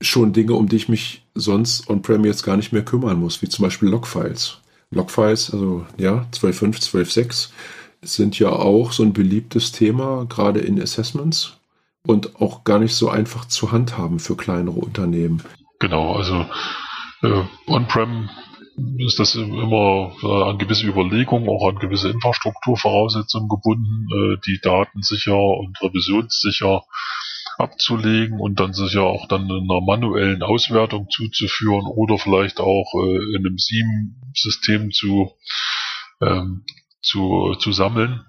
schon 0.00 0.32
Dinge, 0.32 0.54
um 0.54 0.68
die 0.68 0.76
ich 0.76 0.88
mich 0.88 1.24
sonst 1.34 1.88
on-prem 1.88 2.24
jetzt 2.24 2.42
gar 2.42 2.56
nicht 2.56 2.72
mehr 2.72 2.84
kümmern 2.84 3.18
muss, 3.18 3.42
wie 3.42 3.48
zum 3.48 3.64
Beispiel 3.64 3.88
Logfiles. 3.88 4.58
Logfiles, 4.90 5.52
also 5.52 5.86
ja, 5.96 6.26
12.5, 6.32 6.82
12.6 6.90 7.50
sind 8.02 8.38
ja 8.38 8.50
auch 8.50 8.92
so 8.92 9.02
ein 9.02 9.12
beliebtes 9.12 9.72
Thema, 9.72 10.26
gerade 10.28 10.60
in 10.60 10.80
Assessments 10.80 11.56
und 12.06 12.40
auch 12.40 12.64
gar 12.64 12.78
nicht 12.78 12.94
so 12.94 13.08
einfach 13.08 13.46
zu 13.46 13.70
handhaben 13.72 14.18
für 14.18 14.36
kleinere 14.36 14.80
Unternehmen. 14.80 15.42
Genau, 15.78 16.14
also 16.16 16.46
äh, 17.22 17.44
On-Prem 17.66 18.28
ist 18.98 19.18
das 19.18 19.34
immer 19.34 20.12
äh, 20.22 20.42
an 20.50 20.58
gewisse 20.58 20.86
Überlegungen, 20.86 21.48
auch 21.48 21.68
an 21.68 21.78
gewisse 21.78 22.10
Infrastrukturvoraussetzungen 22.10 23.48
gebunden, 23.48 24.06
äh, 24.10 24.36
die 24.46 24.60
Daten 24.62 25.02
sicher 25.02 25.36
und 25.36 25.80
revisionssicher 25.82 26.82
abzulegen 27.58 28.40
und 28.40 28.60
dann 28.60 28.72
sicher 28.72 29.02
auch 29.02 29.28
dann 29.28 29.44
in 29.44 29.70
einer 29.70 29.80
manuellen 29.80 30.42
Auswertung 30.42 31.08
zuzuführen 31.10 31.86
oder 31.86 32.18
vielleicht 32.18 32.60
auch 32.60 32.94
äh, 32.94 33.36
in 33.36 33.46
einem 33.46 33.58
SIEM-System 33.58 34.90
zu, 34.90 35.32
ähm, 36.20 36.64
zu, 37.02 37.54
zu 37.58 37.72
sammeln. 37.72 38.24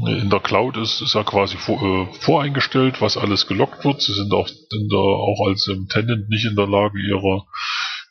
In 0.00 0.28
der 0.28 0.40
Cloud 0.40 0.76
ist, 0.76 1.00
ist 1.00 1.14
ja 1.14 1.22
quasi 1.22 1.56
vor, 1.56 1.80
äh, 1.80 2.12
voreingestellt, 2.20 3.00
was 3.00 3.16
alles 3.16 3.46
gelockt 3.46 3.84
wird. 3.84 4.02
Sie 4.02 4.12
sind 4.12 4.32
auch, 4.32 4.48
in 4.48 4.88
der, 4.88 4.98
auch 4.98 5.46
als 5.46 5.64
Tenant 5.88 6.28
nicht 6.28 6.44
in 6.44 6.56
der 6.56 6.66
Lage, 6.66 6.98
ihre 7.00 7.44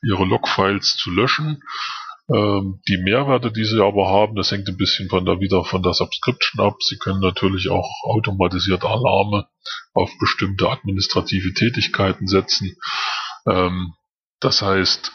ihre 0.03 0.25
Logfiles 0.25 0.97
zu 0.97 1.11
löschen. 1.11 1.61
Ähm, 2.33 2.81
die 2.87 2.97
Mehrwerte, 2.97 3.51
die 3.51 3.65
sie 3.65 3.83
aber 3.83 4.07
haben, 4.07 4.35
das 4.35 4.51
hängt 4.51 4.67
ein 4.67 4.77
bisschen 4.77 5.09
von 5.09 5.25
der 5.25 5.39
wieder 5.39 5.63
von 5.63 5.83
der 5.83 5.93
Subscription 5.93 6.65
ab. 6.65 6.77
Sie 6.81 6.97
können 6.97 7.19
natürlich 7.19 7.69
auch 7.69 7.87
automatisierte 8.03 8.87
Alarme 8.87 9.47
auf 9.93 10.09
bestimmte 10.19 10.69
administrative 10.69 11.53
Tätigkeiten 11.53 12.27
setzen. 12.27 12.75
Ähm, 13.47 13.93
das 14.39 14.61
heißt, 14.61 15.11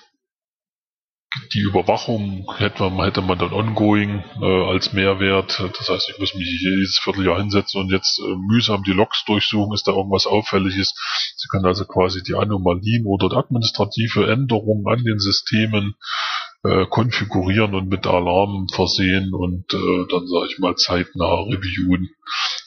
die 1.52 1.60
Überwachung 1.60 2.52
hätte 2.56 2.90
man, 2.90 3.06
hätte 3.06 3.22
man 3.22 3.38
dann 3.38 3.52
ongoing 3.52 4.24
äh, 4.40 4.64
als 4.68 4.92
Mehrwert. 4.92 5.62
Das 5.78 5.88
heißt, 5.88 6.10
ich 6.10 6.18
muss 6.18 6.34
mich 6.34 6.48
jedes 6.60 6.98
Vierteljahr 7.02 7.38
hinsetzen 7.38 7.80
und 7.80 7.90
jetzt 7.92 8.18
äh, 8.18 8.34
mühsam 8.48 8.82
die 8.82 8.92
Logs 8.92 9.24
durchsuchen, 9.24 9.72
ist 9.72 9.86
da 9.86 9.92
irgendwas 9.92 10.26
Auffälliges. 10.26 10.94
Sie 11.36 11.48
können 11.48 11.66
also 11.66 11.84
quasi 11.84 12.22
die 12.22 12.34
Anomalien 12.34 13.06
oder 13.06 13.36
administrative 13.36 14.30
Änderungen 14.30 14.86
an 14.88 15.04
den 15.04 15.20
Systemen 15.20 15.94
äh, 16.62 16.86
konfigurieren 16.86 17.74
und 17.74 17.88
mit 17.88 18.06
Alarmen 18.06 18.68
versehen 18.68 19.32
und 19.32 19.72
äh, 19.72 20.06
dann 20.10 20.26
sage 20.26 20.48
ich 20.50 20.58
mal 20.58 20.76
zeitnah 20.76 21.42
reviewen 21.44 22.10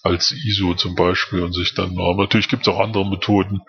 als 0.01 0.31
ISO 0.31 0.73
zum 0.73 0.95
Beispiel 0.95 1.43
und 1.43 1.53
sich 1.53 1.75
dann, 1.75 1.91
aber 1.91 2.23
natürlich 2.23 2.49
gibt 2.49 2.63
es 2.63 2.73
auch 2.73 2.79
andere 2.79 3.07
Methoden 3.07 3.61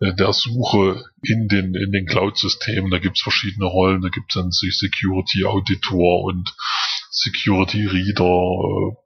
äh, 0.00 0.14
der 0.14 0.32
Suche 0.32 1.04
in 1.22 1.48
den 1.48 1.74
in 1.74 1.90
den 1.90 2.06
Cloud-Systemen. 2.06 2.90
Da 2.90 2.98
gibt 2.98 3.16
es 3.16 3.22
verschiedene 3.22 3.66
Rollen, 3.66 4.02
da 4.02 4.08
gibt 4.08 4.30
es 4.30 4.34
dann 4.34 4.50
sich 4.50 4.76
Security 4.78 5.44
Auditor 5.44 6.24
und 6.24 6.54
Security 7.10 7.86
Reader, 7.86 8.24
äh, 8.24 8.96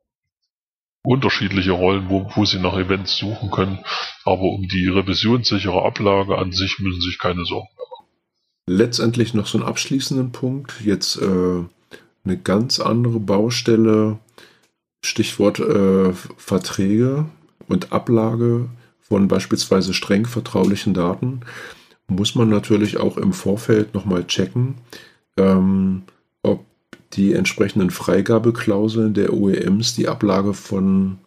unterschiedliche 1.03 1.73
Rollen, 1.73 2.11
wo, 2.11 2.29
wo 2.35 2.45
sie 2.45 2.59
nach 2.59 2.77
Events 2.77 3.17
suchen 3.17 3.51
können. 3.53 3.79
Aber 4.25 4.43
um 4.43 4.67
die 4.67 4.89
revisionssichere 4.89 5.85
Ablage 5.85 6.37
an 6.37 6.51
sich 6.51 6.81
müssen 6.81 7.01
sich 7.01 7.19
keine 7.19 7.45
Sorgen 7.45 7.69
machen 7.79 7.96
letztendlich 8.67 9.35
noch 9.35 9.47
so 9.47 9.59
einen 9.59 9.67
abschließenden 9.67 10.33
Punkt. 10.33 10.81
Jetzt 10.85 11.17
äh, 11.17 11.65
eine 12.25 12.37
ganz 12.37 12.81
andere 12.81 13.21
Baustelle, 13.21 14.19
Stichwort 15.03 15.61
äh, 15.61 16.13
Verträge 16.13 17.27
und 17.69 17.93
Ablage 17.93 18.69
von 19.01 19.29
beispielsweise 19.29 19.95
streng 19.95 20.27
vertraulichen 20.27 20.95
Daten, 20.95 21.41
muss 22.09 22.35
man 22.35 22.49
natürlich 22.49 22.99
auch 22.99 23.17
im 23.17 23.33
Vorfeld 23.33 23.95
nochmal 23.95 24.27
checken, 24.27 24.77
ähm, 25.37 26.03
ob 26.43 26.65
die 27.13 27.33
entsprechenden 27.33 27.91
Freigabeklauseln 27.91 29.15
der 29.15 29.33
OEMs 29.33 29.95
die 29.95 30.09
Ablage 30.09 30.55
von 30.55 31.19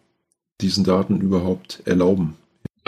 diesen 0.61 0.83
Daten 0.83 1.21
überhaupt 1.21 1.81
erlauben. 1.85 2.35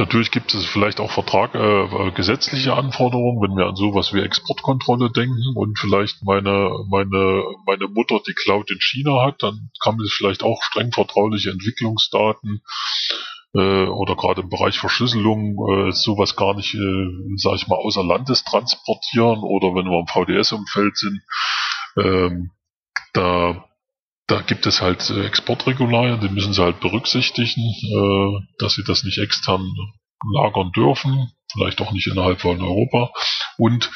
Natürlich 0.02 0.32
gibt 0.32 0.56
es 0.56 0.66
vielleicht 0.66 1.00
auch 1.00 1.12
Vertrag, 1.12 1.54
äh, 1.54 2.12
gesetzliche 2.16 2.74
Anforderungen, 2.74 3.40
wenn 3.40 3.56
wir 3.56 3.68
an 3.68 3.76
sowas 3.76 4.16
wie 4.16 4.22
Exportkontrolle 4.22 5.12
denken 5.12 5.54
und 5.54 5.78
vielleicht 5.78 6.24
meine, 6.24 6.72
meine, 6.90 7.44
meine 7.68 7.88
Mutter 7.88 8.20
die 8.28 8.34
Cloud 8.34 8.72
in 8.72 8.80
China 8.82 9.24
hat, 9.24 9.44
dann 9.44 9.70
kann 9.80 9.98
man 9.98 10.08
vielleicht 10.08 10.42
auch 10.42 10.60
streng 10.64 10.92
vertrauliche 10.92 11.52
Entwicklungsdaten 11.52 12.64
äh, 13.54 13.86
oder 13.86 14.16
gerade 14.16 14.42
im 14.42 14.50
Bereich 14.50 14.80
Verschlüsselung 14.80 15.56
äh, 15.70 15.92
sowas 15.92 16.36
gar 16.36 16.56
nicht, 16.56 16.74
äh, 16.74 17.08
sage 17.36 17.58
ich 17.58 17.68
mal, 17.68 17.76
außer 17.76 18.04
Landes 18.04 18.44
transportieren 18.44 19.42
oder 19.44 19.76
wenn 19.76 19.86
wir 19.86 20.00
im 20.00 20.08
VDS-Umfeld 20.08 20.98
sind, 20.98 21.22
ähm, 22.00 22.50
da 23.14 23.66
da 24.32 24.42
gibt 24.42 24.66
es 24.66 24.82
halt 24.82 25.10
äh, 25.10 25.26
Exportregularien, 25.26 26.22
die 26.22 26.30
müssen 26.30 26.54
sie 26.54 26.64
halt 26.64 26.80
berücksichtigen, 26.80 27.62
äh, 27.62 28.46
dass 28.60 28.74
sie 28.74 28.84
das 28.84 29.04
nicht 29.04 29.18
extern 29.18 29.70
lagern 30.34 30.72
dürfen, 30.72 31.32
vielleicht 31.52 31.82
auch 31.82 31.92
nicht 31.92 32.08
innerhalb 32.08 32.40
von 32.40 32.62
Europa. 32.62 33.12
Und 33.58 33.92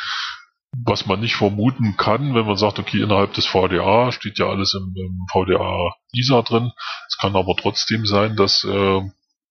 was 0.83 1.05
man 1.05 1.21
nicht 1.21 1.35
vermuten 1.35 1.95
kann, 1.95 2.35
wenn 2.35 2.45
man 2.45 2.57
sagt, 2.57 2.79
okay, 2.79 3.01
innerhalb 3.01 3.33
des 3.33 3.45
VDA 3.45 4.11
steht 4.11 4.37
ja 4.37 4.47
alles 4.47 4.73
im, 4.73 4.93
im 4.97 5.25
VDA 5.31 5.93
ISA 6.13 6.41
drin. 6.41 6.71
Es 7.07 7.17
kann 7.17 7.35
aber 7.37 7.55
trotzdem 7.55 8.05
sein, 8.05 8.35
dass 8.35 8.65
äh, 8.65 8.99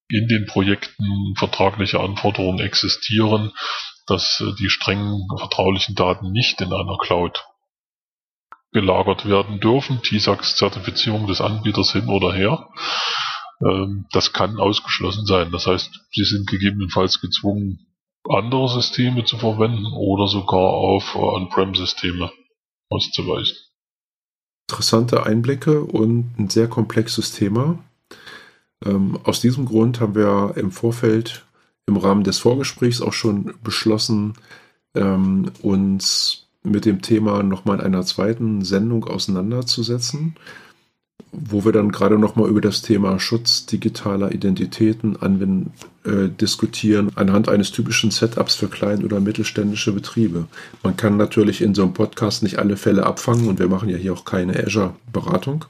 in 0.09 0.29
den 0.29 0.47
Projekten 0.47 1.35
vertragliche 1.39 2.01
Anforderungen 2.01 2.61
existieren, 2.61 3.53
dass 4.07 4.43
äh, 4.43 4.53
die 4.59 4.69
strengen 4.69 5.27
vertraulichen 5.39 5.95
Daten 5.95 6.31
nicht 6.31 6.61
in 6.61 6.75
einer 6.75 6.99
Cloud 6.99 7.43
gelagert 8.75 9.27
werden 9.27 9.61
dürfen. 9.61 10.03
TISAX-Zertifizierung 10.03 11.27
des 11.27 11.41
Anbieters 11.41 11.93
hin 11.93 12.09
oder 12.09 12.35
her. 12.35 12.69
Ähm, 13.65 14.07
das 14.13 14.35
kann 14.35 14.59
ausgeschlossen 14.59 15.25
sein. 15.25 15.51
Das 15.53 15.67
heißt, 15.67 16.01
Sie 16.13 16.25
sind 16.25 16.47
gegebenenfalls 16.47 17.21
gezwungen, 17.21 17.87
andere 18.29 18.69
Systeme 18.69 19.25
zu 19.25 19.39
verwenden 19.39 19.87
oder 19.97 20.27
sogar 20.29 20.61
auf 20.61 21.15
On-Prem-Systeme 21.15 22.31
auszuweichen. 22.91 23.57
Interessante 24.69 25.25
Einblicke 25.25 25.83
und 25.83 26.35
ein 26.39 26.51
sehr 26.51 26.69
komplexes 26.69 27.33
Thema. 27.33 27.79
Ähm, 28.85 29.19
aus 29.25 29.41
diesem 29.41 29.67
Grund 29.67 30.01
haben 30.01 30.15
wir 30.15 30.55
im 30.57 30.73
Vorfeld 30.73 31.45
im 31.87 31.97
Rahmen 31.97 32.25
des 32.25 32.39
Vorgesprächs 32.39 33.03
auch 33.03 33.13
schon 33.13 33.55
beschlossen, 33.63 34.35
ähm, 34.95 35.53
uns 35.63 36.44
mit 36.65 36.85
dem 36.87 37.03
Thema 37.03 37.43
nochmal 37.43 37.79
in 37.79 37.85
einer 37.85 38.05
zweiten 38.05 38.63
Sendung 38.65 39.05
auseinanderzusetzen. 39.05 40.35
wo 41.37 41.65
wir 41.65 41.73
dann 41.73 41.91
gerade 41.91 42.19
noch 42.19 42.37
mal 42.37 42.49
über 42.49 42.61
das 42.61 42.83
Thema 42.83 43.19
Schutz 43.19 43.67
digitaler 43.67 44.33
Identitäten 44.33 45.17
anwenden, 45.21 45.73
äh, 46.05 46.29
diskutieren, 46.29 47.11
anhand 47.17 47.49
eines 47.49 47.73
typischen 47.73 48.11
Setups 48.13 48.55
für 48.55 48.69
klein- 48.69 49.05
oder 49.05 49.19
mittelständische 49.21 49.93
Betriebe. 49.93 50.47
Man 50.85 50.97
kann 50.97 51.17
natürlich 51.17 51.61
in 51.61 51.75
so 51.75 51.83
einem 51.83 51.93
Podcast 51.93 52.43
nicht 52.45 52.59
alle 52.59 52.77
Fälle 52.77 53.05
abfangen 53.05 53.49
und 53.49 53.59
wir 53.59 53.69
machen 53.69 53.89
ja 53.89 53.97
hier 53.97 54.13
auch 54.13 54.25
keine 54.25 54.65
Azure-Beratung, 54.65 55.65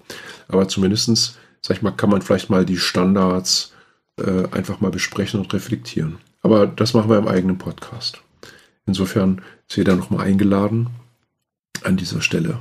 aber 0.49 0.69
zumindestens, 0.69 1.39
sag 1.63 1.79
ich 1.79 1.83
mal, 1.83 1.93
kann 1.93 2.11
man 2.11 2.23
vielleicht 2.23 2.51
mal 2.51 2.67
die 2.67 2.79
Standards 2.79 3.73
äh, 4.19 4.45
einfach 4.51 4.81
mal 4.81 4.91
besprechen 4.91 5.41
und 5.41 5.53
reflektieren. 5.55 6.19
Aber 6.43 6.67
das 6.67 6.93
machen 6.93 7.09
wir 7.09 7.19
im 7.19 7.29
eigenen 7.29 7.57
Podcast. 7.59 8.24
Insofern 8.87 9.43
ist 9.69 9.77
jeder 9.77 9.97
noch 9.97 10.11
mal 10.11 10.25
eingeladen 10.25 10.91
an 11.83 11.97
dieser 11.97 12.21
Stelle. 12.21 12.61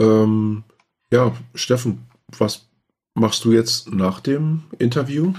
Ähm, 0.00 0.64
ja, 1.10 1.32
Steffen, 1.54 2.06
was 2.28 2.68
machst 3.14 3.44
du 3.44 3.52
jetzt 3.52 3.92
nach 3.92 4.20
dem 4.20 4.64
Interview? 4.78 5.34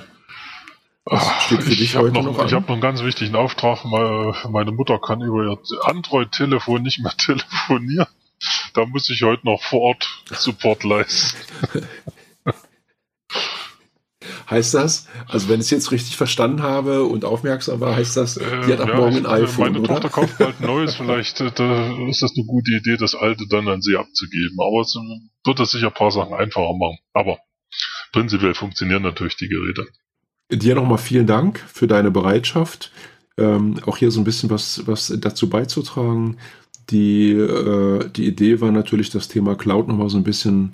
Für 1.10 1.58
dich 1.58 1.96
heute 1.96 2.16
noch, 2.16 2.24
noch 2.24 2.46
Ich 2.46 2.54
habe 2.54 2.66
noch 2.66 2.74
einen 2.74 2.82
ganz 2.82 3.02
wichtigen 3.02 3.36
Auftrag. 3.36 3.86
Meine 3.86 4.72
Mutter 4.72 5.00
kann 5.00 5.22
über 5.22 5.46
ihr 5.46 5.58
Android-Telefon 5.84 6.84
nicht 6.84 7.00
mehr 7.00 7.14
telefonieren. 7.18 8.08
Da 8.74 8.86
muss 8.86 9.10
ich 9.10 9.24
heute 9.24 9.46
noch 9.46 9.64
vor 9.64 9.82
Ort 9.82 10.24
Support 10.32 10.84
leisten. 10.84 11.38
Heißt 14.50 14.76
das, 14.76 15.08
also 15.28 15.50
wenn 15.50 15.60
ich 15.60 15.66
es 15.66 15.72
jetzt 15.72 15.92
richtig 15.92 16.16
verstanden 16.16 16.64
habe 16.64 17.04
und 17.04 17.26
aufmerksam 17.26 17.82
war, 17.82 17.98
heißt 17.98 18.16
das, 18.16 18.36
die 18.36 18.72
hat 18.72 18.80
ab 18.80 18.88
ja, 18.88 18.96
morgen 18.96 19.18
ein 19.18 19.26
iPhone, 19.26 19.74
Meine 19.74 19.80
oder? 19.80 19.96
Tochter 19.96 20.10
kauft 20.10 20.38
bald 20.38 20.62
ein 20.62 20.68
neues, 20.68 20.96
vielleicht 20.96 21.42
äh, 21.42 22.10
ist 22.10 22.22
das 22.22 22.32
eine 22.34 22.46
gute 22.46 22.72
Idee, 22.72 22.96
das 22.96 23.14
alte 23.14 23.46
dann 23.50 23.68
an 23.68 23.82
sie 23.82 23.98
abzugeben. 23.98 24.58
Aber 24.60 24.82
es 24.82 24.98
wird 25.44 25.60
das 25.60 25.72
sicher 25.72 25.88
ein 25.88 25.94
paar 25.94 26.12
Sachen 26.12 26.34
einfacher 26.34 26.74
machen. 26.78 26.98
Aber 27.14 27.40
prinzipiell 28.14 28.54
funktionieren 28.54 29.04
natürlich 29.04 29.36
die 29.36 29.50
Geräte. 29.50 29.86
Dir 30.50 30.76
nochmal 30.76 30.98
vielen 30.98 31.28
Dank 31.28 31.60
für 31.68 31.88
deine 31.88 32.10
Bereitschaft, 32.10 32.94
ähm, 33.38 33.82
auch 33.86 33.98
hier 33.98 34.12
so 34.12 34.22
ein 34.22 34.24
bisschen 34.24 34.50
was, 34.50 34.88
was 34.88 35.14
dazu 35.20 35.50
beizutragen. 35.50 36.38
Die, 36.90 37.32
äh, 37.32 38.10
die 38.12 38.26
Idee 38.26 38.62
war 38.62 38.72
natürlich, 38.72 39.10
das 39.10 39.28
Thema 39.28 39.56
Cloud 39.56 39.90
nochmal 39.90 40.10
so 40.10 40.18
ein 40.18 40.24
bisschen, 40.24 40.72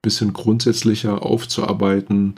bisschen 0.00 0.32
grundsätzlicher 0.32 1.22
aufzuarbeiten 1.24 2.36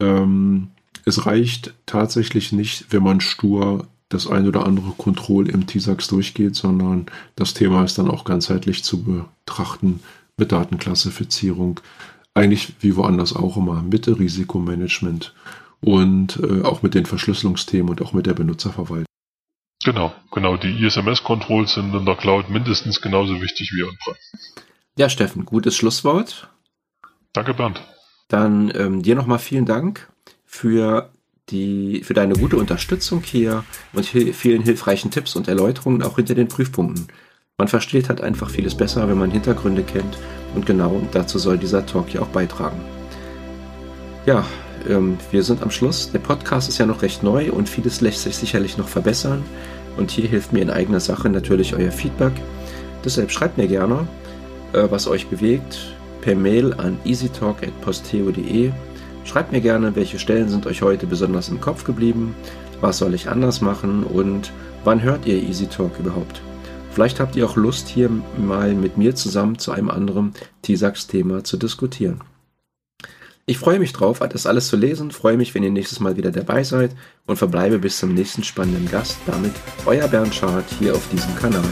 ähm, 0.00 0.68
es 1.04 1.26
reicht 1.26 1.74
tatsächlich 1.86 2.52
nicht, 2.52 2.86
wenn 2.90 3.02
man 3.02 3.20
stur 3.20 3.86
das 4.08 4.26
ein 4.26 4.46
oder 4.46 4.66
andere 4.66 4.92
Kontroll 4.92 5.48
im 5.48 5.66
TISAX 5.66 6.08
durchgeht, 6.08 6.54
sondern 6.54 7.06
das 7.34 7.54
Thema 7.54 7.84
ist 7.84 7.98
dann 7.98 8.10
auch 8.10 8.24
ganzheitlich 8.24 8.84
zu 8.84 9.02
betrachten 9.02 10.00
mit 10.36 10.52
Datenklassifizierung. 10.52 11.80
Eigentlich 12.34 12.74
wie 12.80 12.96
woanders 12.96 13.34
auch 13.34 13.56
immer, 13.56 13.82
mit 13.82 14.06
der 14.06 14.18
Risikomanagement 14.18 15.34
und 15.80 16.38
äh, 16.42 16.62
auch 16.62 16.82
mit 16.82 16.94
den 16.94 17.06
Verschlüsselungsthemen 17.06 17.90
und 17.90 18.02
auch 18.02 18.12
mit 18.12 18.26
der 18.26 18.34
Benutzerverwaltung. 18.34 19.06
Genau, 19.84 20.12
genau. 20.32 20.56
Die 20.56 20.84
ISMS-Controls 20.84 21.74
sind 21.74 21.94
in 21.94 22.04
der 22.04 22.16
Cloud 22.16 22.50
mindestens 22.50 23.00
genauso 23.00 23.40
wichtig 23.40 23.72
wie 23.74 23.84
on-prem. 23.84 24.16
Ja, 24.98 25.08
Steffen, 25.08 25.44
gutes 25.44 25.76
Schlusswort. 25.76 26.48
Danke, 27.32 27.54
Bernd. 27.54 27.80
Dann 28.28 28.72
ähm, 28.74 29.02
dir 29.02 29.14
nochmal 29.14 29.38
vielen 29.38 29.66
Dank 29.66 30.08
für 30.44 31.10
die, 31.50 32.02
für 32.02 32.14
deine 32.14 32.34
gute 32.34 32.56
Unterstützung 32.56 33.22
hier 33.22 33.64
und 33.92 34.04
vielen 34.04 34.62
hilfreichen 34.62 35.10
Tipps 35.10 35.36
und 35.36 35.48
Erläuterungen 35.48 36.02
auch 36.02 36.16
hinter 36.16 36.34
den 36.34 36.48
Prüfpunkten. 36.48 37.08
Man 37.58 37.68
versteht 37.68 38.08
halt 38.08 38.20
einfach 38.20 38.50
vieles 38.50 38.74
besser, 38.74 39.08
wenn 39.08 39.18
man 39.18 39.30
Hintergründe 39.30 39.82
kennt 39.82 40.18
und 40.54 40.66
genau 40.66 41.00
dazu 41.12 41.38
soll 41.38 41.56
dieser 41.56 41.86
Talk 41.86 42.08
hier 42.08 42.22
auch 42.22 42.28
beitragen. 42.28 42.80
Ja, 44.26 44.44
ähm, 44.88 45.18
wir 45.30 45.42
sind 45.42 45.62
am 45.62 45.70
Schluss. 45.70 46.10
Der 46.10 46.18
Podcast 46.18 46.68
ist 46.68 46.78
ja 46.78 46.86
noch 46.86 47.02
recht 47.02 47.22
neu 47.22 47.52
und 47.52 47.68
vieles 47.68 48.00
lässt 48.00 48.22
sich 48.22 48.36
sicherlich 48.36 48.76
noch 48.76 48.88
verbessern. 48.88 49.44
Und 49.96 50.10
hier 50.10 50.28
hilft 50.28 50.52
mir 50.52 50.60
in 50.60 50.70
eigener 50.70 51.00
Sache 51.00 51.30
natürlich 51.30 51.74
euer 51.74 51.92
Feedback. 51.92 52.32
Deshalb 53.04 53.30
schreibt 53.30 53.56
mir 53.56 53.68
gerne, 53.68 54.06
äh, 54.72 54.84
was 54.90 55.06
euch 55.06 55.28
bewegt, 55.28 55.95
per 56.26 56.34
Mail 56.34 56.74
an 56.74 56.98
easytalk.posteo.de. 57.04 58.72
Schreibt 59.24 59.52
mir 59.52 59.60
gerne, 59.60 59.94
welche 59.94 60.18
Stellen 60.18 60.48
sind 60.48 60.66
euch 60.66 60.82
heute 60.82 61.06
besonders 61.06 61.48
im 61.48 61.60
Kopf 61.60 61.84
geblieben, 61.84 62.34
was 62.80 62.98
soll 62.98 63.14
ich 63.14 63.28
anders 63.28 63.60
machen 63.60 64.02
und 64.02 64.52
wann 64.82 65.02
hört 65.02 65.24
ihr 65.24 65.40
EasyTalk 65.40 66.00
überhaupt? 66.00 66.42
Vielleicht 66.90 67.20
habt 67.20 67.36
ihr 67.36 67.46
auch 67.46 67.54
Lust, 67.54 67.86
hier 67.86 68.10
mal 68.38 68.74
mit 68.74 68.98
mir 68.98 69.14
zusammen 69.14 69.60
zu 69.60 69.70
einem 69.70 69.88
anderen 69.88 70.32
TISAX-Thema 70.62 71.44
zu 71.44 71.58
diskutieren. 71.58 72.20
Ich 73.44 73.58
freue 73.58 73.78
mich 73.78 73.92
drauf, 73.92 74.18
das 74.18 74.46
alles 74.46 74.66
zu 74.66 74.76
lesen, 74.76 75.12
freue 75.12 75.36
mich, 75.36 75.54
wenn 75.54 75.62
ihr 75.62 75.70
nächstes 75.70 76.00
Mal 76.00 76.16
wieder 76.16 76.32
dabei 76.32 76.64
seid 76.64 76.90
und 77.26 77.36
verbleibe 77.36 77.78
bis 77.78 77.98
zum 77.98 78.14
nächsten 78.14 78.42
spannenden 78.42 78.90
Gast. 78.90 79.18
Damit 79.26 79.52
euer 79.86 80.08
Bernd 80.08 80.34
Schad 80.34 80.64
hier 80.80 80.92
auf 80.92 81.08
diesem 81.08 81.36
Kanal. 81.36 81.62